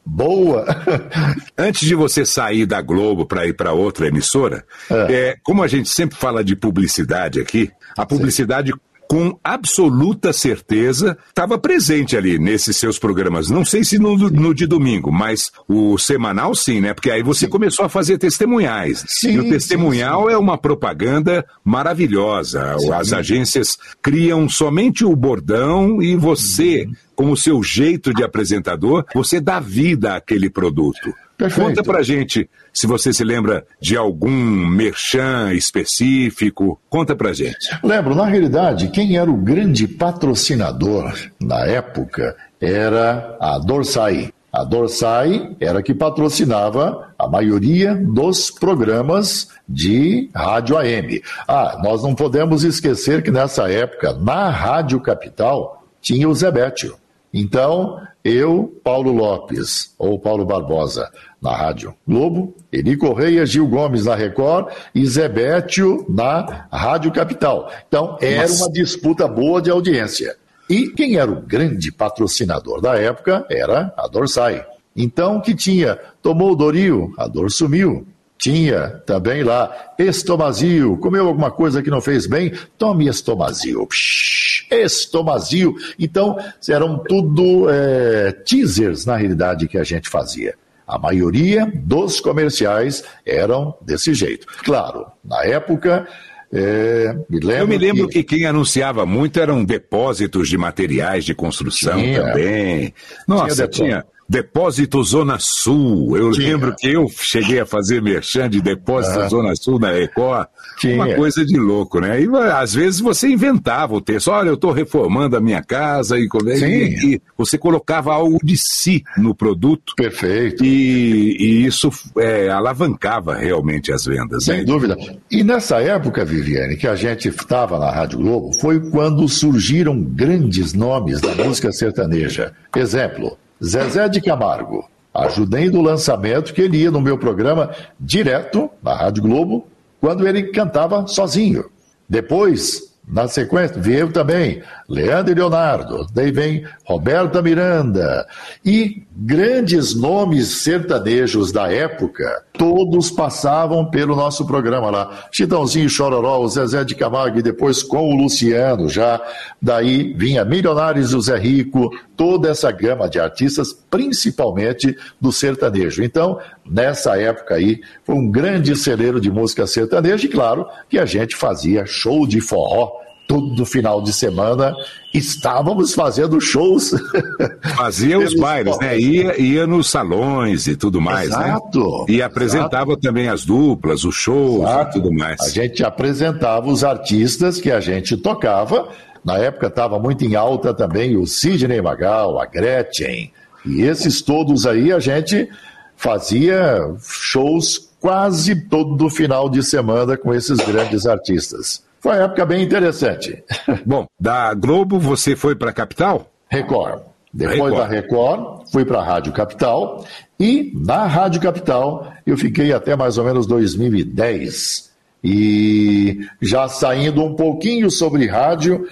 boa. 0.05 0.65
Antes 1.57 1.87
de 1.87 1.95
você 1.95 2.25
sair 2.25 2.65
da 2.65 2.81
Globo 2.81 3.25
para 3.25 3.47
ir 3.47 3.53
para 3.53 3.73
outra 3.73 4.07
emissora, 4.07 4.63
é. 4.89 5.13
É, 5.13 5.35
como 5.43 5.63
a 5.63 5.67
gente 5.67 5.89
sempre 5.89 6.17
fala 6.17 6.43
de 6.43 6.55
publicidade 6.55 7.39
aqui, 7.39 7.71
a 7.97 8.05
publicidade 8.05 8.71
Sim 8.71 8.79
com 9.07 9.37
absoluta 9.43 10.33
certeza, 10.33 11.17
estava 11.29 11.57
presente 11.57 12.17
ali 12.17 12.39
nesses 12.39 12.77
seus 12.77 12.97
programas. 12.97 13.49
Não 13.49 13.63
sei 13.63 13.83
se 13.83 13.99
no, 13.99 14.17
no, 14.17 14.53
de 14.53 14.65
domingo, 14.65 15.11
mas 15.11 15.51
o 15.67 15.97
semanal 15.97 16.55
sim, 16.55 16.81
né? 16.81 16.93
Porque 16.93 17.11
aí 17.11 17.23
você 17.23 17.45
sim. 17.45 17.51
começou 17.51 17.85
a 17.85 17.89
fazer 17.89 18.17
testemunhais. 18.17 19.03
Sim, 19.07 19.33
e 19.33 19.39
o 19.39 19.49
testemunhal 19.49 20.23
sim, 20.23 20.29
sim. 20.29 20.33
é 20.33 20.37
uma 20.37 20.57
propaganda 20.57 21.45
maravilhosa. 21.63 22.75
As 22.93 23.13
agências 23.13 23.77
criam 24.01 24.47
somente 24.49 25.05
o 25.05 25.15
bordão 25.15 26.01
e 26.01 26.15
você, 26.15 26.87
com 27.15 27.31
o 27.31 27.37
seu 27.37 27.61
jeito 27.61 28.13
de 28.13 28.23
apresentador, 28.23 29.05
você 29.13 29.39
dá 29.39 29.59
vida 29.59 30.15
àquele 30.15 30.49
produto. 30.49 31.13
Perfeito. 31.38 31.69
Conta 31.69 31.83
pra 31.83 32.01
gente 32.01 32.49
se 32.73 32.88
você 32.88 33.13
se 33.13 33.23
lembra 33.23 33.65
de 33.79 33.97
algum 33.97 34.29
merchan 34.29 35.53
específico. 35.53 36.79
Conta 36.89 37.15
pra 37.15 37.33
gente. 37.33 37.69
Lembro, 37.83 38.15
na 38.15 38.25
realidade, 38.25 38.89
quem 38.89 39.17
era 39.17 39.29
o 39.29 39.38
grande 39.38 39.88
patrocinador 39.88 41.13
na 41.39 41.65
época 41.65 42.36
era 42.59 43.38
a 43.39 43.59
Dorsai. 43.59 44.31
A 44.51 44.63
Dorsai 44.63 45.53
era 45.59 45.83
que 45.83 45.93
patrocinava 45.93 47.13
a 47.19 47.27
maioria 47.27 47.93
dos 47.93 48.49
programas 48.49 49.49
de 49.67 50.29
rádio 50.33 50.77
AM. 50.77 51.21
Ah, 51.45 51.77
nós 51.83 52.01
não 52.01 52.15
podemos 52.15 52.63
esquecer 52.63 53.21
que 53.21 53.31
nessa 53.31 53.69
época, 53.69 54.13
na 54.13 54.49
Rádio 54.49 55.01
Capital, 55.01 55.83
tinha 56.01 56.29
o 56.29 56.33
Zebetio. 56.33 56.95
Então, 57.38 58.01
eu, 58.23 58.79
Paulo 58.81 59.11
Lopes, 59.11 59.93
ou 59.99 60.17
Paulo 60.17 60.45
Barbosa, 60.45 61.11
na 61.41 61.53
Rádio 61.53 61.93
Globo, 62.07 62.55
Eli 62.71 62.95
Correia, 62.95 63.45
Gil 63.45 63.67
Gomes 63.67 64.05
na 64.05 64.15
Record 64.15 64.71
e 64.95 65.05
Zebétio 65.05 66.05
na 66.07 66.65
Rádio 66.71 67.11
Capital. 67.11 67.69
Então, 67.86 68.17
era 68.21 68.43
Nossa. 68.43 68.63
uma 68.63 68.71
disputa 68.71 69.27
boa 69.27 69.61
de 69.61 69.69
audiência. 69.69 70.38
E 70.69 70.88
quem 70.88 71.17
era 71.17 71.29
o 71.29 71.41
grande 71.41 71.91
patrocinador 71.91 72.79
da 72.79 72.95
época 72.95 73.45
era 73.49 73.93
a 73.97 74.07
Dorsai. 74.07 74.65
Então, 74.95 75.41
que 75.41 75.53
tinha? 75.53 75.99
Tomou 76.21 76.53
o 76.53 76.55
Doril, 76.55 77.13
a 77.17 77.27
dor 77.27 77.51
sumiu. 77.51 78.07
Tinha 78.38 78.89
também 79.05 79.43
lá 79.43 79.93
estomazil. 79.97 80.97
Comeu 80.97 81.27
alguma 81.27 81.49
coisa 81.49 81.81
que 81.81 81.89
não 81.89 82.01
fez 82.01 82.27
bem? 82.27 82.51
Tome 82.77 83.07
estomazil. 83.07 83.88
Psh, 83.88 84.67
estomazil. 84.69 85.75
Então, 85.97 86.38
eram 86.69 86.97
tudo 86.99 87.69
é, 87.69 88.31
teasers, 88.31 89.05
na 89.05 89.15
realidade, 89.15 89.67
que 89.67 89.77
a 89.77 89.83
gente 89.83 90.09
fazia. 90.09 90.53
A 90.88 90.99
maioria 90.99 91.71
dos 91.73 92.19
comerciais 92.19 93.03
eram 93.25 93.75
desse 93.81 94.13
jeito. 94.13 94.45
Claro, 94.63 95.07
na 95.23 95.43
época. 95.43 96.07
É, 96.53 97.13
me 97.27 97.39
Eu 97.41 97.67
me 97.67 97.77
lembro 97.77 98.07
que... 98.07 98.23
que... 98.23 98.38
quem 98.38 98.45
anunciava 98.45 99.05
muito 99.05 99.39
eram 99.39 99.63
depósitos 99.65 100.47
de 100.47 100.57
materiais 100.57 101.25
de 101.25 101.33
construção 101.33 101.97
tinha. 101.97 102.21
também. 102.21 102.93
Nossa, 103.27 103.67
tinha, 103.67 103.88
tinha 103.88 104.05
Depósito 104.28 105.03
Zona 105.03 105.38
Sul. 105.39 106.17
Eu 106.17 106.32
Tinha. 106.32 106.47
lembro 106.49 106.76
que 106.76 106.88
eu 106.88 107.05
cheguei 107.09 107.59
a 107.59 107.65
fazer 107.65 108.01
merchan 108.01 108.49
de 108.49 108.59
Depósito 108.59 109.19
ah. 109.19 109.30
Zona 109.30 109.55
Sul 109.55 109.80
na 109.80 109.91
Record. 109.91 110.47
Tinha. 110.80 110.95
Uma 110.95 111.13
coisa 111.13 111.45
de 111.45 111.57
louco, 111.57 111.99
né? 111.99 112.21
E 112.21 112.28
às 112.51 112.73
vezes 112.73 112.99
você 112.99 113.30
inventava 113.30 113.93
o 113.93 114.01
texto. 114.01 114.30
Olha, 114.30 114.49
eu 114.49 114.55
estou 114.55 114.71
reformando 114.71 115.38
a 115.38 115.41
minha 115.41 115.61
casa 115.61 116.17
e, 116.17 116.28
e, 116.28 117.13
e, 117.13 117.21
você 117.38 117.57
colocava 117.57 118.13
algo 118.13 118.39
de 118.43 118.57
si 118.57 119.03
no 119.15 119.36
produto. 119.36 119.93
Perfeito. 119.95 120.65
E, 120.65 121.38
e 121.39 121.65
isso 121.65 121.91
é, 122.17 122.49
alavancava 122.49 123.36
realmente 123.36 123.91
as 123.91 124.05
vendas. 124.05 124.45
Sem 124.45 124.59
né? 124.59 124.63
dúvida. 124.63 124.97
E 125.30 125.43
nessa 125.43 125.80
época, 125.82 126.26
Viviane, 126.26 126.78
que 126.78 126.88
a 126.88 126.95
gente 126.95 127.28
estava 127.28 127.78
na 127.78 127.91
Rádio 127.91 128.19
Globo, 128.19 128.51
foi 128.59 128.80
quando 128.89 129.28
surgiram 129.30 130.01
grandes 130.01 130.73
nomes 130.73 131.21
da 131.21 131.36
música 131.36 131.71
sertaneja. 131.71 132.53
Exemplo, 132.76 133.38
Zezé 133.63 134.07
de 134.09 134.21
Camargo. 134.21 134.85
Ajudei 135.13 135.69
no 135.69 135.81
lançamento 135.81 136.53
que 136.53 136.61
ele 136.61 136.77
ia 136.77 136.91
no 136.91 136.99
meu 136.99 137.17
programa 137.17 137.71
direto 137.99 138.69
na 138.83 138.93
Rádio 138.93 139.23
Globo, 139.23 139.65
quando 140.01 140.27
ele 140.27 140.51
cantava 140.51 141.07
sozinho. 141.07 141.65
Depois, 142.07 142.94
na 143.07 143.27
sequência, 143.27 143.79
veio 143.79 144.11
também 144.11 144.63
Leandro 144.89 145.31
e 145.31 145.35
Leonardo, 145.35 146.07
daí 146.11 146.31
vem 146.31 146.65
Roberta 146.83 147.41
Miranda 147.41 148.25
e 148.63 149.03
grandes 149.15 149.95
nomes 149.95 150.63
sertanejos 150.63 151.51
da 151.51 151.71
época, 151.71 152.43
todos 152.53 153.11
passavam 153.11 153.89
pelo 153.89 154.15
nosso 154.15 154.45
programa 154.45 154.89
lá. 154.89 155.25
Chitãozinho 155.31 155.89
Chororó, 155.89 156.45
Zezé 156.47 156.83
de 156.83 156.95
Camargo 156.95 157.39
e 157.39 157.43
depois 157.43 157.83
com 157.83 158.09
o 158.11 158.15
Luciano 158.15 158.89
já. 158.89 159.21
Daí 159.61 160.13
vinha 160.13 160.43
Milionários 160.43 161.13
o 161.13 161.21
Zé 161.21 161.37
Rico, 161.37 161.89
toda 162.15 162.49
essa 162.49 162.71
gama 162.71 163.09
de 163.09 163.19
artistas, 163.19 163.73
principalmente 163.89 164.95
do 165.19 165.31
sertanejo. 165.31 166.03
Então, 166.03 166.39
nessa 166.65 167.19
época 167.19 167.55
aí, 167.55 167.81
foi 168.03 168.15
um 168.15 168.29
grande 168.29 168.75
celeiro 168.75 169.19
de 169.19 169.31
música 169.31 169.67
sertaneja 169.67 170.25
e 170.25 170.29
claro 170.29 170.65
que 170.89 170.97
a 170.97 171.05
gente 171.05 171.35
fazia 171.35 171.85
show 171.85 172.27
de 172.27 172.41
forró 172.41 172.94
todo 173.28 173.65
final 173.65 174.01
de 174.01 174.13
semana 174.13 174.76
estávamos 175.13 175.93
fazendo 175.93 176.39
shows. 176.39 176.91
Fazia 177.76 178.19
os 178.19 178.34
bailes, 178.36 178.78
né? 178.80 178.99
Ia, 178.99 179.41
ia 179.41 179.67
nos 179.67 179.89
salões 179.89 180.67
e 180.67 180.76
tudo 180.76 180.99
mais, 181.01 181.30
né? 181.30 181.47
exato, 181.47 181.80
né? 181.80 182.05
E 182.09 182.21
apresentava 182.21 182.91
exato. 182.91 183.01
também 183.01 183.28
as 183.28 183.45
duplas, 183.45 184.03
os 184.03 184.15
shows 184.15 184.61
exato. 184.61 184.97
e 184.97 185.01
tudo 185.01 185.13
mais. 185.13 185.39
A 185.41 185.49
gente 185.49 185.84
apresentava 185.84 186.67
os 186.67 186.84
artistas 186.84 187.59
que 187.59 187.71
a 187.71 187.80
gente 187.80 188.17
tocava. 188.17 188.89
Na 189.23 189.38
época 189.38 189.67
estava 189.67 189.97
muito 189.97 190.23
em 190.23 190.36
alta 190.36 190.73
também 190.73 191.17
o 191.17 191.26
Sidney 191.26 191.82
Magal, 191.82 192.39
a 192.39 192.45
Gretchen. 192.45 193.32
E 193.65 193.82
esses 193.82 194.21
todos 194.21 194.67
aí 194.67 194.91
a 194.93 194.99
gente 194.99 195.49
fazia 195.95 196.93
shows 197.01 197.89
quase 197.99 198.55
todo 198.55 199.09
final 199.09 199.49
de 199.49 199.63
semana 199.63 200.15
com 200.15 200.34
esses 200.34 200.59
grandes 200.59 201.07
artistas. 201.07 201.84
Foi 202.05 202.17
uma 202.17 202.25
época 202.25 202.45
bem 202.45 202.61
interessante. 202.61 203.43
Bom, 203.83 204.05
da 204.19 204.53
Globo 204.53 204.99
você 204.99 205.35
foi 205.35 205.55
para 205.55 205.71
a 205.71 205.73
capital? 205.73 206.29
Record. 206.47 207.01
Depois 207.33 207.73
Record. 207.73 207.77
da 207.77 207.87
Record, 207.87 208.71
fui 208.71 208.85
para 208.85 208.99
a 208.99 209.03
Rádio 209.03 209.33
Capital 209.33 210.05
e 210.39 210.71
na 210.75 211.07
Rádio 211.07 211.41
Capital 211.41 212.13
eu 212.23 212.37
fiquei 212.37 212.71
até 212.71 212.95
mais 212.95 213.17
ou 213.17 213.25
menos 213.25 213.47
2010. 213.47 214.91
E 215.23 216.19
já 216.39 216.67
saindo 216.67 217.23
um 217.23 217.33
pouquinho 217.33 217.89
sobre 217.89 218.27
rádio, 218.27 218.87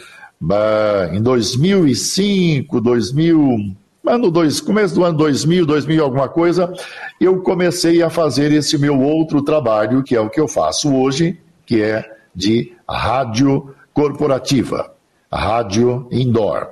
em 1.12 1.22
2005, 1.22 2.82
2000, 2.82 3.76
ano 4.08 4.32
dois, 4.32 4.60
começo 4.60 4.96
do 4.96 5.04
ano 5.04 5.20
2000, 5.20 5.68
2000 5.68 6.04
alguma 6.04 6.28
coisa, 6.28 6.74
eu 7.22 7.44
comecei 7.44 8.02
a 8.02 8.10
fazer 8.10 8.52
esse 8.52 8.76
meu 8.76 9.00
outro 9.00 9.44
trabalho, 9.44 10.02
que 10.02 10.16
é 10.16 10.20
o 10.20 10.32
que 10.32 10.42
eu 10.42 10.48
faço 10.48 10.92
hoje, 10.92 11.38
que 11.64 11.80
é 11.80 12.12
de 12.36 12.74
rádio 12.90 13.74
corporativa, 13.94 14.92
rádio 15.32 16.08
indoor. 16.12 16.70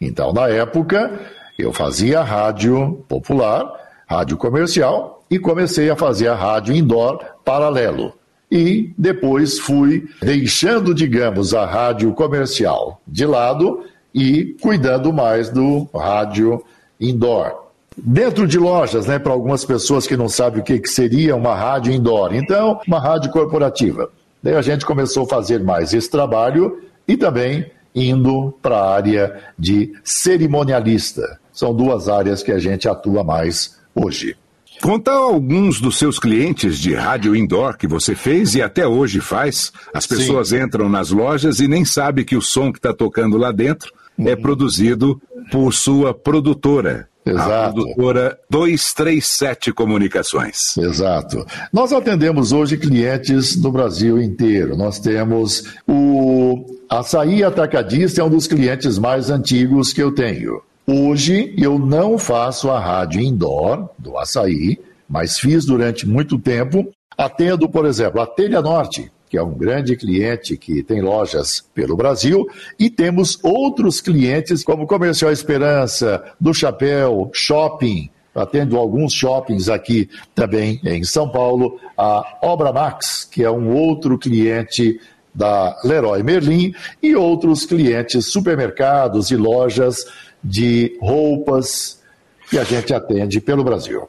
Então, 0.00 0.32
na 0.32 0.48
época, 0.48 1.20
eu 1.58 1.72
fazia 1.72 2.22
rádio 2.22 3.04
popular, 3.08 3.70
rádio 4.06 4.36
comercial 4.36 5.22
e 5.30 5.38
comecei 5.38 5.90
a 5.90 5.96
fazer 5.96 6.28
a 6.28 6.34
rádio 6.34 6.74
indoor 6.74 7.20
paralelo. 7.44 8.12
E 8.50 8.92
depois 8.98 9.58
fui 9.58 10.06
deixando, 10.20 10.94
digamos, 10.94 11.54
a 11.54 11.64
rádio 11.64 12.12
comercial 12.12 13.00
de 13.06 13.24
lado 13.24 13.84
e 14.14 14.56
cuidando 14.60 15.12
mais 15.12 15.48
do 15.48 15.88
rádio 15.94 16.62
indoor. 17.00 17.62
Dentro 17.96 18.46
de 18.46 18.58
lojas, 18.58 19.06
né, 19.06 19.18
para 19.18 19.32
algumas 19.32 19.64
pessoas 19.64 20.06
que 20.06 20.16
não 20.16 20.28
sabem 20.28 20.60
o 20.60 20.64
que, 20.64 20.78
que 20.78 20.88
seria 20.88 21.36
uma 21.36 21.54
rádio 21.54 21.92
indoor. 21.92 22.34
Então, 22.34 22.80
uma 22.86 22.98
rádio 22.98 23.30
corporativa. 23.30 24.10
Daí 24.42 24.54
a 24.54 24.62
gente 24.62 24.84
começou 24.84 25.24
a 25.24 25.28
fazer 25.28 25.62
mais 25.62 25.94
esse 25.94 26.10
trabalho 26.10 26.82
e 27.06 27.16
também 27.16 27.70
indo 27.94 28.52
para 28.62 28.76
a 28.76 28.94
área 28.94 29.40
de 29.58 29.92
cerimonialista. 30.02 31.38
São 31.52 31.74
duas 31.74 32.08
áreas 32.08 32.42
que 32.42 32.50
a 32.50 32.58
gente 32.58 32.88
atua 32.88 33.22
mais 33.22 33.78
hoje. 33.94 34.36
Conta 34.80 35.12
alguns 35.12 35.80
dos 35.80 35.96
seus 35.96 36.18
clientes 36.18 36.76
de 36.78 36.92
rádio 36.94 37.36
indoor 37.36 37.76
que 37.76 37.86
você 37.86 38.16
fez 38.16 38.54
e 38.56 38.62
até 38.62 38.86
hoje 38.86 39.20
faz. 39.20 39.70
As 39.94 40.06
pessoas 40.06 40.48
Sim. 40.48 40.62
entram 40.62 40.88
nas 40.88 41.10
lojas 41.10 41.60
e 41.60 41.68
nem 41.68 41.84
sabem 41.84 42.24
que 42.24 42.34
o 42.34 42.42
som 42.42 42.72
que 42.72 42.78
está 42.78 42.92
tocando 42.92 43.36
lá 43.36 43.52
dentro 43.52 43.92
é 44.18 44.34
uhum. 44.34 44.42
produzido 44.42 45.22
por 45.52 45.72
sua 45.72 46.12
produtora. 46.12 47.08
Exato. 47.24 47.52
A 47.52 47.72
produtora 47.72 48.38
237 48.50 49.72
Comunicações. 49.72 50.76
Exato. 50.76 51.46
Nós 51.72 51.92
atendemos 51.92 52.52
hoje 52.52 52.76
clientes 52.76 53.56
do 53.56 53.70
Brasil 53.70 54.20
inteiro. 54.20 54.76
Nós 54.76 54.98
temos 54.98 55.64
o 55.86 56.66
Açaí 56.88 57.44
Atacadista, 57.44 58.20
é 58.20 58.24
um 58.24 58.30
dos 58.30 58.46
clientes 58.46 58.98
mais 58.98 59.30
antigos 59.30 59.92
que 59.92 60.02
eu 60.02 60.12
tenho. 60.12 60.62
Hoje 60.86 61.54
eu 61.56 61.78
não 61.78 62.18
faço 62.18 62.68
a 62.70 62.80
rádio 62.80 63.20
indoor 63.20 63.88
do 63.96 64.18
Açaí, 64.18 64.78
mas 65.08 65.38
fiz 65.38 65.64
durante 65.64 66.08
muito 66.08 66.38
tempo. 66.38 66.90
Atendo, 67.16 67.68
por 67.68 67.86
exemplo, 67.86 68.20
a 68.20 68.26
Telha 68.26 68.60
Norte, 68.60 69.12
que 69.32 69.38
é 69.38 69.42
um 69.42 69.54
grande 69.54 69.96
cliente 69.96 70.58
que 70.58 70.82
tem 70.82 71.00
lojas 71.00 71.64
pelo 71.74 71.96
Brasil, 71.96 72.46
e 72.78 72.90
temos 72.90 73.42
outros 73.42 73.98
clientes 73.98 74.62
como 74.62 74.86
Comercial 74.86 75.32
Esperança, 75.32 76.22
do 76.38 76.52
Chapéu, 76.52 77.30
Shopping, 77.32 78.10
atendo 78.34 78.76
alguns 78.76 79.14
shoppings 79.14 79.70
aqui 79.70 80.06
também 80.34 80.78
em 80.84 81.02
São 81.02 81.30
Paulo, 81.30 81.80
a 81.96 82.40
Obra 82.42 82.74
Max, 82.74 83.24
que 83.24 83.42
é 83.42 83.50
um 83.50 83.74
outro 83.74 84.18
cliente 84.18 85.00
da 85.34 85.80
Leroy 85.82 86.22
Merlin, 86.22 86.74
e 87.02 87.16
outros 87.16 87.64
clientes, 87.64 88.30
supermercados 88.30 89.30
e 89.30 89.36
lojas 89.36 90.04
de 90.44 90.98
roupas 91.00 92.02
que 92.50 92.58
a 92.58 92.64
gente 92.64 92.92
atende 92.92 93.40
pelo 93.40 93.64
Brasil. 93.64 94.06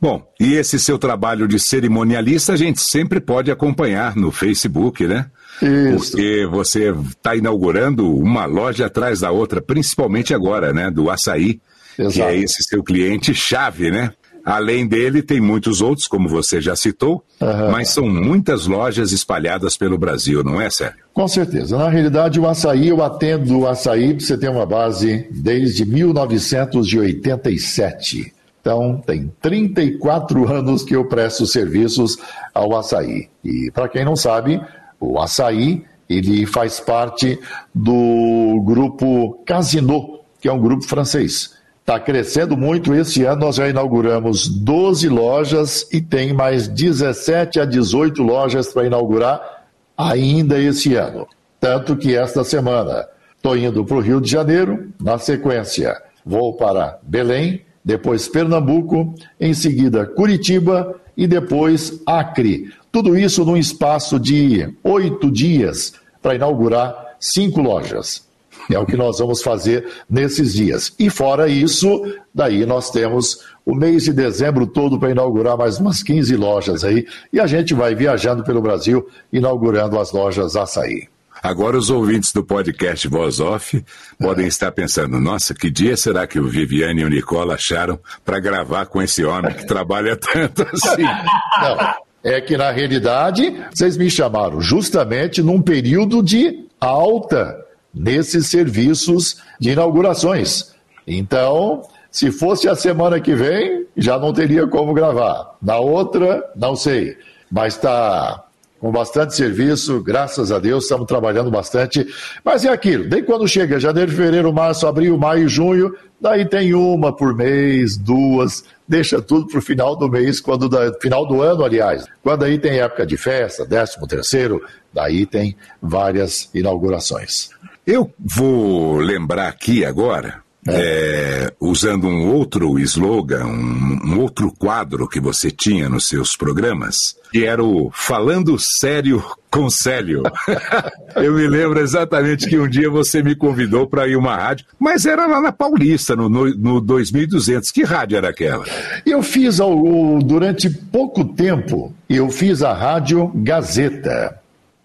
Bom, 0.00 0.22
e 0.38 0.54
esse 0.54 0.78
seu 0.78 0.96
trabalho 0.96 1.48
de 1.48 1.58
cerimonialista 1.58 2.52
a 2.52 2.56
gente 2.56 2.80
sempre 2.80 3.20
pode 3.20 3.50
acompanhar 3.50 4.14
no 4.14 4.30
Facebook, 4.30 5.06
né? 5.06 5.26
Isso. 5.60 6.12
Porque 6.12 6.46
você 6.46 6.90
está 6.90 7.34
inaugurando 7.34 8.14
uma 8.14 8.44
loja 8.44 8.86
atrás 8.86 9.18
da 9.20 9.32
outra, 9.32 9.60
principalmente 9.60 10.32
agora, 10.32 10.72
né? 10.72 10.88
Do 10.90 11.10
açaí, 11.10 11.60
Exato. 11.98 12.14
que 12.14 12.22
é 12.22 12.36
esse 12.36 12.62
seu 12.62 12.82
cliente 12.82 13.34
chave, 13.34 13.90
né? 13.90 14.12
Além 14.44 14.86
dele, 14.86 15.20
tem 15.20 15.40
muitos 15.40 15.82
outros, 15.82 16.06
como 16.06 16.28
você 16.28 16.60
já 16.60 16.76
citou, 16.76 17.24
uhum. 17.40 17.70
mas 17.70 17.90
são 17.90 18.08
muitas 18.08 18.66
lojas 18.66 19.12
espalhadas 19.12 19.76
pelo 19.76 19.98
Brasil, 19.98 20.44
não 20.44 20.60
é, 20.60 20.70
Sérgio? 20.70 20.98
Com 21.12 21.28
certeza. 21.28 21.76
Na 21.76 21.90
realidade, 21.90 22.40
o 22.40 22.48
açaí, 22.48 22.88
eu 22.88 23.02
atendo 23.02 23.58
o 23.58 23.66
açaí, 23.66 24.14
você 24.14 24.38
tem 24.38 24.48
uma 24.48 24.64
base 24.64 25.26
desde 25.30 25.84
1987. 25.84 28.37
Então, 28.68 29.00
tem 29.06 29.32
34 29.40 30.46
anos 30.46 30.82
que 30.82 30.94
eu 30.94 31.06
presto 31.06 31.46
serviços 31.46 32.18
ao 32.52 32.76
açaí. 32.76 33.30
E 33.42 33.70
para 33.72 33.88
quem 33.88 34.04
não 34.04 34.14
sabe, 34.14 34.60
o 35.00 35.18
açaí 35.18 35.86
ele 36.06 36.44
faz 36.44 36.78
parte 36.78 37.40
do 37.74 38.62
grupo 38.66 39.42
Casino, 39.46 40.20
que 40.38 40.48
é 40.48 40.52
um 40.52 40.60
grupo 40.60 40.84
francês. 40.84 41.56
Está 41.80 41.98
crescendo 41.98 42.58
muito. 42.58 42.94
Esse 42.94 43.24
ano 43.24 43.46
nós 43.46 43.56
já 43.56 43.66
inauguramos 43.66 44.46
12 44.46 45.08
lojas 45.08 45.88
e 45.90 46.02
tem 46.02 46.34
mais 46.34 46.68
17 46.68 47.60
a 47.60 47.64
18 47.64 48.22
lojas 48.22 48.70
para 48.70 48.84
inaugurar 48.84 49.64
ainda 49.96 50.60
esse 50.60 50.94
ano. 50.94 51.26
Tanto 51.58 51.96
que 51.96 52.14
esta 52.14 52.44
semana 52.44 53.08
estou 53.34 53.56
indo 53.56 53.82
para 53.82 53.96
o 53.96 54.00
Rio 54.00 54.20
de 54.20 54.30
Janeiro, 54.30 54.92
na 55.00 55.16
sequência 55.16 55.96
vou 56.28 56.52
para 56.52 56.98
Belém, 57.02 57.62
depois 57.88 58.28
Pernambuco, 58.28 59.14
em 59.40 59.54
seguida 59.54 60.04
Curitiba 60.04 60.94
e 61.16 61.26
depois 61.26 62.02
Acre. 62.04 62.70
Tudo 62.92 63.18
isso 63.18 63.46
num 63.46 63.56
espaço 63.56 64.20
de 64.20 64.68
oito 64.84 65.32
dias 65.32 65.94
para 66.20 66.34
inaugurar 66.34 67.16
cinco 67.18 67.62
lojas. 67.62 68.28
É 68.70 68.78
o 68.78 68.84
que 68.84 68.94
nós 68.94 69.20
vamos 69.20 69.40
fazer 69.40 69.88
nesses 70.08 70.52
dias. 70.52 70.92
E 70.98 71.08
fora 71.08 71.48
isso, 71.48 72.04
daí 72.34 72.66
nós 72.66 72.90
temos 72.90 73.38
o 73.64 73.74
mês 73.74 74.02
de 74.04 74.12
dezembro 74.12 74.66
todo 74.66 75.00
para 75.00 75.10
inaugurar 75.10 75.56
mais 75.56 75.78
umas 75.78 76.02
15 76.02 76.36
lojas 76.36 76.84
aí. 76.84 77.06
E 77.32 77.40
a 77.40 77.46
gente 77.46 77.72
vai 77.72 77.94
viajando 77.94 78.44
pelo 78.44 78.60
Brasil, 78.60 79.08
inaugurando 79.32 79.98
as 79.98 80.12
lojas 80.12 80.56
açaí. 80.56 81.08
Agora 81.42 81.76
os 81.76 81.90
ouvintes 81.90 82.32
do 82.32 82.44
podcast 82.44 83.06
Voz 83.08 83.40
Off 83.40 83.84
podem 84.18 84.44
é. 84.46 84.48
estar 84.48 84.72
pensando, 84.72 85.20
nossa, 85.20 85.54
que 85.54 85.70
dia 85.70 85.96
será 85.96 86.26
que 86.26 86.38
o 86.38 86.48
Viviane 86.48 87.02
e 87.02 87.04
o 87.04 87.10
Nicola 87.10 87.54
acharam 87.54 87.98
para 88.24 88.40
gravar 88.40 88.86
com 88.86 89.00
esse 89.00 89.24
homem 89.24 89.54
que 89.54 89.66
trabalha 89.66 90.16
tanto 90.16 90.62
assim? 90.62 91.02
Não, 91.62 91.94
é 92.22 92.40
que 92.40 92.56
na 92.56 92.70
realidade 92.70 93.54
vocês 93.72 93.96
me 93.96 94.10
chamaram 94.10 94.60
justamente 94.60 95.42
num 95.42 95.62
período 95.62 96.22
de 96.22 96.66
alta 96.80 97.64
nesses 97.94 98.46
serviços 98.48 99.40
de 99.60 99.70
inaugurações. 99.70 100.72
Então, 101.06 101.82
se 102.10 102.30
fosse 102.30 102.68
a 102.68 102.74
semana 102.74 103.20
que 103.20 103.34
vem, 103.34 103.86
já 103.96 104.18
não 104.18 104.32
teria 104.32 104.66
como 104.66 104.92
gravar. 104.92 105.56
Na 105.60 105.78
outra, 105.78 106.42
não 106.56 106.76
sei. 106.76 107.16
Mas 107.50 107.74
está 107.74 108.44
com 108.78 108.92
bastante 108.92 109.34
serviço, 109.34 110.02
graças 110.02 110.52
a 110.52 110.58
Deus, 110.58 110.84
estamos 110.84 111.06
trabalhando 111.06 111.50
bastante. 111.50 112.06
Mas 112.44 112.64
é 112.64 112.68
aquilo, 112.68 113.08
daí 113.08 113.22
quando 113.22 113.46
chega 113.48 113.80
janeiro, 113.80 114.12
fevereiro, 114.12 114.52
março, 114.52 114.86
abril, 114.86 115.18
maio, 115.18 115.48
junho, 115.48 115.94
daí 116.20 116.44
tem 116.44 116.74
uma 116.74 117.14
por 117.14 117.34
mês, 117.34 117.96
duas, 117.96 118.64
deixa 118.86 119.20
tudo 119.20 119.46
para 119.46 119.58
o 119.58 119.62
final 119.62 119.96
do 119.96 120.08
mês, 120.08 120.40
quando 120.40 120.68
da, 120.68 120.92
final 121.00 121.26
do 121.26 121.42
ano, 121.42 121.64
aliás. 121.64 122.06
Quando 122.22 122.44
aí 122.44 122.58
tem 122.58 122.80
época 122.80 123.04
de 123.04 123.16
festa, 123.16 123.64
décimo 123.64 124.06
terceiro, 124.06 124.62
daí 124.92 125.26
tem 125.26 125.56
várias 125.82 126.48
inaugurações. 126.54 127.50
Eu 127.86 128.12
vou 128.18 128.98
lembrar 128.98 129.48
aqui 129.48 129.84
agora 129.84 130.47
é, 130.68 131.52
usando 131.60 132.06
um 132.06 132.32
outro 132.32 132.78
slogan, 132.78 133.46
um, 133.46 134.00
um, 134.04 134.20
outro 134.20 134.52
quadro 134.52 135.08
que 135.08 135.20
você 135.20 135.50
tinha 135.50 135.88
nos 135.88 136.08
seus 136.08 136.36
programas, 136.36 137.16
que 137.32 137.44
era 137.44 137.62
o 137.62 137.90
Falando 137.92 138.58
Sério 138.58 139.22
com 139.50 139.70
Célio. 139.70 140.22
Eu 141.16 141.32
me 141.32 141.46
lembro 141.46 141.80
exatamente 141.80 142.48
que 142.48 142.58
um 142.58 142.68
dia 142.68 142.90
você 142.90 143.22
me 143.22 143.34
convidou 143.34 143.86
para 143.86 144.06
ir 144.06 144.16
uma 144.16 144.36
rádio, 144.36 144.66
mas 144.78 145.06
era 145.06 145.26
lá 145.26 145.40
na 145.40 145.52
Paulista, 145.52 146.14
no, 146.14 146.28
no, 146.28 146.46
no 146.54 146.80
2200. 146.80 147.70
Que 147.70 147.82
rádio 147.82 148.18
era 148.18 148.28
aquela? 148.28 148.64
Eu 149.06 149.22
fiz, 149.22 149.58
ao, 149.60 150.18
durante 150.20 150.68
pouco 150.68 151.24
tempo, 151.24 151.92
eu 152.08 152.28
fiz 152.30 152.62
a 152.62 152.72
Rádio 152.72 153.30
Gazeta 153.34 154.38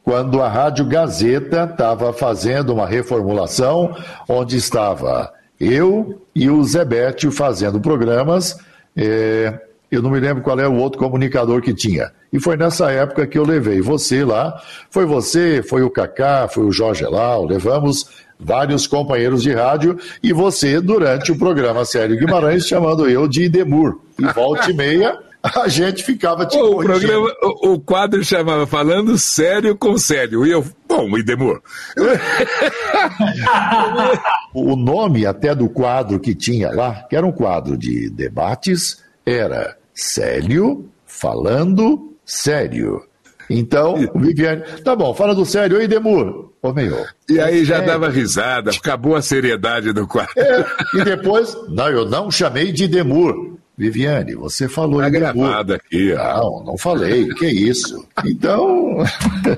quando 0.03 0.41
a 0.41 0.49
Rádio 0.49 0.85
Gazeta 0.85 1.63
estava 1.63 2.11
fazendo 2.11 2.73
uma 2.73 2.85
reformulação, 2.85 3.95
onde 4.27 4.57
estava 4.57 5.31
eu 5.63 6.21
e 6.35 6.49
o 6.49 6.63
Zebetio 6.63 7.31
fazendo 7.31 7.79
programas. 7.79 8.57
É, 8.95 9.59
eu 9.91 10.01
não 10.01 10.09
me 10.09 10.19
lembro 10.19 10.41
qual 10.43 10.59
é 10.59 10.67
o 10.67 10.75
outro 10.75 10.99
comunicador 10.99 11.61
que 11.61 11.73
tinha. 11.73 12.11
E 12.31 12.39
foi 12.39 12.57
nessa 12.57 12.91
época 12.91 13.27
que 13.27 13.37
eu 13.37 13.45
levei 13.45 13.79
você 13.79 14.25
lá. 14.25 14.59
Foi 14.89 15.05
você, 15.05 15.61
foi 15.61 15.83
o 15.83 15.89
Cacá, 15.89 16.47
foi 16.47 16.65
o 16.65 16.71
Jorge 16.71 17.05
Lau, 17.05 17.45
levamos 17.45 18.23
vários 18.39 18.87
companheiros 18.87 19.43
de 19.43 19.53
rádio 19.53 19.97
e 20.21 20.33
você 20.33 20.81
durante 20.81 21.31
o 21.31 21.37
programa 21.37 21.85
Sério 21.85 22.17
Guimarães 22.17 22.67
chamando 22.67 23.09
eu 23.09 23.27
de 23.27 23.47
Demur. 23.47 23.99
E 24.19 24.25
volta 24.33 24.69
e 24.69 24.73
meia 24.73 25.17
a 25.61 25.67
gente 25.67 26.03
ficava 26.03 26.45
te 26.45 26.57
o 26.57 26.77
programa, 26.77 27.27
o, 27.41 27.73
o, 27.73 27.79
quadro 27.79 28.23
chamava 28.23 28.65
Falando 28.65 29.17
Sério 29.17 29.75
com 29.75 29.97
Sério. 29.97 30.45
E 30.45 30.51
eu, 30.51 30.65
bom, 30.87 31.17
Idemor. 31.17 31.61
o 34.53 34.75
nome 34.77 35.25
até 35.25 35.53
do 35.53 35.67
quadro 35.67 36.19
que 36.19 36.33
tinha 36.33 36.71
lá, 36.71 37.05
que 37.09 37.15
era 37.15 37.25
um 37.25 37.31
quadro 37.31 37.77
de 37.77 38.09
debates, 38.09 39.03
era 39.25 39.77
Célio 39.93 40.89
Falando 41.05 42.15
Sério. 42.25 43.01
Então, 43.49 43.95
o 44.13 44.19
Viviane, 44.19 44.61
tá 44.83 44.95
bom, 44.95 45.13
fala 45.13 45.35
do 45.35 45.45
sério, 45.45 45.77
oi, 45.77 45.87
Demur. 45.87 46.53
Ô, 46.61 46.71
meu. 46.71 47.05
E 47.29 47.41
aí 47.41 47.65
já 47.65 47.81
dava 47.81 48.07
risada, 48.07 48.71
acabou 48.71 49.17
a 49.17 49.21
seriedade 49.21 49.91
do 49.91 50.07
quadro. 50.07 50.31
É, 50.37 50.65
e 50.95 51.03
depois, 51.03 51.53
não, 51.67 51.89
eu 51.89 52.09
não 52.09 52.31
chamei 52.31 52.71
de 52.71 52.87
Demur. 52.87 53.52
Viviane, 53.83 54.33
você 54.33 54.69
falou 54.69 55.01
tá 55.01 55.09
gravado 55.09 55.73
aqui. 55.73 56.13
Não, 56.13 56.63
não 56.63 56.77
falei. 56.77 57.27
que 57.33 57.47
isso? 57.47 58.05
Então. 58.25 59.03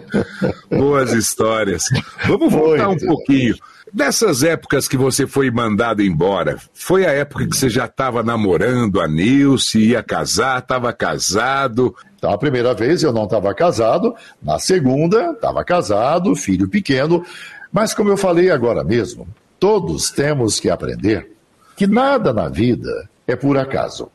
Boas 0.69 1.13
histórias. 1.13 1.83
Vamos 2.25 2.51
voltar 2.51 2.89
um 2.89 2.97
pouquinho. 2.97 3.55
Nessas 3.93 4.41
épocas 4.43 4.87
que 4.87 4.97
você 4.97 5.27
foi 5.27 5.51
mandado 5.51 6.01
embora, 6.01 6.57
foi 6.73 7.05
a 7.05 7.11
época 7.11 7.47
que 7.47 7.55
você 7.55 7.69
já 7.69 7.85
estava 7.85 8.23
namorando 8.23 8.99
a 8.99 9.07
Nilce, 9.07 9.79
ia 9.79 10.01
casar, 10.01 10.59
estava 10.59 10.91
casado? 10.91 11.95
Então, 12.17 12.31
a 12.31 12.37
primeira 12.37 12.73
vez 12.73 13.03
eu 13.03 13.13
não 13.13 13.25
estava 13.25 13.53
casado, 13.53 14.15
na 14.41 14.57
segunda 14.57 15.31
estava 15.31 15.63
casado, 15.63 16.35
filho 16.35 16.67
pequeno, 16.67 17.23
mas 17.71 17.93
como 17.93 18.09
eu 18.09 18.17
falei 18.17 18.49
agora 18.49 18.83
mesmo, 18.83 19.27
todos 19.59 20.09
temos 20.09 20.59
que 20.59 20.69
aprender 20.69 21.31
que 21.75 21.85
nada 21.85 22.33
na 22.33 22.49
vida 22.49 23.09
é 23.27 23.35
por 23.35 23.57
acaso. 23.57 24.09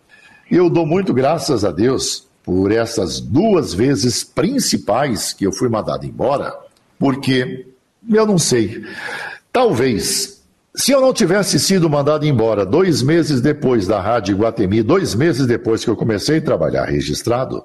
Eu 0.51 0.69
dou 0.69 0.85
muito 0.85 1.15
graças 1.15 1.65
a 1.65 1.71
Deus 1.71 2.27
por 2.43 2.73
essas 2.73 3.21
duas 3.21 3.73
vezes 3.73 4.25
principais 4.25 5.33
que 5.33 5.47
eu 5.47 5.53
fui 5.53 5.69
mandado 5.69 6.05
embora, 6.05 6.53
porque 6.99 7.67
eu 8.13 8.27
não 8.27 8.39
sei, 8.39 8.83
talvez 9.53 10.41
Se 10.75 10.93
eu 10.93 11.01
não 11.01 11.13
tivesse 11.13 11.59
sido 11.59 11.91
mandado 11.91 12.25
embora 12.25 12.65
dois 12.65 13.03
meses 13.03 13.41
depois 13.41 13.89
da 13.89 14.01
Rádio 14.01 14.35
Iguatemi, 14.37 14.83
dois 14.83 15.17
meses 15.17 15.45
depois 15.47 15.85
que 15.85 15.91
eu 15.91 15.97
comecei 15.97 16.39
a 16.39 16.43
trabalhar 16.43 16.85
registrado, 16.85 17.65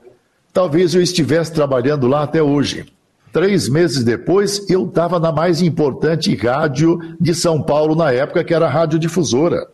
talvez 0.52 0.96
eu 0.96 1.02
estivesse 1.02 1.54
trabalhando 1.54 2.08
lá 2.08 2.24
até 2.24 2.42
hoje. 2.42 2.92
Três 3.32 3.70
meses 3.70 4.04
depois, 4.04 4.68
eu 4.70 4.88
estava 4.88 5.20
na 5.20 5.32
mais 5.32 5.62
importante 5.62 6.36
rádio 6.36 6.98
de 7.20 7.36
São 7.36 7.62
Paulo 7.62 7.96
na 7.96 8.12
época, 8.12 8.44
que 8.44 8.54
era 8.54 8.66
a 8.66 8.70
Rádio 8.70 8.98
Difusora. 8.98 9.68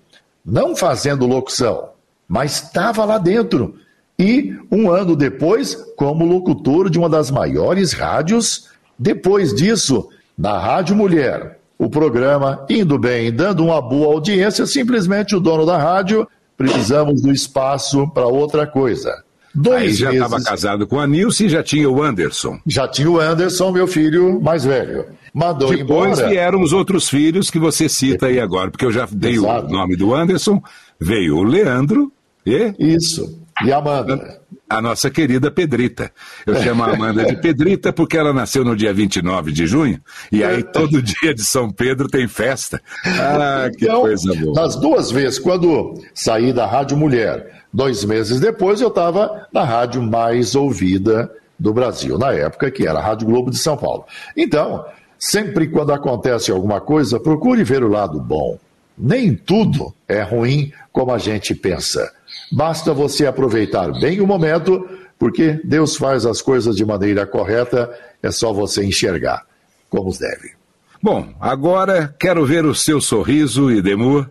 Não 0.45 0.75
fazendo 0.75 1.25
locução, 1.25 1.90
mas 2.31 2.53
estava 2.63 3.03
lá 3.03 3.17
dentro. 3.17 3.75
E 4.17 4.55
um 4.71 4.89
ano 4.89 5.17
depois, 5.17 5.75
como 5.97 6.23
locutor 6.23 6.89
de 6.89 6.97
uma 6.97 7.09
das 7.09 7.29
maiores 7.29 7.91
rádios. 7.91 8.69
Depois 8.97 9.53
disso, 9.53 10.07
na 10.37 10.57
Rádio 10.57 10.95
Mulher, 10.95 11.59
o 11.77 11.89
programa 11.89 12.65
indo 12.69 12.97
bem, 12.97 13.33
dando 13.33 13.65
uma 13.65 13.81
boa 13.81 14.13
audiência, 14.13 14.65
simplesmente 14.65 15.35
o 15.35 15.41
dono 15.41 15.65
da 15.65 15.77
rádio, 15.77 16.25
precisamos 16.55 17.21
do 17.21 17.33
espaço 17.33 18.07
para 18.13 18.27
outra 18.27 18.65
coisa. 18.65 19.11
Dois 19.53 19.81
Aí 19.81 19.93
já 19.93 20.13
estava 20.13 20.41
casado 20.41 20.87
com 20.87 21.01
a 21.01 21.05
Nilce 21.05 21.47
e 21.47 21.49
já 21.49 21.61
tinha 21.61 21.89
o 21.89 22.01
Anderson. 22.01 22.57
Já 22.65 22.87
tinha 22.87 23.11
o 23.11 23.19
Anderson, 23.19 23.71
meu 23.71 23.87
filho 23.87 24.39
mais 24.41 24.63
velho. 24.63 25.03
Mandou 25.33 25.75
Depois 25.75 26.11
embora. 26.11 26.29
vieram 26.29 26.61
os 26.61 26.71
outros 26.71 27.09
filhos 27.09 27.49
que 27.49 27.59
você 27.59 27.89
cita 27.89 28.27
aí 28.27 28.39
agora, 28.39 28.71
porque 28.71 28.85
eu 28.85 28.91
já 28.91 29.05
dei 29.11 29.33
Exato. 29.33 29.67
o 29.67 29.69
nome 29.69 29.97
do 29.97 30.15
Anderson, 30.15 30.63
veio 30.97 31.35
o 31.35 31.43
Leandro 31.43 32.09
e... 32.45 32.73
Isso. 32.79 33.41
E 33.63 33.71
a 33.71 33.77
Amanda? 33.77 34.41
A 34.69 34.81
nossa 34.81 35.09
querida 35.09 35.51
Pedrita. 35.51 36.11
Eu 36.47 36.55
chamo 36.63 36.83
a 36.83 36.93
Amanda 36.93 37.25
de 37.25 37.35
Pedrita 37.35 37.91
porque 37.91 38.17
ela 38.17 38.33
nasceu 38.33 38.63
no 38.63 38.75
dia 38.75 38.93
29 38.93 39.51
de 39.51 39.67
junho, 39.67 39.99
e 40.31 40.43
aí 40.43 40.63
todo 40.63 41.01
dia 41.01 41.33
de 41.33 41.43
São 41.43 41.69
Pedro 41.69 42.07
tem 42.07 42.27
festa. 42.27 42.81
Ah, 43.05 43.69
que 43.69 43.85
então, 43.85 44.01
coisa 44.01 44.33
boa. 44.33 44.53
Nas 44.53 44.75
duas 44.77 45.11
vezes, 45.11 45.37
quando 45.37 46.01
saí 46.13 46.53
da 46.53 46.65
Rádio 46.65 46.97
Mulher, 46.97 47.63
dois 47.71 48.03
meses 48.05 48.39
depois 48.39 48.81
eu 48.81 48.87
estava 48.87 49.47
na 49.53 49.63
rádio 49.63 50.01
mais 50.01 50.55
ouvida 50.55 51.29
do 51.59 51.73
Brasil, 51.73 52.17
na 52.17 52.31
época 52.33 52.71
que 52.71 52.87
era 52.87 52.97
a 52.97 53.03
Rádio 53.03 53.27
Globo 53.27 53.51
de 53.51 53.57
São 53.57 53.77
Paulo. 53.77 54.05
Então, 54.35 54.83
sempre 55.19 55.67
quando 55.67 55.93
acontece 55.93 56.49
alguma 56.49 56.81
coisa, 56.81 57.19
procure 57.19 57.63
ver 57.63 57.83
o 57.83 57.89
lado 57.89 58.19
bom. 58.19 58.57
Nem 58.97 59.35
tudo 59.35 59.93
é 60.07 60.21
ruim 60.21 60.71
como 60.91 61.11
a 61.11 61.17
gente 61.17 61.53
pensa. 61.53 62.11
Basta 62.51 62.93
você 62.93 63.25
aproveitar 63.25 63.91
bem 63.99 64.19
o 64.19 64.27
momento, 64.27 64.87
porque 65.17 65.59
Deus 65.63 65.95
faz 65.95 66.25
as 66.25 66.41
coisas 66.41 66.75
de 66.75 66.85
maneira 66.85 67.25
correta, 67.25 67.89
é 68.21 68.31
só 68.31 68.51
você 68.51 68.83
enxergar 68.83 69.45
como 69.89 70.11
deve. 70.17 70.51
Bom, 71.01 71.33
agora 71.39 72.15
quero 72.19 72.45
ver 72.45 72.65
o 72.65 72.75
seu 72.75 73.01
sorriso, 73.01 73.71
Idemur, 73.71 74.29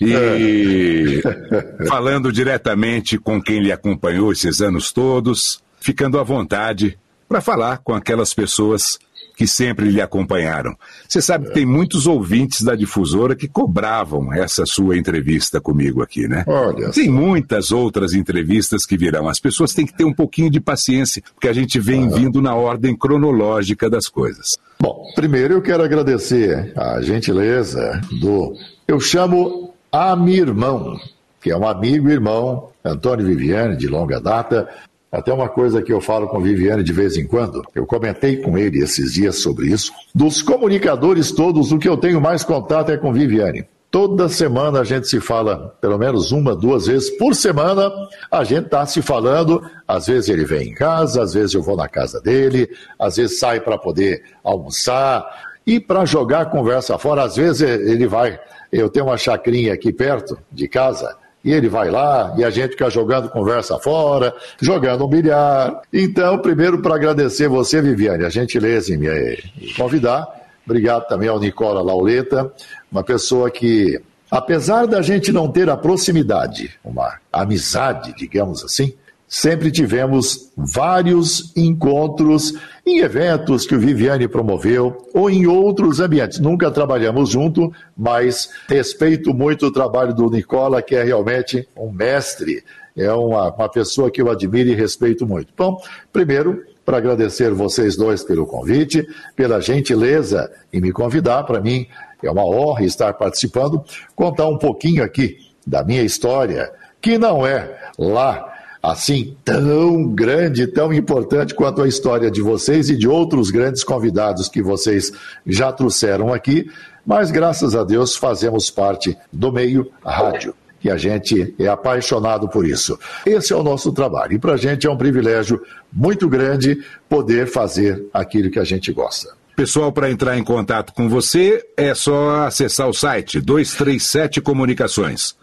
e 0.00 1.20
é. 1.24 1.86
falando 1.86 2.32
diretamente 2.32 3.18
com 3.18 3.40
quem 3.40 3.60
lhe 3.60 3.72
acompanhou 3.72 4.32
esses 4.32 4.60
anos 4.60 4.92
todos, 4.92 5.62
ficando 5.80 6.18
à 6.18 6.22
vontade 6.22 6.98
para 7.28 7.40
falar 7.40 7.78
com 7.78 7.94
aquelas 7.94 8.34
pessoas 8.34 8.98
que 9.42 9.46
sempre 9.48 9.90
lhe 9.90 10.00
acompanharam. 10.00 10.76
Você 11.08 11.20
sabe 11.20 11.48
que 11.48 11.54
tem 11.54 11.66
muitos 11.66 12.06
ouvintes 12.06 12.62
da 12.62 12.76
difusora 12.76 13.34
que 13.34 13.48
cobravam 13.48 14.32
essa 14.32 14.64
sua 14.64 14.96
entrevista 14.96 15.60
comigo 15.60 16.00
aqui, 16.00 16.28
né? 16.28 16.44
Olha. 16.46 16.90
Tem 16.90 17.08
muitas 17.08 17.72
outras 17.72 18.14
entrevistas 18.14 18.86
que 18.86 18.96
virão. 18.96 19.28
As 19.28 19.40
pessoas 19.40 19.74
têm 19.74 19.84
que 19.84 19.96
ter 19.96 20.04
um 20.04 20.12
pouquinho 20.12 20.48
de 20.48 20.60
paciência, 20.60 21.20
porque 21.34 21.48
a 21.48 21.52
gente 21.52 21.80
vem 21.80 22.06
ah. 22.06 22.14
vindo 22.14 22.40
na 22.40 22.54
ordem 22.54 22.96
cronológica 22.96 23.90
das 23.90 24.06
coisas. 24.06 24.56
Bom, 24.80 25.10
primeiro 25.16 25.54
eu 25.54 25.62
quero 25.62 25.82
agradecer 25.82 26.72
a 26.76 27.02
gentileza 27.02 28.00
do. 28.20 28.54
Eu 28.86 29.00
chamo 29.00 29.74
Amirmão, 29.90 31.00
que 31.40 31.50
é 31.50 31.56
um 31.56 31.66
amigo 31.66 32.08
e 32.08 32.12
irmão, 32.12 32.68
Antônio 32.84 33.26
Viviane, 33.26 33.76
de 33.76 33.88
longa 33.88 34.20
data, 34.20 34.68
até 35.12 35.30
uma 35.30 35.48
coisa 35.48 35.82
que 35.82 35.92
eu 35.92 36.00
falo 36.00 36.26
com 36.26 36.40
Viviane 36.40 36.82
de 36.82 36.92
vez 36.92 37.18
em 37.18 37.26
quando, 37.26 37.62
eu 37.74 37.84
comentei 37.84 38.38
com 38.38 38.56
ele 38.56 38.82
esses 38.82 39.12
dias 39.12 39.42
sobre 39.42 39.66
isso. 39.66 39.92
Dos 40.14 40.40
comunicadores 40.40 41.30
todos, 41.30 41.70
o 41.70 41.78
que 41.78 41.88
eu 41.88 41.98
tenho 41.98 42.18
mais 42.18 42.42
contato 42.42 42.90
é 42.90 42.96
com 42.96 43.12
Viviane. 43.12 43.66
Toda 43.90 44.26
semana 44.30 44.80
a 44.80 44.84
gente 44.84 45.06
se 45.06 45.20
fala, 45.20 45.76
pelo 45.78 45.98
menos 45.98 46.32
uma, 46.32 46.56
duas 46.56 46.86
vezes 46.86 47.10
por 47.18 47.34
semana, 47.34 47.92
a 48.30 48.42
gente 48.42 48.64
está 48.64 48.86
se 48.86 49.02
falando. 49.02 49.62
Às 49.86 50.06
vezes 50.06 50.30
ele 50.30 50.46
vem 50.46 50.70
em 50.70 50.74
casa, 50.74 51.22
às 51.22 51.34
vezes 51.34 51.52
eu 51.54 51.62
vou 51.62 51.76
na 51.76 51.86
casa 51.86 52.18
dele, 52.18 52.70
às 52.98 53.16
vezes 53.16 53.38
sai 53.38 53.60
para 53.60 53.76
poder 53.76 54.22
almoçar 54.42 55.26
e 55.66 55.78
para 55.78 56.06
jogar 56.06 56.46
conversa 56.46 56.96
fora. 56.96 57.24
Às 57.24 57.36
vezes 57.36 57.60
ele 57.60 58.06
vai. 58.06 58.40
Eu 58.72 58.88
tenho 58.88 59.04
uma 59.04 59.18
chacrinha 59.18 59.74
aqui 59.74 59.92
perto 59.92 60.38
de 60.50 60.66
casa 60.66 61.14
e 61.44 61.52
ele 61.52 61.68
vai 61.68 61.90
lá 61.90 62.34
e 62.36 62.44
a 62.44 62.50
gente 62.50 62.70
fica 62.70 62.88
jogando 62.88 63.28
conversa 63.28 63.78
fora, 63.78 64.34
jogando 64.60 65.04
um 65.04 65.08
bilhar. 65.08 65.82
Então, 65.92 66.38
primeiro, 66.38 66.80
para 66.80 66.94
agradecer 66.94 67.48
você, 67.48 67.82
Viviane, 67.82 68.24
a 68.24 68.30
gentileza 68.30 68.94
em 68.94 68.98
me 68.98 69.38
convidar. 69.76 70.26
Obrigado 70.64 71.08
também 71.08 71.28
ao 71.28 71.40
Nicola 71.40 71.82
Lauleta, 71.82 72.52
uma 72.90 73.02
pessoa 73.02 73.50
que, 73.50 74.00
apesar 74.30 74.86
da 74.86 75.02
gente 75.02 75.32
não 75.32 75.50
ter 75.50 75.68
a 75.68 75.76
proximidade, 75.76 76.72
uma 76.84 77.18
amizade, 77.32 78.14
digamos 78.16 78.62
assim, 78.64 78.94
sempre 79.32 79.70
tivemos 79.70 80.52
vários 80.54 81.56
encontros 81.56 82.52
em 82.84 82.98
eventos 82.98 83.66
que 83.66 83.74
o 83.74 83.80
Viviane 83.80 84.28
promoveu 84.28 85.08
ou 85.14 85.30
em 85.30 85.46
outros 85.46 86.00
ambientes. 86.00 86.38
Nunca 86.38 86.70
trabalhamos 86.70 87.30
junto, 87.30 87.72
mas 87.96 88.50
respeito 88.68 89.32
muito 89.32 89.64
o 89.64 89.72
trabalho 89.72 90.14
do 90.14 90.28
Nicola, 90.28 90.82
que 90.82 90.94
é 90.94 91.02
realmente 91.02 91.66
um 91.74 91.90
mestre, 91.90 92.62
é 92.94 93.10
uma, 93.10 93.50
uma 93.50 93.68
pessoa 93.70 94.10
que 94.10 94.20
eu 94.20 94.30
admiro 94.30 94.68
e 94.68 94.74
respeito 94.74 95.26
muito. 95.26 95.48
Bom, 95.56 95.80
primeiro, 96.12 96.62
para 96.84 96.98
agradecer 96.98 97.52
vocês 97.52 97.96
dois 97.96 98.22
pelo 98.22 98.44
convite, 98.44 99.02
pela 99.34 99.62
gentileza 99.62 100.52
em 100.70 100.78
me 100.78 100.92
convidar, 100.92 101.44
para 101.44 101.58
mim 101.58 101.86
é 102.22 102.30
uma 102.30 102.44
honra 102.44 102.84
estar 102.84 103.14
participando, 103.14 103.82
contar 104.14 104.46
um 104.46 104.58
pouquinho 104.58 105.02
aqui 105.02 105.38
da 105.66 105.82
minha 105.82 106.02
história, 106.02 106.70
que 107.00 107.16
não 107.16 107.46
é 107.46 107.80
lá 107.98 108.51
assim 108.82 109.36
tão 109.44 110.08
grande, 110.08 110.66
tão 110.66 110.92
importante 110.92 111.54
quanto 111.54 111.82
a 111.82 111.88
história 111.88 112.30
de 112.30 112.42
vocês 112.42 112.90
e 112.90 112.96
de 112.96 113.06
outros 113.06 113.50
grandes 113.50 113.84
convidados 113.84 114.48
que 114.48 114.60
vocês 114.60 115.12
já 115.46 115.72
trouxeram 115.72 116.32
aqui, 116.32 116.68
mas 117.06 117.30
graças 117.30 117.76
a 117.76 117.84
Deus 117.84 118.16
fazemos 118.16 118.70
parte 118.70 119.16
do 119.32 119.52
meio 119.52 119.90
rádio. 120.04 120.54
E 120.84 120.90
a 120.90 120.96
gente 120.96 121.54
é 121.60 121.68
apaixonado 121.68 122.48
por 122.48 122.66
isso. 122.66 122.98
Esse 123.24 123.52
é 123.52 123.56
o 123.56 123.62
nosso 123.62 123.92
trabalho. 123.92 124.32
E 124.32 124.38
para 124.38 124.54
a 124.54 124.56
gente 124.56 124.84
é 124.84 124.90
um 124.90 124.96
privilégio 124.96 125.62
muito 125.92 126.28
grande 126.28 126.82
poder 127.08 127.46
fazer 127.46 128.04
aquilo 128.12 128.50
que 128.50 128.58
a 128.58 128.64
gente 128.64 128.92
gosta. 128.92 129.32
Pessoal, 129.54 129.92
para 129.92 130.10
entrar 130.10 130.36
em 130.36 130.42
contato 130.42 130.92
com 130.92 131.08
você, 131.08 131.64
é 131.76 131.94
só 131.94 132.46
acessar 132.46 132.88
o 132.88 132.92
site 132.92 133.40
237 133.40 134.40
Comunicações 134.40 135.36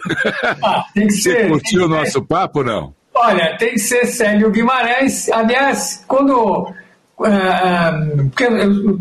Ah, 0.64 0.84
tem 0.94 1.08
que 1.08 1.14
Você 1.14 1.32
ser, 1.32 1.48
curtiu 1.48 1.86
o 1.86 1.88
nosso 1.88 2.22
papo, 2.22 2.64
não? 2.64 2.94
Olha, 3.14 3.58
tem 3.58 3.74
que 3.74 3.80
ser 3.80 4.06
Célio 4.06 4.52
Guimarães. 4.52 5.30
Aliás, 5.30 6.04
quando. 6.08 6.74
Uh, 7.20 8.30
porque 8.30 8.48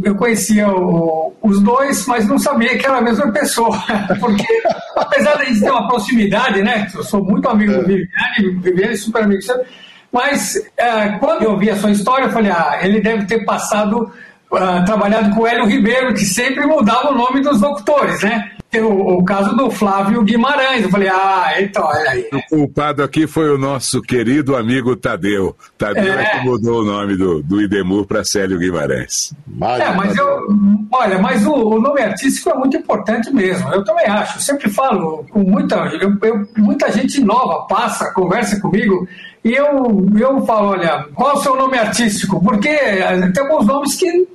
eu, 0.05 0.15
conhecia 0.15 0.69
o, 0.69 1.33
os 1.41 1.59
dois, 1.61 2.05
mas 2.07 2.29
não 2.29 2.39
sabia 2.39 2.77
que 2.77 2.85
era 2.85 2.99
a 2.99 3.01
mesma 3.01 3.33
pessoa. 3.33 3.75
Porque, 4.21 4.47
apesar 4.95 5.43
de 5.43 5.59
ter 5.59 5.71
uma 5.71 5.89
proximidade, 5.89 6.61
né? 6.61 6.87
Eu 6.95 7.03
sou 7.03 7.25
muito 7.25 7.49
amigo 7.49 7.73
do 7.73 7.79
Viviane, 7.79 8.61
Viviane 8.61 8.93
é 8.93 8.97
super 8.97 9.23
amigo 9.23 9.41
seu. 9.41 9.65
Mas 10.13 10.55
uh, 10.57 11.19
quando 11.19 11.45
eu 11.45 11.57
vi 11.57 11.71
a 11.71 11.77
sua 11.77 11.93
história, 11.93 12.25
eu 12.25 12.31
falei, 12.31 12.51
ah, 12.51 12.81
ele 12.83 13.01
deve 13.01 13.25
ter 13.25 13.43
passado, 13.45 14.13
uh, 14.53 14.85
trabalhado 14.85 15.35
com 15.35 15.43
o 15.43 15.47
Hélio 15.47 15.65
Ribeiro, 15.65 16.13
que 16.13 16.27
sempre 16.27 16.67
mudava 16.67 17.13
o 17.13 17.15
nome 17.15 17.41
dos 17.41 17.59
locutores, 17.59 18.23
né? 18.23 18.51
Tem 18.71 18.83
o, 18.83 19.19
o, 19.19 19.25
caso 19.25 19.57
do 19.57 19.69
Flávio 19.69 20.23
Guimarães. 20.23 20.85
Eu 20.85 20.91
falei, 20.91 21.09
ah, 21.09 21.55
então, 21.59 21.85
olha 21.85 22.11
aí. 22.11 22.29
O 22.33 22.43
culpado 22.49 23.03
aqui 23.03 23.27
foi 23.27 23.53
o 23.53 23.59
nosso 23.59 24.01
querido 24.01 24.57
amigo 24.57 24.95
Tadeu. 24.95 25.57
Tadeu 25.77 26.15
é, 26.15 26.23
é 26.23 26.27
que 26.27 26.45
mudou 26.45 26.83
o 26.83 26.85
nome 26.85 27.17
do, 27.17 27.43
do 27.43 27.61
Idemur 27.61 28.07
para 28.07 28.25
Célio 28.25 28.59
Guimarães. 28.59 29.35
é, 29.61 29.93
mas 29.93 30.17
eu, 30.17 30.47
olha, 30.93 31.19
mas 31.19 31.45
o, 31.45 31.53
o, 31.53 31.81
nome 31.81 32.01
artístico 32.01 32.51
é 32.51 32.55
muito 32.55 32.77
importante 32.77 33.33
mesmo. 33.35 33.69
Eu 33.73 33.85
também 33.85 34.07
acho. 34.07 34.39
Eu 34.39 34.43
sempre 34.43 34.71
falo 34.71 35.27
com 35.31 35.41
muita, 35.41 35.75
eu, 36.01 36.17
eu, 36.23 36.49
muita 36.57 36.93
gente 36.93 37.21
nova 37.21 37.67
passa, 37.67 38.13
conversa 38.13 38.61
comigo. 38.61 39.09
E 39.45 39.53
eu, 39.53 40.07
eu 40.17 40.47
falo, 40.47 40.69
olha, 40.69 41.07
qual 41.15 41.31
é 41.31 41.35
o 41.35 41.43
seu 41.43 41.57
nome 41.57 41.77
artístico? 41.77 42.41
Porque 42.41 42.69
tem 42.69 43.43
alguns 43.43 43.67
nomes 43.67 43.97
que 43.97 44.29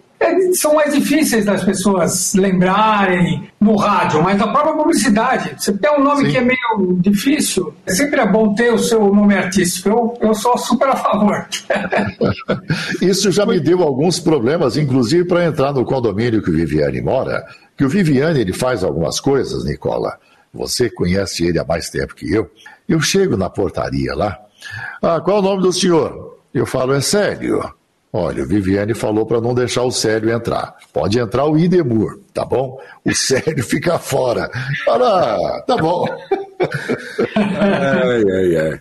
são 0.54 0.76
mais 0.76 0.94
difíceis 0.94 1.46
das 1.46 1.64
pessoas 1.64 2.34
lembrarem 2.34 3.50
no 3.60 3.76
rádio, 3.76 4.22
mas 4.24 4.38
na 4.38 4.48
própria 4.48 4.74
publicidade. 4.74 5.56
Você 5.58 5.74
tem 5.74 5.92
um 5.92 6.04
nome 6.04 6.26
Sim. 6.26 6.32
que 6.32 6.38
é 6.38 6.42
meio 6.42 7.00
difícil, 7.00 7.74
sempre 7.88 8.20
é 8.20 8.28
bom 8.28 8.54
ter 8.54 8.74
o 8.74 8.78
seu 8.78 9.14
nome 9.14 9.36
artístico. 9.36 9.90
Eu, 9.90 10.18
eu 10.22 10.34
sou 10.34 10.58
super 10.58 10.90
a 10.90 10.96
favor. 10.96 11.48
Isso 13.02 13.32
já 13.32 13.46
me 13.46 13.60
deu 13.60 13.82
alguns 13.82 14.20
problemas, 14.20 14.78
inclusive 14.78 15.26
para 15.26 15.46
entrar 15.46 15.74
no 15.74 15.86
condomínio 15.86 16.42
que 16.42 16.50
o 16.50 16.54
Viviane 16.54 17.02
mora, 17.02 17.46
que 17.78 17.84
o 17.84 17.90
Viviane 17.90 18.40
ele 18.40 18.54
faz 18.54 18.84
algumas 18.84 19.20
coisas, 19.20 19.66
Nicola. 19.66 20.18
Você 20.54 20.90
conhece 20.90 21.46
ele 21.46 21.60
há 21.60 21.66
mais 21.66 21.90
tempo 21.90 22.16
que 22.16 22.32
eu. 22.34 22.50
Eu 22.88 23.02
chego 23.02 23.36
na 23.36 23.50
portaria 23.50 24.16
lá. 24.16 24.40
Ah, 25.02 25.20
qual 25.20 25.38
é 25.38 25.40
o 25.40 25.44
nome 25.44 25.64
do 25.64 25.74
senhor? 25.74 26.40
Eu 26.54 26.66
falo, 26.66 26.94
é 26.94 27.02
sério. 27.02 27.62
Olha, 28.18 28.44
o 28.44 28.48
Viviane 28.48 28.94
falou 28.94 29.26
para 29.26 29.42
não 29.42 29.54
deixar 29.54 29.84
o 29.84 29.92
Célio 29.92 30.32
entrar. 30.32 30.74
Pode 30.94 31.20
entrar 31.20 31.48
o 31.48 31.58
Idemur, 31.58 32.18
tá 32.34 32.46
bom? 32.46 32.80
O 33.04 33.12
Célio 33.14 33.62
fica 33.62 34.00
fora. 34.00 34.50
Fala, 34.86 35.62
tá 35.68 35.76
bom. 35.76 36.06
Ai, 37.36 38.24
ai, 38.24 38.56
ai. 38.56 38.80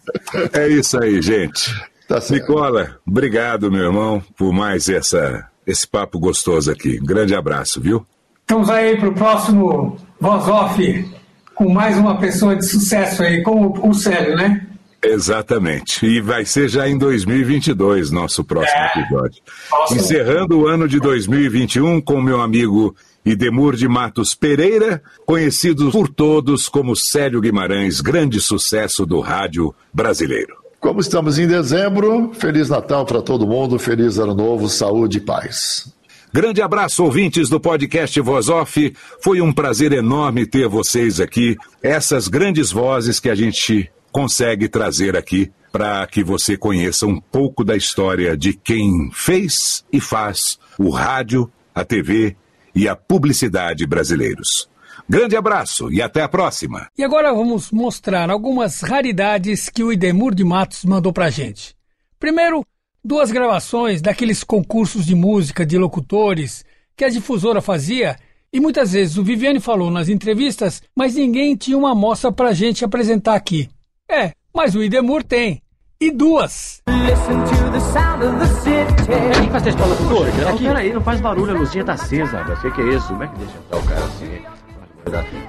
É 0.53 0.68
isso 0.68 1.03
aí, 1.03 1.20
gente. 1.20 1.68
Tá 2.07 2.20
Nicola, 2.30 2.97
obrigado, 3.05 3.72
meu 3.72 3.82
irmão, 3.82 4.22
por 4.37 4.53
mais 4.53 4.89
essa, 4.89 5.49
esse 5.66 5.89
papo 5.89 6.20
gostoso 6.20 6.70
aqui. 6.70 6.99
grande 6.99 7.35
abraço, 7.35 7.80
viu? 7.80 8.07
Estamos 8.43 8.70
aí 8.70 8.97
para 8.97 9.09
o 9.09 9.14
próximo 9.14 9.97
Voz 10.20 10.47
Off 10.47 11.12
com 11.57 11.68
mais 11.68 11.99
uma 11.99 12.18
pessoa 12.18 12.55
de 12.55 12.64
sucesso 12.64 13.24
aí, 13.24 13.43
como 13.43 13.74
o 13.85 13.93
Célio, 13.95 14.37
né? 14.37 14.64
Exatamente. 15.05 16.05
E 16.07 16.20
vai 16.20 16.44
ser 16.44 16.68
já 16.68 16.88
em 16.88 16.96
2022 16.96 18.11
nosso 18.11 18.42
próximo 18.44 18.80
é. 18.80 18.98
episódio. 18.98 19.42
Nossa. 19.70 19.94
Encerrando 19.94 20.59
o 20.59 20.66
ano 20.66 20.88
de 20.88 20.98
2021 20.98 22.00
com 22.00 22.20
meu 22.20 22.40
amigo 22.40 22.94
Idemur 23.24 23.74
de 23.74 23.88
Matos 23.88 24.34
Pereira, 24.34 25.02
conhecido 25.24 25.90
por 25.90 26.09
todos 26.09 26.68
como 26.68 26.94
Célio 26.94 27.40
Guimarães, 27.40 28.00
grande 28.00 28.40
sucesso 28.40 29.07
do 29.07 29.20
rádio 29.20 29.74
brasileiro. 29.92 30.55
Como 30.78 31.00
estamos 31.00 31.38
em 31.38 31.46
dezembro, 31.46 32.32
Feliz 32.34 32.68
Natal 32.68 33.07
para 33.07 33.22
todo 33.22 33.46
mundo, 33.46 33.78
feliz 33.78 34.18
ano 34.18 34.34
novo, 34.34 34.68
saúde 34.68 35.16
e 35.16 35.20
paz. 35.20 35.90
Grande 36.30 36.61
abraço, 36.61 37.02
ouvintes 37.02 37.48
do 37.48 37.59
podcast 37.59 38.20
Voz 38.20 38.48
Off. 38.50 38.92
Foi 39.22 39.40
um 39.40 39.52
prazer 39.52 39.92
enorme 39.92 40.44
ter 40.44 40.68
vocês 40.68 41.20
aqui, 41.20 41.57
essas 41.82 42.28
grandes 42.28 42.70
vozes 42.70 43.18
que 43.18 43.30
a 43.30 43.34
gente 43.34 43.88
consegue 44.15 44.69
trazer 44.69 45.17
aqui 45.17 45.51
para 45.73 46.07
que 46.07 46.23
você 46.23 46.57
conheça 46.57 47.05
um 47.05 47.21
pouco 47.21 47.65
da 47.65 47.77
história 47.77 48.37
de 48.37 48.53
quem 48.53 49.11
fez 49.12 49.85
e 49.93 50.01
faz 50.01 50.57
o 50.79 50.89
rádio, 50.89 51.51
a 51.75 51.85
TV 51.85 52.37
e 52.73 52.89
a 52.89 52.95
publicidade 52.95 53.85
brasileiros. 53.85 54.71
Grande 55.11 55.37
abraço 55.37 55.93
e 55.93 56.01
até 56.01 56.23
a 56.23 56.29
próxima. 56.29 56.87
E 56.97 57.03
agora 57.03 57.35
vamos 57.35 57.73
mostrar 57.73 58.31
algumas 58.31 58.83
raridades 58.83 59.69
que 59.69 59.83
o 59.83 59.93
Idemur 59.93 60.33
de 60.33 60.45
Matos 60.45 60.85
mandou 60.85 61.12
pra 61.12 61.29
gente. 61.29 61.75
Primeiro, 62.17 62.65
duas 63.05 63.33
gravações 63.33 64.01
daqueles 64.01 64.45
concursos 64.45 65.05
de 65.05 65.17
música 65.17 65.67
de 65.67 65.77
locutores 65.77 66.65
que 66.97 67.05
a 67.05 67.09
difusora 67.09 67.61
fazia 67.61 68.17
e 68.53 68.61
muitas 68.61 68.93
vezes 68.93 69.19
o 69.19 69.25
Viviane 69.25 69.59
falou 69.59 69.91
nas 69.91 70.09
entrevistas, 70.09 70.81
mas 70.95 71.17
ninguém 71.17 71.57
tinha 71.57 71.77
uma 71.77 71.91
amostra 71.91 72.31
pra 72.31 72.53
gente 72.53 72.85
apresentar 72.85 73.35
aqui. 73.35 73.74
É, 74.09 74.32
mas 74.55 74.74
o 74.74 74.82
Idemur 74.82 75.22
tem. 75.22 75.62
E 76.00 76.11
duas. 76.11 76.82
Quem 79.38 79.50
faz 79.50 79.62
teste 79.62 79.78
pra 79.80 79.86
locutor? 79.86 80.26
Peraí, 80.59 80.92
não 80.92 81.00
faz 81.00 81.20
barulho, 81.20 81.55
a 81.57 81.59
luzinha 81.59 81.84
tá 81.84 81.94
acesa. 81.94 82.42
O 82.42 82.61
que, 82.61 82.70
que 82.70 82.80
é 82.82 82.94
isso? 82.94 83.09
Como 83.09 83.22
é 83.22 83.28
que 83.28 83.38
deixa 83.38 83.57
entrar 83.59 83.78
o 83.78 83.82
cara 83.84 84.05
assim? 84.05 84.42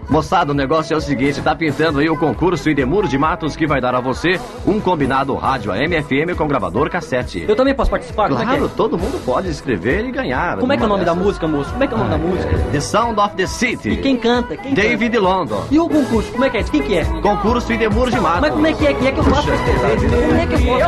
Moçada, 0.09 0.51
o 0.51 0.55
negócio 0.55 0.93
é 0.93 0.97
o 0.97 1.01
seguinte, 1.01 1.41
tá 1.41 1.55
pintando 1.55 1.99
aí 1.99 2.09
o 2.09 2.17
concurso 2.17 2.69
Idemuro 2.69 3.07
de 3.07 3.17
Matos 3.17 3.55
que 3.55 3.65
vai 3.65 3.81
dar 3.81 3.95
a 3.95 3.99
você 3.99 4.39
um 4.65 4.79
combinado 4.79 5.33
rádio 5.35 5.71
AM 5.71 6.01
FM 6.01 6.37
com 6.37 6.47
gravador 6.47 6.89
cassete. 6.89 7.45
Eu 7.47 7.55
também 7.55 7.73
posso 7.73 7.89
participar? 7.89 8.29
Claro, 8.29 8.63
é, 8.63 8.65
é 8.65 8.69
todo 8.75 8.97
mundo 8.97 9.19
pode 9.25 9.49
escrever 9.49 10.05
e 10.05 10.11
ganhar. 10.11 10.57
Como 10.57 10.71
é 10.71 10.77
que 10.77 10.83
é 10.83 10.85
o 10.85 10.89
nome 10.89 11.03
dessas. 11.03 11.17
da 11.17 11.23
música, 11.23 11.47
moço? 11.47 11.71
Como 11.71 11.83
é 11.83 11.87
que 11.87 11.93
é 11.93 11.97
o 11.97 11.99
nome 11.99 12.11
da 12.11 12.17
música? 12.17 12.57
The 12.71 12.79
Sound 12.79 13.19
of 13.19 13.35
the 13.35 13.47
City. 13.47 13.89
E 13.89 13.97
quem 13.97 14.17
canta? 14.17 14.55
Quem 14.57 14.73
David 14.73 15.17
canta? 15.17 15.27
London. 15.27 15.63
E 15.71 15.79
o 15.79 15.89
concurso, 15.89 16.31
como 16.31 16.45
é 16.45 16.49
que 16.49 16.57
é? 16.57 16.63
Quem 16.63 16.81
que 16.81 16.97
é? 16.97 17.05
Concurso 17.05 17.73
Idemuro 17.73 18.11
de 18.11 18.19
Matos. 18.19 18.41
Mas 18.41 18.51
como 18.51 18.67
é 18.67 18.73
que 18.73 18.87
é? 18.87 18.93
Quem 18.93 19.07
é 19.07 19.11
que 19.11 19.19
eu 19.19 19.23
faço 19.23 19.47
pra 19.47 19.55
escrever? 19.55 19.97
Como 20.27 20.39
é 20.39 20.45
que 20.45 20.53
eu 20.53 20.59
posso? 20.59 20.85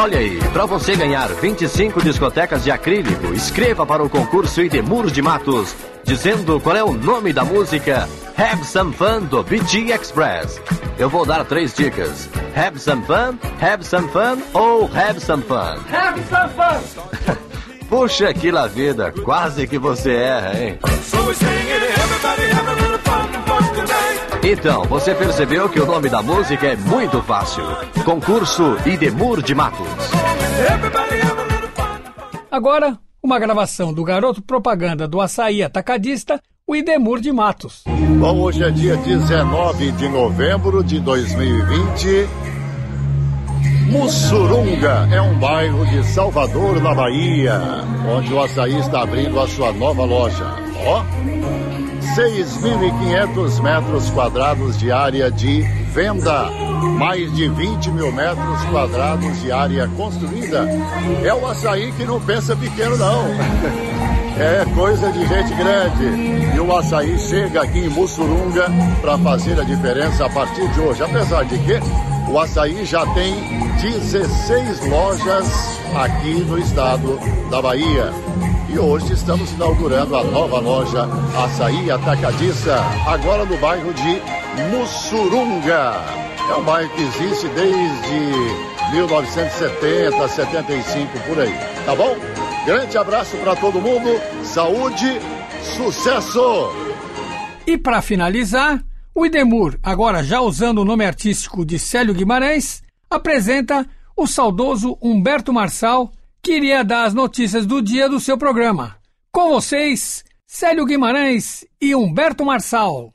Olha 0.00 0.18
aí, 0.18 0.38
para 0.54 0.64
você 0.64 0.96
ganhar 0.96 1.28
25 1.28 2.02
discotecas 2.02 2.64
de 2.64 2.70
acrílico, 2.70 3.34
escreva 3.34 3.84
para 3.84 4.02
o 4.02 4.08
concurso 4.08 4.62
Idemur 4.62 5.10
de 5.10 5.20
Matos, 5.20 5.76
dizendo 6.02 6.58
qual 6.58 6.74
é 6.74 6.82
o 6.82 6.94
nome 6.94 7.34
da 7.34 7.44
música 7.44 8.08
Have 8.34 8.64
Some 8.64 8.94
Fun 8.94 9.24
do 9.24 9.42
BT 9.42 9.92
Express. 9.92 10.58
Eu 10.98 11.10
vou 11.10 11.26
dar 11.26 11.44
três 11.44 11.74
dicas: 11.74 12.30
Have 12.56 12.78
Some 12.78 13.04
Fun, 13.04 13.38
Have 13.60 13.84
Some 13.84 14.08
Fun 14.08 14.38
ou 14.54 14.84
Have 14.84 15.20
Some 15.20 15.42
Fun. 15.42 15.76
Have 15.92 16.22
Some 16.30 16.48
Fun! 16.54 17.36
Puxa 17.90 18.32
que 18.32 18.50
la 18.50 18.68
vida, 18.68 19.12
quase 19.22 19.66
que 19.66 19.78
você 19.78 20.12
erra, 20.12 20.58
hein? 20.58 20.78
Então, 24.42 24.84
você 24.84 25.14
percebeu 25.14 25.68
que 25.68 25.78
o 25.78 25.86
nome 25.86 26.08
da 26.08 26.22
música 26.22 26.66
é 26.68 26.76
muito 26.76 27.22
fácil. 27.22 27.62
Concurso 28.04 28.76
Idemur 28.86 29.42
de 29.42 29.54
Matos. 29.54 29.86
Agora, 32.50 32.98
uma 33.22 33.38
gravação 33.38 33.92
do 33.92 34.02
garoto 34.02 34.40
propaganda 34.40 35.06
do 35.06 35.20
açaí 35.20 35.62
atacadista, 35.62 36.40
o 36.66 36.74
Idemur 36.74 37.20
de 37.20 37.30
Matos. 37.30 37.84
Bom, 38.18 38.40
hoje 38.40 38.64
é 38.64 38.70
dia 38.70 38.96
19 38.96 39.92
de 39.92 40.08
novembro 40.08 40.82
de 40.82 41.00
2020. 41.00 42.28
Mussurunga 43.90 45.06
é 45.12 45.20
um 45.20 45.38
bairro 45.38 45.84
de 45.84 46.02
Salvador, 46.04 46.80
na 46.80 46.94
Bahia, 46.94 47.60
onde 48.08 48.32
o 48.32 48.42
açaí 48.42 48.78
está 48.78 49.02
abrindo 49.02 49.38
a 49.38 49.46
sua 49.46 49.70
nova 49.72 50.04
loja. 50.04 50.46
Ó, 50.86 51.04
6.500 52.20 53.62
metros 53.62 54.10
quadrados 54.10 54.78
de 54.78 54.92
área 54.92 55.30
de 55.30 55.62
venda, 55.62 56.50
mais 56.98 57.32
de 57.32 57.48
20 57.48 57.90
mil 57.92 58.12
metros 58.12 58.62
quadrados 58.70 59.40
de 59.40 59.50
área 59.50 59.88
construída. 59.96 60.68
É 61.24 61.32
o 61.32 61.46
açaí 61.46 61.90
que 61.92 62.04
não 62.04 62.20
pensa 62.20 62.54
pequeno, 62.54 62.98
não. 62.98 63.24
É 64.38 64.64
coisa 64.74 65.12
de 65.12 65.26
gente 65.26 65.52
grande. 65.54 66.56
E 66.56 66.60
o 66.60 66.74
açaí 66.74 67.18
chega 67.18 67.62
aqui 67.62 67.80
em 67.80 67.88
Mussurunga 67.90 68.66
para 69.02 69.18
fazer 69.18 69.60
a 69.60 69.64
diferença 69.64 70.24
a 70.24 70.30
partir 70.30 70.66
de 70.68 70.80
hoje. 70.80 71.02
Apesar 71.02 71.44
de 71.44 71.58
que 71.58 71.78
o 72.30 72.38
açaí 72.38 72.86
já 72.86 73.04
tem 73.12 73.34
16 73.82 74.88
lojas 74.88 75.46
aqui 75.94 76.40
no 76.48 76.58
estado 76.58 77.18
da 77.50 77.60
Bahia. 77.60 78.10
E 78.72 78.78
hoje 78.78 79.14
estamos 79.14 79.50
inaugurando 79.52 80.14
a 80.14 80.22
nova 80.22 80.60
loja 80.60 81.02
Açaí 81.36 81.90
Atacadista, 81.90 82.76
agora 83.04 83.44
no 83.44 83.56
bairro 83.58 83.92
de 83.92 84.22
Mussurunga. 84.70 85.94
É 86.48 86.54
um 86.54 86.62
bairro 86.62 86.88
que 86.94 87.02
existe 87.02 87.48
desde 87.48 88.94
1970, 88.94 90.28
75 90.28 91.18
por 91.26 91.40
aí. 91.40 91.52
Tá 91.84 91.96
bom? 91.96 92.16
Grande 92.64 92.96
abraço 92.96 93.36
para 93.38 93.56
todo 93.56 93.80
mundo, 93.80 94.08
saúde, 94.44 95.18
sucesso! 95.76 96.70
E 97.66 97.76
para 97.76 98.00
finalizar, 98.00 98.84
o 99.12 99.26
Idemur, 99.26 99.78
agora 99.82 100.22
já 100.22 100.40
usando 100.40 100.78
o 100.78 100.84
nome 100.84 101.04
artístico 101.04 101.64
de 101.64 101.76
Célio 101.76 102.14
Guimarães, 102.14 102.84
apresenta 103.10 103.84
o 104.16 104.28
saudoso 104.28 104.96
Humberto 105.02 105.52
Marçal 105.52 106.12
queria 106.42 106.82
dar 106.82 107.04
as 107.04 107.14
notícias 107.14 107.66
do 107.66 107.80
dia 107.82 108.08
do 108.08 108.18
seu 108.18 108.36
programa. 108.36 108.96
Com 109.32 109.50
vocês, 109.50 110.24
Célio 110.46 110.84
Guimarães 110.84 111.64
e 111.80 111.94
Humberto 111.94 112.44
Marçal. 112.44 113.12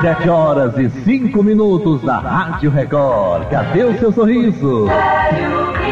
Sete 0.00 0.28
horas 0.30 0.78
e 0.78 0.88
cinco 1.04 1.42
minutos 1.42 2.00
da 2.02 2.18
Rádio 2.18 2.70
Record. 2.70 3.50
Cadê 3.50 3.84
o 3.84 3.98
seu 3.98 4.12
sorriso? 4.12 4.86
Célio 4.86 5.89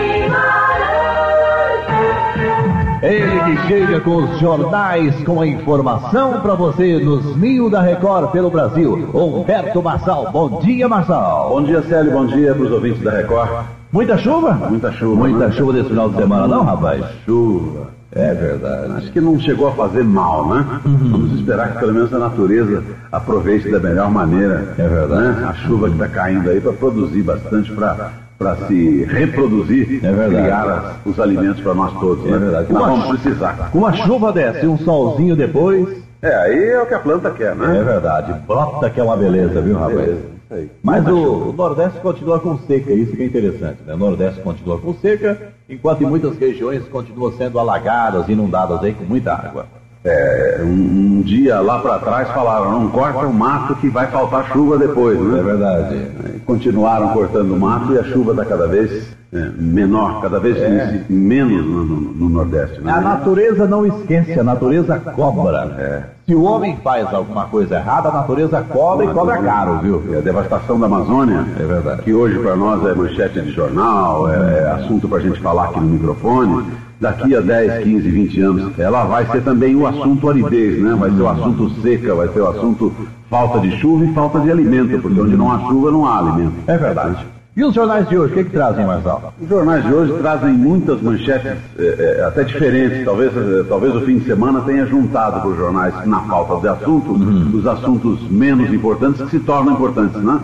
Ele 3.03 3.41
que 3.41 3.67
chega 3.69 4.01
com 4.01 4.17
os 4.17 4.39
jornais 4.41 5.15
com 5.25 5.41
a 5.41 5.47
informação 5.47 6.41
para 6.41 6.55
você 6.55 6.99
nos 6.99 7.37
mil 7.37 7.71
da 7.71 7.81
Record 7.81 8.31
pelo 8.31 8.51
Brasil. 8.51 9.09
Humberto 9.15 9.83
Marçal. 9.83 10.31
Bom 10.33 10.61
dia, 10.61 10.89
Marçal. 10.89 11.51
Bom 11.51 11.63
dia, 11.63 11.83
Célio. 11.83 12.13
Bom 12.13 12.27
dia 12.27 12.55
para 12.55 12.65
os 12.65 12.73
ouvintes 12.73 13.03
da 13.03 13.13
Record. 13.13 13.67
Muita 13.93 14.19
chuva? 14.19 14.53
Muita 14.53 14.93
chuva. 14.93 15.17
Muita 15.17 15.53
chuva 15.53 15.73
desse 15.73 15.89
final 15.89 16.11
de 16.11 16.17
semana, 16.17 16.49
não, 16.49 16.65
rapaz? 16.65 17.05
Chuva. 17.25 17.98
É 18.13 18.33
verdade. 18.35 18.93
Acho 18.97 19.13
que 19.13 19.21
não 19.21 19.39
chegou 19.39 19.69
a 19.69 19.73
fazer 19.73 20.03
mal, 20.03 20.49
né? 20.55 20.65
Vamos 20.85 21.39
esperar 21.39 21.73
que 21.73 21.79
pelo 21.79 21.93
menos 21.93 22.13
a 22.15 22.19
natureza 22.19 22.83
aproveite 23.13 23.71
da 23.71 23.79
melhor 23.79 24.11
maneira. 24.11 24.75
É 24.79 24.89
verdade. 24.89 25.41
né? 25.41 25.47
A 25.49 25.53
chuva 25.55 25.89
que 25.89 25.93
está 25.95 26.09
caindo 26.09 26.49
aí 26.49 26.61
para 26.61 26.73
produzir 26.73 27.23
bastante, 27.23 27.71
para 27.73 28.11
para 28.39 28.55
se 28.69 29.05
reproduzir, 29.05 29.99
É 30.05 30.13
verdade. 30.13 30.43
criar 30.45 30.97
os 31.05 31.19
alimentos 31.19 31.61
para 31.61 31.75
nós 31.75 31.93
todos. 31.99 32.25
É 32.25 32.31
né? 32.31 32.39
verdade. 32.39 32.73
Nós 32.73 32.87
vamos 32.87 33.21
precisar. 33.21 33.69
Com 33.73 33.79
uma 33.79 33.93
chuva 33.93 34.33
dessa 34.33 34.65
e 34.65 34.69
um 34.69 34.79
solzinho 34.79 35.35
depois, 35.35 35.89
É, 36.23 36.35
aí 36.37 36.69
é 36.71 36.81
o 36.81 36.87
que 36.87 36.95
a 36.95 37.01
planta 37.01 37.31
quer, 37.33 37.57
né? 37.57 37.79
é 37.79 37.83
verdade. 37.83 38.33
Brota 38.47 38.89
que 38.91 39.01
é 39.01 39.03
uma 39.03 39.17
beleza, 39.17 39.61
viu, 39.61 39.75
rapaz? 39.77 39.97
Beleza, 39.97 40.21
aí. 40.51 40.71
Mas 40.83 41.07
o, 41.07 41.51
o 41.51 41.53
Nordeste 41.53 42.01
continua 42.01 42.41
com 42.41 42.59
seca, 42.59 42.93
isso 42.93 43.17
que 43.17 43.23
é 43.23 43.27
interessante. 43.27 43.83
Né? 43.87 43.95
O 43.95 43.99
Nordeste 43.99 44.41
continua 44.41 44.79
com 44.79 44.95
seca, 44.95 45.53
enquanto 45.69 46.03
em 46.03 46.07
muitas 46.07 46.37
regiões 46.37 46.85
continuam 46.89 47.33
sendo 47.33 47.59
alagadas, 47.59 48.29
inundadas 48.29 48.83
aí 48.83 48.95
com 48.95 49.05
muita 49.05 49.33
água. 49.33 49.67
É, 50.05 50.61
um, 50.63 51.19
um 51.19 51.23
dia 51.23 51.61
lá 51.61 51.81
para 51.81 51.99
trás 51.99 52.29
falaram, 52.29 52.71
não 52.71 52.89
corta 52.89 53.27
o 53.27 53.33
mato 53.33 53.75
que 53.77 53.89
vai 53.89 54.07
faltar 54.07 54.51
chuva 54.53 54.79
depois, 54.79 55.19
né? 55.21 55.41
É 55.41 55.43
verdade. 55.43 56.07
Continuaram 56.47 57.09
cortando 57.13 57.53
o 57.53 57.59
mato 57.59 57.93
e 57.93 57.99
a 57.99 58.05
chuva 58.05 58.31
está 58.31 58.45
cada 58.45 58.69
vez 58.69 59.18
é, 59.33 59.51
menor, 59.59 60.23
cada 60.23 60.41
vez 60.41 60.57
É. 60.57 61.03
menos 61.11 61.65
no, 61.67 61.85
no- 61.85 62.01
no 62.15 62.29
Nordeste. 62.31 62.81
Né? 62.81 62.91
A 62.91 63.01
natureza 63.01 63.67
não 63.67 63.85
esquece, 63.87 64.39
a 64.41 64.43
natureza 64.45 64.99
cobra. 64.99 66.09
Se 66.27 66.35
o 66.35 66.43
homem 66.43 66.77
faz 66.83 67.13
alguma 67.13 67.45
coisa 67.47 67.77
errada, 67.77 68.09
a 68.09 68.13
natureza 68.13 68.63
cobra 68.69 69.05
e 69.05 69.09
cobra 69.09 69.37
caro, 69.39 69.79
viu? 69.83 70.03
E 70.11 70.17
a 70.17 70.21
devastação 70.21 70.79
da 70.81 70.87
Amazônia, 70.87 71.45
É 71.59 71.63
verdade. 71.63 72.03
que 72.03 72.13
hoje 72.15 72.39
para 72.39 72.57
nós 72.57 72.85
é 72.87 72.95
manchete 72.95 73.41
de 73.43 73.51
jornal, 73.53 74.29
é, 74.31 74.61
é 74.61 74.71
assunto 74.83 75.07
para 75.09 75.19
a 75.19 75.21
gente 75.23 75.41
falar 75.41 75.65
aqui 75.65 75.81
no 75.81 75.87
microfone, 75.87 76.65
daqui 77.01 77.35
a 77.37 77.41
10, 77.41 77.85
15, 77.85 78.09
20 78.11 78.41
anos, 78.41 78.79
ela 78.79 79.05
vai 79.05 79.27
ser 79.27 79.43
também 79.43 79.77
o 79.77 79.87
assunto 79.87 80.29
aridez, 80.29 80.83
né? 80.83 80.95
Vai 80.99 81.11
ser 81.11 81.21
o 81.23 81.29
assunto 81.29 81.71
seca, 81.83 82.15
vai 82.15 82.29
ser 82.29 82.41
o 82.41 82.49
assunto 82.49 82.93
falta 83.31 83.61
de 83.61 83.71
chuva 83.79 84.05
e 84.07 84.13
falta 84.15 84.41
de 84.41 84.51
alimento, 84.51 84.99
porque 85.01 85.21
onde 85.21 85.37
não 85.37 85.53
há 85.53 85.59
chuva 85.69 85.91
não 85.91 86.07
há 86.07 86.19
alimento. 86.19 86.55
É 86.67 86.77
verdade. 86.79 87.27
E 87.59 87.65
os 87.65 87.75
jornais 87.75 88.09
de 88.09 88.17
hoje, 88.17 88.33
o 88.33 88.37
que, 88.37 88.45
que 88.45 88.51
trazem, 88.51 88.87
Marçal? 88.87 89.35
Os 89.43 89.49
jornais 89.49 89.85
de 89.85 89.93
hoje 89.93 90.13
trazem 90.21 90.53
muitas 90.53 91.03
manchetes 91.03 91.55
eh, 91.77 92.25
até 92.25 92.45
diferentes. 92.45 93.05
Talvez, 93.05 93.37
eh, 93.37 93.65
talvez 93.69 93.97
o 93.97 94.01
fim 94.03 94.19
de 94.19 94.27
semana 94.27 94.61
tenha 94.61 94.87
juntado 94.87 95.41
para 95.41 95.51
os 95.51 95.57
jornais, 95.57 95.93
na 96.07 96.21
falta 96.21 96.61
de 96.61 96.69
assunto, 96.69 97.15
os 97.15 97.67
assuntos 97.67 98.31
menos 98.31 98.73
importantes 98.73 99.23
que 99.23 99.31
se 99.31 99.41
tornam 99.41 99.73
importantes, 99.73 100.23
né? 100.23 100.39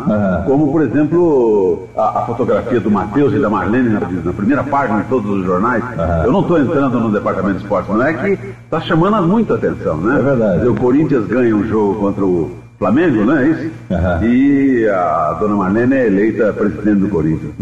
Como, 0.44 0.72
por 0.72 0.82
exemplo, 0.82 1.86
a, 1.96 2.18
a 2.18 2.26
fotografia 2.26 2.80
do 2.80 2.90
Matheus 2.90 3.32
e 3.32 3.38
da 3.38 3.48
Marlene 3.48 3.90
na, 3.90 4.00
na 4.00 4.32
primeira 4.32 4.64
página 4.64 5.02
de 5.02 5.08
todos 5.08 5.30
os 5.38 5.46
jornais. 5.46 5.84
Eu 6.24 6.32
não 6.32 6.40
estou 6.40 6.58
entrando 6.58 6.98
no 6.98 7.12
departamento 7.12 7.58
de 7.58 7.62
esporte, 7.62 7.92
mas 7.92 8.08
é 8.08 8.12
que 8.14 8.48
está 8.64 8.80
chamando 8.80 9.24
muita 9.24 9.54
atenção, 9.54 9.98
né? 9.98 10.18
É 10.18 10.20
verdade. 10.20 10.66
O 10.66 10.74
Corinthians 10.74 11.28
ganha 11.28 11.54
um 11.54 11.64
jogo 11.64 11.94
contra 11.94 12.24
o 12.24 12.63
Flamengo, 12.84 13.24
não 13.24 13.36
é 13.38 13.48
isso? 13.48 13.70
Aham. 13.90 14.24
E 14.26 14.86
a 14.88 15.36
dona 15.40 15.54
Marlene 15.56 15.94
é 15.94 16.06
eleita 16.06 16.52
presidente 16.52 16.96
do 17.00 17.08
Corinthians. 17.08 17.52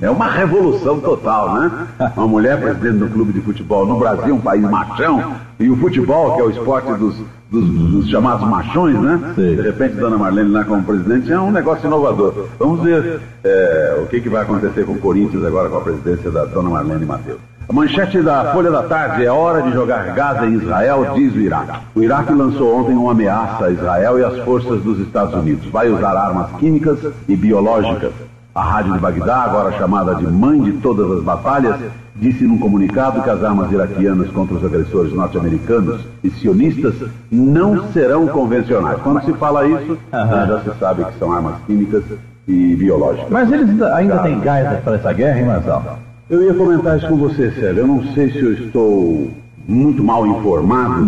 É 0.00 0.08
uma 0.08 0.28
revolução 0.30 1.00
total, 1.00 1.54
né? 1.60 1.86
Uma 2.16 2.28
mulher 2.28 2.60
presidente 2.60 2.98
do 2.98 3.08
clube 3.08 3.32
de 3.32 3.40
futebol 3.40 3.84
no 3.84 3.98
Brasil, 3.98 4.36
um 4.36 4.40
país 4.40 4.62
machão, 4.62 5.34
e 5.58 5.68
o 5.68 5.76
futebol, 5.76 6.36
que 6.36 6.40
é 6.42 6.44
o 6.44 6.50
esporte 6.50 6.92
dos, 6.94 7.16
dos- 7.50 7.68
dos 7.90 8.08
chamados 8.08 8.48
machões, 8.48 8.94
né? 9.00 9.18
Sim. 9.34 9.56
De 9.56 9.62
repente, 9.62 9.96
dona 9.96 10.16
Marlene 10.16 10.50
lá 10.50 10.64
como 10.64 10.84
presidente 10.84 11.32
é 11.32 11.40
um 11.40 11.50
negócio 11.50 11.84
inovador. 11.88 12.46
Vamos 12.58 12.80
ver 12.84 13.20
é, 13.42 13.98
o 14.00 14.06
que, 14.06 14.20
que 14.20 14.28
vai 14.28 14.42
acontecer 14.42 14.84
com 14.86 14.92
o 14.92 14.98
Corinthians 14.98 15.44
agora 15.44 15.68
com 15.68 15.78
a 15.78 15.80
presidência 15.80 16.30
da 16.30 16.44
dona 16.44 16.70
Marlene 16.70 17.04
Matheus. 17.04 17.38
A 17.68 17.72
manchete 17.72 18.22
da 18.22 18.50
Folha 18.54 18.70
da 18.70 18.82
Tarde 18.84 19.26
é 19.26 19.30
hora 19.30 19.60
de 19.60 19.72
jogar 19.72 20.14
Gaza 20.14 20.46
em 20.46 20.54
Israel, 20.54 21.12
diz 21.14 21.34
o 21.34 21.38
Iraque. 21.38 21.78
O 21.94 22.02
Iraque 22.02 22.32
lançou 22.32 22.80
ontem 22.80 22.96
uma 22.96 23.12
ameaça 23.12 23.66
a 23.66 23.70
Israel 23.70 24.18
e 24.18 24.24
às 24.24 24.38
forças 24.38 24.80
dos 24.80 24.98
Estados 25.00 25.34
Unidos. 25.34 25.70
Vai 25.70 25.90
usar 25.90 26.16
armas 26.16 26.50
químicas 26.58 26.98
e 27.28 27.36
biológicas. 27.36 28.10
A 28.54 28.62
rádio 28.62 28.94
de 28.94 28.98
Bagdá, 28.98 29.42
agora 29.42 29.76
chamada 29.76 30.14
de 30.14 30.26
mãe 30.26 30.62
de 30.62 30.72
todas 30.78 31.18
as 31.18 31.22
batalhas, 31.22 31.76
disse 32.16 32.44
num 32.44 32.56
comunicado 32.56 33.22
que 33.22 33.28
as 33.28 33.44
armas 33.44 33.70
iraquianas 33.70 34.30
contra 34.30 34.56
os 34.56 34.64
agressores 34.64 35.12
norte-americanos 35.12 36.00
e 36.24 36.30
sionistas 36.30 36.94
não 37.30 37.92
serão 37.92 38.26
convencionais. 38.28 38.98
Quando 39.02 39.22
se 39.26 39.32
fala 39.34 39.66
isso, 39.66 39.98
já 40.10 40.60
se 40.60 40.78
sabe 40.80 41.04
que 41.04 41.18
são 41.18 41.30
armas 41.30 41.56
químicas 41.66 42.02
e 42.48 42.74
biológicas. 42.76 43.28
Mas 43.28 43.52
eles 43.52 43.82
ainda 43.82 44.20
têm 44.20 44.40
gás 44.40 44.80
para 44.80 44.94
essa 44.94 45.12
guerra, 45.12 45.38
hein, 45.38 45.44
Marçal? 45.44 46.07
Eu 46.30 46.42
ia 46.42 46.52
comentar 46.52 46.98
isso 46.98 47.08
com 47.08 47.16
você, 47.16 47.50
Célio. 47.52 47.80
Eu 47.80 47.86
não 47.86 48.02
sei 48.12 48.30
se 48.30 48.38
eu 48.38 48.52
estou 48.52 49.30
muito 49.66 50.04
mal 50.04 50.26
informado, 50.26 51.06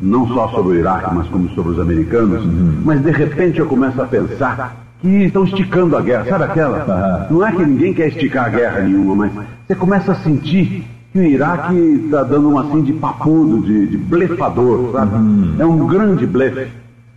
não 0.00 0.26
só 0.28 0.48
sobre 0.48 0.76
o 0.76 0.80
Iraque, 0.80 1.14
mas 1.14 1.26
como 1.28 1.50
sobre 1.50 1.72
os 1.72 1.80
americanos, 1.80 2.42
mas 2.82 3.02
de 3.02 3.10
repente 3.10 3.58
eu 3.58 3.66
começo 3.66 4.00
a 4.00 4.06
pensar 4.06 4.76
que 5.00 5.08
estão 5.08 5.44
esticando 5.44 5.96
a 5.96 6.00
guerra. 6.00 6.24
Sabe 6.26 6.44
aquela? 6.44 7.26
Não 7.30 7.46
é 7.46 7.52
que 7.52 7.64
ninguém 7.64 7.92
quer 7.92 8.08
esticar 8.08 8.46
a 8.46 8.48
guerra 8.48 8.80
nenhuma, 8.80 9.14
mas 9.14 9.32
você 9.66 9.74
começa 9.74 10.12
a 10.12 10.14
sentir 10.16 10.84
que 11.12 11.18
o 11.18 11.22
Iraque 11.22 11.76
está 12.06 12.22
dando 12.22 12.48
uma 12.48 12.62
assim 12.62 12.82
de 12.82 12.94
papudo, 12.94 13.60
de, 13.60 13.86
de 13.86 13.98
blefador, 13.98 14.92
sabe? 14.92 15.12
É 15.58 15.64
um 15.66 15.86
grande 15.86 16.26
blefe. 16.26 16.68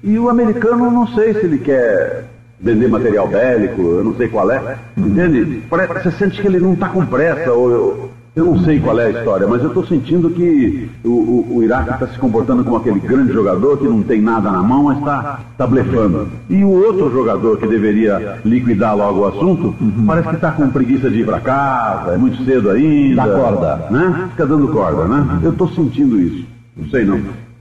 E 0.03 0.19
o 0.19 0.29
americano, 0.29 0.91
não 0.91 1.07
sei 1.07 1.33
se 1.33 1.45
ele 1.45 1.59
quer 1.59 2.25
vender 2.59 2.87
material 2.87 3.27
bélico, 3.27 3.81
eu 3.81 4.03
não 4.03 4.15
sei 4.15 4.27
qual 4.27 4.49
é, 4.51 4.77
entende? 4.97 5.61
Você 5.69 6.11
sente 6.11 6.41
que 6.41 6.47
ele 6.47 6.59
não 6.59 6.73
está 6.73 6.89
com 6.89 7.05
pressa, 7.05 7.51
ou 7.53 7.69
eu, 7.69 8.09
eu 8.35 8.45
não 8.45 8.59
sei 8.63 8.79
qual 8.79 8.99
é 8.99 9.05
a 9.05 9.09
história, 9.09 9.47
mas 9.47 9.61
eu 9.61 9.69
estou 9.69 9.85
sentindo 9.85 10.29
que 10.29 10.89
o, 11.03 11.09
o, 11.09 11.57
o 11.57 11.63
Iraque 11.63 11.91
está 11.91 12.07
se 12.07 12.19
comportando 12.19 12.63
como 12.63 12.77
aquele 12.77 12.99
grande 12.99 13.33
jogador 13.33 13.77
que 13.77 13.85
não 13.85 14.03
tem 14.03 14.21
nada 14.21 14.51
na 14.51 14.61
mão, 14.61 14.83
mas 14.83 14.99
está 14.99 15.39
tá 15.57 15.67
blefando. 15.67 16.27
E 16.49 16.63
o 16.63 16.69
outro 16.69 17.11
jogador 17.11 17.57
que 17.57 17.67
deveria 17.67 18.39
liquidar 18.43 18.95
logo 18.95 19.21
o 19.21 19.25
assunto, 19.25 19.75
parece 20.05 20.29
que 20.29 20.35
está 20.35 20.51
com 20.51 20.69
preguiça 20.69 21.09
de 21.09 21.21
ir 21.21 21.25
para 21.25 21.39
casa, 21.39 22.13
é 22.13 22.17
muito 22.17 22.43
cedo 22.43 22.69
ainda. 22.69 23.25
Dá 23.25 23.27
corda. 23.27 23.87
Né? 23.89 24.29
Fica 24.31 24.45
dando 24.45 24.67
corda, 24.67 25.05
né? 25.05 25.39
Eu 25.43 25.51
estou 25.51 25.67
sentindo 25.69 26.19
isso. 26.19 26.45
Não 26.75 26.89
sei 26.89 27.05
não. 27.05 27.19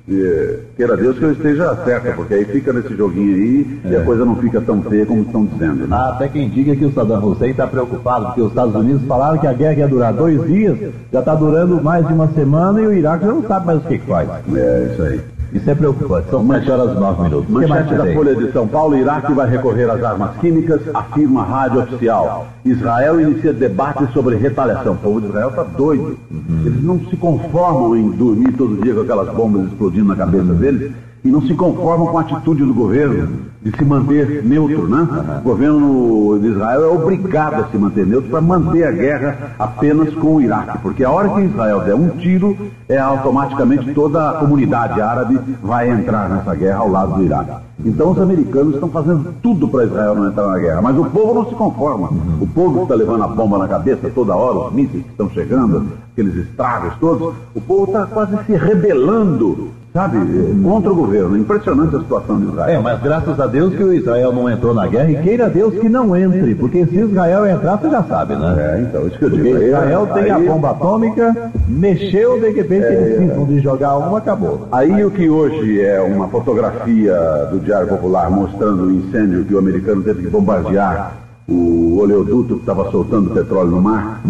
É, 0.08 0.58
queira 0.76 0.96
Deus 0.96 1.18
que 1.18 1.24
eu 1.24 1.32
esteja 1.32 1.74
certo, 1.84 2.14
porque 2.14 2.34
aí 2.34 2.44
fica 2.44 2.72
nesse 2.72 2.94
joguinho 2.94 3.34
aí 3.34 3.80
e 3.86 3.96
a 3.96 4.04
coisa 4.04 4.24
não 4.24 4.36
fica 4.36 4.60
tão 4.60 4.80
feia 4.82 5.04
como 5.04 5.22
estão 5.22 5.44
dizendo. 5.44 5.86
Né? 5.86 5.96
Há 5.96 6.10
até 6.10 6.28
quem 6.28 6.48
diga 6.48 6.76
que 6.76 6.84
o 6.84 6.92
Saddam 6.92 7.24
Hussein 7.24 7.50
está 7.50 7.66
preocupado, 7.66 8.26
porque 8.26 8.40
os 8.40 8.50
Estados 8.50 8.74
Unidos 8.76 9.02
falaram 9.08 9.38
que 9.38 9.48
a 9.48 9.52
guerra 9.52 9.80
ia 9.80 9.88
durar 9.88 10.12
dois 10.12 10.46
dias, 10.46 10.78
já 11.12 11.18
está 11.18 11.34
durando 11.34 11.82
mais 11.82 12.06
de 12.06 12.12
uma 12.12 12.28
semana 12.28 12.80
e 12.80 12.86
o 12.86 12.92
Iraque 12.92 13.24
já 13.24 13.32
não 13.32 13.42
sabe 13.42 13.66
mais 13.66 13.84
o 13.84 13.88
que 13.88 13.98
faz. 13.98 14.28
É 14.54 14.90
isso 14.92 15.02
aí. 15.02 15.35
Isso 15.52 15.70
é 15.70 15.74
preocupante. 15.74 16.28
São 16.30 16.46
7 16.46 16.70
horas 16.70 16.96
e 16.96 17.00
9 17.00 17.22
minutos. 17.22 17.50
Mais 17.50 17.68
Manchete 17.68 17.94
da? 17.94 18.12
Folha 18.12 18.34
de 18.34 18.52
São 18.52 18.66
Paulo, 18.66 18.96
Iraque 18.96 19.32
vai 19.32 19.48
recorrer 19.48 19.90
às 19.90 20.02
armas 20.02 20.36
químicas, 20.38 20.80
afirma 20.92 21.42
a 21.42 21.44
rádio 21.44 21.82
oficial. 21.82 22.48
Israel 22.64 23.20
inicia 23.20 23.52
debate 23.52 24.12
sobre 24.12 24.36
retaliação. 24.36 24.94
O 24.94 24.96
povo 24.96 25.20
de 25.20 25.28
Israel 25.28 25.48
está 25.50 25.62
doido. 25.62 26.18
Eles 26.64 26.82
não 26.82 26.98
se 27.00 27.16
conformam 27.16 27.96
em 27.96 28.10
dormir 28.10 28.52
todo 28.52 28.80
dia 28.82 28.94
com 28.94 29.00
aquelas 29.02 29.34
bombas 29.34 29.66
explodindo 29.66 30.06
na 30.06 30.16
cabeça 30.16 30.52
deles 30.54 30.92
e 31.24 31.28
não 31.28 31.42
se 31.42 31.54
conformam 31.54 32.06
com 32.06 32.18
a 32.18 32.20
atitude 32.20 32.64
do 32.64 32.74
governo 32.74 33.46
de 33.62 33.76
se 33.76 33.84
manter 33.84 34.44
neutro, 34.44 34.86
né? 34.86 35.40
O 35.40 35.42
governo 35.42 36.38
de 36.38 36.48
Israel 36.48 36.84
é 36.84 36.86
obrigado 36.86 37.64
a 37.64 37.68
se 37.68 37.76
manter 37.76 38.06
neutro 38.06 38.30
para 38.30 38.40
manter 38.40 38.84
a 38.84 38.92
guerra 38.92 39.54
apenas 39.58 40.14
com 40.14 40.36
o 40.36 40.40
Iraque, 40.40 40.78
porque 40.78 41.02
a 41.02 41.10
hora 41.10 41.28
que 41.30 41.40
Israel 41.40 41.80
der 41.80 41.94
um 41.96 42.10
tiro, 42.10 42.56
é 42.88 42.96
automaticamente 42.96 43.92
toda 43.92 44.30
a 44.30 44.34
comunidade 44.34 45.00
árabe 45.00 45.38
vai 45.62 45.90
entrar 45.90 46.28
nessa 46.28 46.54
guerra 46.54 46.78
ao 46.78 46.88
lado 46.88 47.14
do 47.16 47.24
Iraque. 47.24 47.50
Então 47.84 48.12
os 48.12 48.20
americanos 48.20 48.74
estão 48.74 48.88
fazendo 48.88 49.34
tudo 49.42 49.66
para 49.66 49.84
Israel 49.84 50.14
não 50.14 50.28
entrar 50.28 50.46
na 50.46 50.58
guerra, 50.58 50.82
mas 50.82 50.96
o 50.96 51.04
povo 51.06 51.34
não 51.34 51.48
se 51.48 51.54
conforma. 51.56 52.08
O 52.40 52.46
povo 52.46 52.84
está 52.84 52.94
levando 52.94 53.24
a 53.24 53.28
bomba 53.28 53.58
na 53.58 53.66
cabeça 53.66 54.08
toda 54.14 54.36
hora, 54.36 54.68
os 54.68 54.72
mísseis 54.72 55.04
estão 55.06 55.28
chegando, 55.30 55.88
aqueles 56.16 56.34
estragos 56.34 56.94
todos, 56.98 57.34
o 57.54 57.60
povo 57.60 57.84
está 57.84 58.06
quase 58.06 58.38
se 58.46 58.52
rebelando, 58.54 59.68
sabe, 59.92 60.16
contra 60.62 60.90
o 60.90 60.94
governo. 60.94 61.36
É 61.36 61.38
impressionante 61.38 61.94
a 61.94 61.98
situação 61.98 62.40
de 62.40 62.46
Israel. 62.46 62.78
É, 62.78 62.82
mas 62.82 63.02
graças 63.02 63.38
a 63.38 63.46
Deus 63.46 63.74
que 63.74 63.84
o 63.84 63.92
Israel 63.92 64.32
não 64.32 64.50
entrou 64.50 64.72
na 64.72 64.86
guerra 64.86 65.10
e 65.10 65.16
queira 65.22 65.50
Deus 65.50 65.74
que 65.74 65.90
não 65.90 66.16
entre, 66.16 66.54
porque 66.54 66.86
se 66.86 66.96
Israel 66.96 67.44
entrar, 67.44 67.76
você 67.76 67.90
já 67.90 68.02
sabe, 68.04 68.34
né? 68.34 68.56
É, 68.58 68.80
então, 68.80 69.06
isso 69.06 69.18
que 69.18 69.24
eu 69.26 69.30
Porque 69.30 69.42
digo. 69.44 69.58
Aí- 69.58 69.66
Israel 69.66 70.06
tem 70.14 70.30
a 70.30 70.38
bomba 70.38 70.70
atômica, 70.70 71.50
mexeu, 71.68 72.40
de 72.40 72.50
repente 72.50 72.86
eles 72.86 73.18
cismam 73.18 73.44
de 73.44 73.60
jogar 73.60 73.98
uma, 73.98 74.16
acabou. 74.16 74.68
Aí 74.72 75.04
o 75.04 75.10
que 75.10 75.28
hoje 75.28 75.82
é 75.82 76.00
uma 76.00 76.28
fotografia 76.28 77.14
do 77.50 77.60
Diário 77.60 77.88
Popular 77.88 78.30
mostrando 78.30 78.84
o 78.84 78.90
incêndio 78.90 79.44
que 79.44 79.54
o 79.54 79.58
americano 79.58 80.02
teve 80.02 80.22
que 80.22 80.28
bombardear 80.30 81.25
o 81.48 81.98
oleoduto 82.00 82.54
que 82.54 82.60
estava 82.60 82.90
soltando 82.90 83.30
petróleo 83.30 83.70
no 83.70 83.80
mar, 83.80 84.20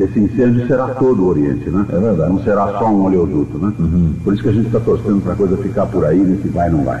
esse 0.00 0.18
incêndio 0.18 0.66
será 0.66 0.88
todo 0.88 1.22
o 1.22 1.28
Oriente, 1.28 1.70
né? 1.70 1.86
É 1.88 1.98
verdade. 1.98 2.32
Não 2.32 2.42
será 2.42 2.78
só 2.78 2.88
um 2.88 3.04
oleoduto, 3.04 3.58
né? 3.58 3.72
Por 4.24 4.34
isso 4.34 4.42
que 4.42 4.48
a 4.48 4.52
gente 4.52 4.66
está 4.66 4.80
torcendo 4.80 5.22
para 5.22 5.34
a 5.34 5.36
coisa 5.36 5.56
ficar 5.56 5.86
por 5.86 6.04
aí, 6.04 6.18
nesse 6.18 6.48
vai 6.48 6.68
não 6.70 6.84
vai. 6.84 7.00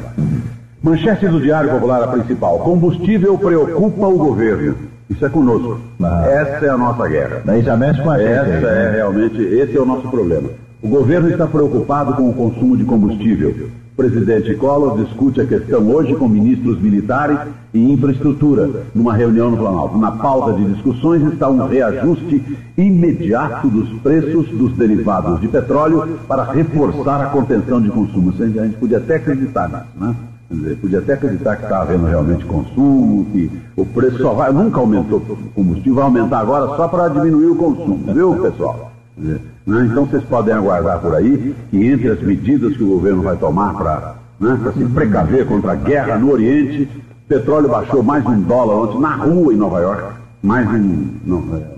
Manchete 0.82 1.26
do 1.26 1.40
Diário 1.40 1.70
Popular, 1.70 2.04
a 2.04 2.08
principal. 2.08 2.58
Combustível 2.60 3.36
preocupa 3.38 4.06
o 4.06 4.18
governo. 4.18 4.76
Isso 5.10 5.24
é 5.24 5.28
conosco. 5.28 5.78
Essa 6.26 6.66
é 6.66 6.68
a 6.68 6.78
nossa 6.78 7.06
guerra. 7.08 7.42
Daí 7.44 7.62
já 7.62 7.76
mexe 7.76 8.00
com 8.02 8.10
a 8.10 8.18
gente. 8.18 8.30
Essa 8.30 8.50
é 8.50 8.90
né? 8.90 8.96
realmente, 8.96 9.42
esse 9.42 9.76
é 9.76 9.80
o 9.80 9.86
nosso 9.86 10.08
problema. 10.08 10.48
O 10.82 10.88
governo 10.88 11.30
está 11.30 11.46
preocupado 11.46 12.14
com 12.14 12.28
o 12.28 12.34
consumo 12.34 12.76
de 12.76 12.84
combustível. 12.84 13.70
O 13.94 13.96
presidente 13.96 14.52
Collor 14.56 14.98
discute 14.98 15.40
a 15.40 15.46
questão 15.46 15.88
hoje 15.88 16.16
com 16.16 16.26
ministros 16.26 16.82
militares 16.82 17.38
e 17.72 17.92
infraestrutura, 17.92 18.68
numa 18.92 19.14
reunião 19.14 19.52
no 19.52 19.56
Planalto. 19.56 19.96
Na 19.96 20.10
pauta 20.10 20.52
de 20.54 20.64
discussões 20.64 21.22
está 21.32 21.48
um 21.48 21.68
reajuste 21.68 22.42
imediato 22.76 23.68
dos 23.68 23.88
preços 24.00 24.48
dos 24.48 24.72
derivados 24.72 25.40
de 25.40 25.46
petróleo 25.46 26.18
para 26.26 26.42
reforçar 26.42 27.22
a 27.22 27.26
contenção 27.26 27.80
de 27.80 27.88
consumo. 27.88 28.34
A 28.36 28.64
gente 28.64 28.76
podia 28.78 28.98
até 28.98 29.14
acreditar 29.14 29.68
nisso, 29.68 29.84
né? 30.00 30.16
Dizer, 30.50 30.76
podia 30.78 30.98
até 30.98 31.12
acreditar 31.12 31.54
que 31.54 31.62
está 31.62 31.82
havendo 31.82 32.06
realmente 32.06 32.44
consumo, 32.46 33.26
que 33.26 33.48
o 33.76 33.86
preço 33.86 34.18
só 34.18 34.34
vai, 34.34 34.52
nunca 34.52 34.80
aumentou 34.80 35.18
o 35.18 35.36
combustível, 35.54 35.94
vai 35.94 36.04
aumentar 36.04 36.40
agora 36.40 36.66
só 36.76 36.88
para 36.88 37.06
diminuir 37.06 37.46
o 37.46 37.54
consumo, 37.54 38.12
viu, 38.12 38.34
pessoal? 38.42 38.90
Dizer, 39.16 39.40
né? 39.66 39.88
Então 39.90 40.04
vocês 40.06 40.22
podem 40.24 40.54
aguardar 40.54 41.00
por 41.00 41.14
aí 41.14 41.54
que 41.70 41.86
entre 41.86 42.08
as 42.10 42.20
medidas 42.20 42.76
que 42.76 42.82
o 42.82 42.88
governo 42.88 43.22
vai 43.22 43.36
tomar 43.36 43.74
para 43.74 44.14
né, 44.40 44.58
se 44.76 44.84
precaver 44.86 45.46
contra 45.46 45.72
a 45.72 45.76
guerra 45.76 46.18
no 46.18 46.30
Oriente, 46.30 46.88
petróleo 47.28 47.68
baixou 47.68 48.02
mais 48.02 48.22
de 48.24 48.30
um 48.30 48.40
dólar 48.42 48.74
ontem 48.84 49.00
na 49.00 49.14
rua 49.16 49.52
em 49.52 49.56
Nova 49.56 49.80
York, 49.80 50.02
mais 50.42 50.68
de 50.68 50.76
um, 50.76 51.08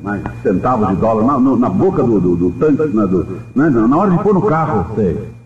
mais 0.03 0.23
centavos 0.43 0.89
de 0.89 0.97
dólar 0.97 1.25
na, 1.25 1.57
na 1.57 1.69
boca 1.71 2.03
do, 2.03 2.19
do, 2.21 2.35
do 2.37 2.51
tanque, 2.53 2.83
né, 2.89 3.07
do- 3.07 3.27
né, 3.55 3.71
na 3.71 3.97
hora 3.97 4.11
de 4.11 4.19
pôr 4.19 4.35
no 4.35 4.43
carro, 4.43 4.87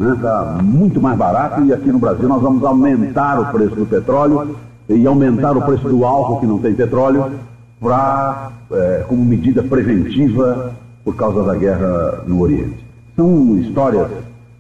está 0.01 0.59
muito 0.63 1.01
mais 1.01 1.19
barato 1.19 1.63
e 1.65 1.73
aqui 1.73 1.93
no 1.93 1.99
Brasil 1.99 2.27
nós 2.29 2.41
vamos 2.41 2.65
aumentar 2.65 3.39
o 3.41 3.53
preço 3.53 3.75
do 3.75 3.85
petróleo 3.85 4.57
e 4.89 5.07
aumentar 5.07 5.55
o 5.57 5.63
preço 5.63 5.87
do 5.89 6.05
álcool 6.05 6.41
que 6.41 6.47
não 6.47 6.59
tem 6.59 6.73
petróleo 6.75 7.27
é, 8.73 9.05
como 9.09 9.25
medida 9.25 9.63
preventiva 9.63 10.73
por 11.05 11.17
causa 11.17 11.43
da 11.43 11.55
guerra 11.55 12.23
no 12.27 12.41
Oriente. 12.41 12.85
São 13.17 13.59
histórias, 13.59 14.09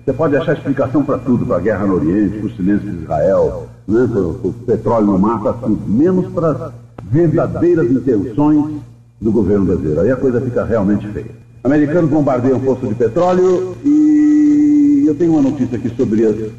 você 0.05 0.13
pode 0.13 0.37
achar 0.37 0.53
explicação 0.55 1.03
para 1.05 1.19
tudo, 1.19 1.45
para 1.47 1.57
a 1.57 1.61
guerra 1.61 1.87
no 1.87 1.95
Oriente, 1.95 2.39
para 2.39 2.47
o 2.47 2.51
silêncio 2.57 2.91
de 2.91 3.03
Israel, 3.03 3.67
né, 3.87 4.09
para 4.11 4.21
o 4.21 4.53
petróleo 4.67 5.07
no 5.07 5.19
mar, 5.19 5.41
para 5.41 5.53
tudo, 5.55 5.81
menos 5.89 6.27
para 6.33 6.51
as 6.51 6.73
verdadeiras 7.05 7.91
intenções 7.91 8.81
do 9.21 9.31
governo 9.33 9.67
brasileiro. 9.67 10.01
Aí 10.01 10.11
a 10.11 10.17
coisa 10.17 10.41
fica 10.41 10.65
realmente 10.65 11.07
feia. 11.09 11.31
Americanos 11.63 12.09
bombardeiam 12.11 12.59
posto 12.61 12.87
de 12.87 12.95
petróleo 12.95 13.77
e 13.85 15.05
eu 15.07 15.15
tenho 15.15 15.33
uma 15.33 15.43
notícia 15.43 15.77
aqui 15.77 15.91
sobre 15.91 16.25
as- 16.25 16.37
os- 16.37 16.53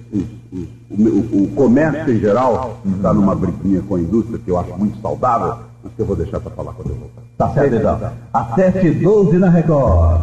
os- 0.54 0.68
o, 0.92 1.04
o- 1.38 1.44
o 1.44 1.48
comércio 1.56 2.14
em 2.14 2.20
geral, 2.20 2.82
está 2.86 3.12
numa 3.14 3.34
briguinha 3.34 3.82
com 3.88 3.96
a 3.96 4.00
indústria 4.00 4.38
que 4.38 4.52
eu 4.52 4.60
acho 4.60 4.78
muito 4.78 5.00
saudável, 5.02 5.56
mas 5.84 5.92
que 5.96 6.02
eu 6.02 6.06
vou 6.06 6.16
deixar 6.16 6.40
para 6.40 6.52
falar 6.52 6.74
quando 6.74 6.90
eu 6.90 6.96
voltar. 6.98 7.21
Tá 7.42 7.50
certo 7.56 7.76
então. 7.76 8.00
Às 8.32 8.48
7h12 8.50 9.40
na 9.40 9.50
Record. 9.50 10.22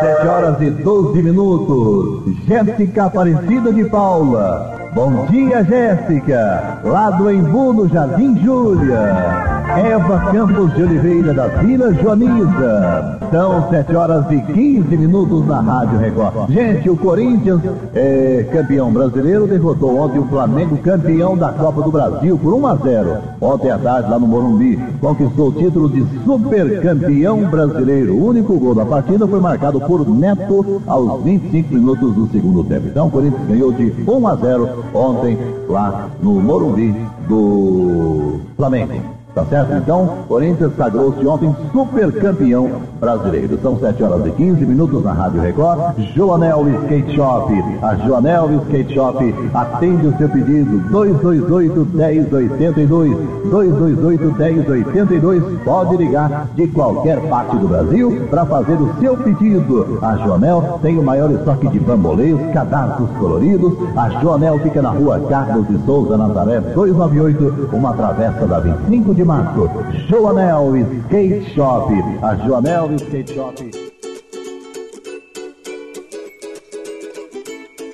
7 0.00 0.26
horas 0.26 0.60
e 0.60 0.70
12 0.70 1.22
minutos. 1.22 2.34
Jéssica 2.48 3.04
Aparecida 3.04 3.72
de 3.72 3.84
Paula. 3.84 4.85
Bom 4.96 5.26
dia, 5.26 5.62
Jéssica. 5.62 6.80
Lá 6.82 7.10
do 7.10 7.30
Embu, 7.30 7.70
no 7.70 7.86
Jardim 7.86 8.34
Júlia. 8.42 9.46
Eva 9.76 10.32
Campos 10.32 10.74
de 10.74 10.84
Oliveira, 10.84 11.34
da 11.34 11.48
Vila 11.48 11.92
Joaniza. 11.92 13.18
São 13.30 13.68
7 13.68 13.94
horas 13.94 14.24
e 14.30 14.40
15 14.40 14.96
minutos 14.96 15.46
na 15.46 15.60
Rádio 15.60 15.98
Record. 15.98 16.50
Gente, 16.50 16.88
o 16.88 16.96
Corinthians, 16.96 17.60
é, 17.94 18.46
campeão 18.50 18.90
brasileiro, 18.90 19.46
derrotou 19.46 19.98
ontem 19.98 20.18
o 20.18 20.26
Flamengo, 20.28 20.78
campeão 20.78 21.36
da 21.36 21.52
Copa 21.52 21.82
do 21.82 21.90
Brasil, 21.90 22.38
por 22.38 22.54
1 22.54 22.66
a 22.66 22.76
0. 22.76 23.16
Ontem 23.38 23.70
à 23.70 23.76
tarde, 23.76 24.10
lá 24.10 24.18
no 24.18 24.26
Morumbi, 24.26 24.78
conquistou 25.00 25.48
o 25.48 25.52
título 25.52 25.90
de 25.90 26.06
super 26.24 26.80
campeão 26.80 27.40
brasileiro. 27.50 28.14
O 28.14 28.28
único 28.28 28.58
gol 28.58 28.74
da 28.74 28.86
partida 28.86 29.26
foi 29.26 29.40
marcado 29.40 29.78
por 29.78 30.08
Neto 30.08 30.80
aos 30.86 31.22
25 31.22 31.74
minutos 31.74 32.14
do 32.14 32.26
segundo 32.28 32.64
tempo. 32.64 32.86
Então, 32.86 33.08
o 33.08 33.10
Corinthians 33.10 33.46
ganhou 33.46 33.72
de 33.72 33.92
1 34.06 34.26
a 34.26 34.36
0 34.36 34.85
ontem 34.94 35.38
lá 35.68 36.10
no 36.20 36.40
Morumbi 36.40 36.94
do 37.28 38.40
Flamengo. 38.56 39.15
Tá 39.36 39.44
certo? 39.50 39.74
Então, 39.74 40.08
Corinthians 40.26 40.72
sagrou-se 40.78 41.26
ontem 41.26 41.54
super 41.70 42.10
campeão 42.10 42.70
brasileiro. 42.98 43.58
São 43.60 43.78
7 43.78 44.02
horas 44.02 44.24
e 44.24 44.30
15 44.30 44.64
minutos 44.64 45.04
na 45.04 45.12
Rádio 45.12 45.42
Record. 45.42 45.78
Joanel 46.14 46.66
Skate 46.84 47.14
Shop. 47.14 47.52
A 47.82 47.96
Joanel 47.96 48.62
Skate 48.62 48.94
Shop 48.94 49.34
atende 49.52 50.06
o 50.06 50.16
seu 50.16 50.30
pedido. 50.30 50.80
228-1082. 50.90 53.14
228-1082. 53.50 55.64
Pode 55.64 55.98
ligar 55.98 56.48
de 56.54 56.66
qualquer 56.68 57.20
parte 57.28 57.58
do 57.58 57.68
Brasil 57.68 58.26
para 58.30 58.46
fazer 58.46 58.80
o 58.80 58.90
seu 59.00 59.18
pedido. 59.18 59.98
A 60.00 60.16
Joanel 60.16 60.78
tem 60.80 60.98
o 60.98 61.02
maior 61.02 61.30
estoque 61.30 61.68
de 61.68 61.78
bambolês, 61.78 62.38
cadastros 62.54 63.10
coloridos. 63.18 63.74
A 63.94 64.08
Joanel 64.18 64.58
fica 64.60 64.80
na 64.80 64.92
rua 64.92 65.20
Carlos 65.28 65.68
de 65.68 65.76
Souza 65.84 66.16
Nazaré 66.16 66.60
298, 66.60 67.68
uma 67.74 67.92
travessa 67.92 68.46
da 68.46 68.60
25 68.60 69.14
de 69.14 69.25
março. 69.26 69.68
Joanel 70.08 70.76
Skate 70.76 71.54
Shop. 71.54 71.92
A 72.22 72.36
Joanel 72.36 72.94
Skate 72.94 73.34
Shop. 73.34 73.70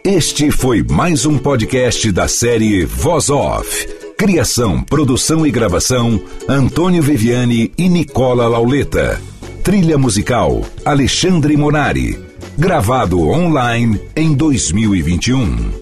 Este 0.05 0.51
foi 0.51 0.83
mais 0.83 1.24
um 1.24 1.39
podcast 1.39 2.12
da 2.12 2.28
série 2.28 2.85
Voz 2.85 3.30
Off. 3.30 3.89
Criação, 4.18 4.83
produção 4.83 5.47
e 5.47 5.51
gravação: 5.51 6.20
Antônio 6.47 7.03
Viviane 7.03 7.72
e 7.78 7.89
Nicola 7.89 8.47
Lauleta. 8.47 9.20
Trilha 9.64 9.97
musical: 9.97 10.61
Alexandre 10.85 11.57
Monari. 11.57 12.20
Gravado 12.59 13.20
online 13.22 13.99
em 14.14 14.35
2021. 14.35 15.82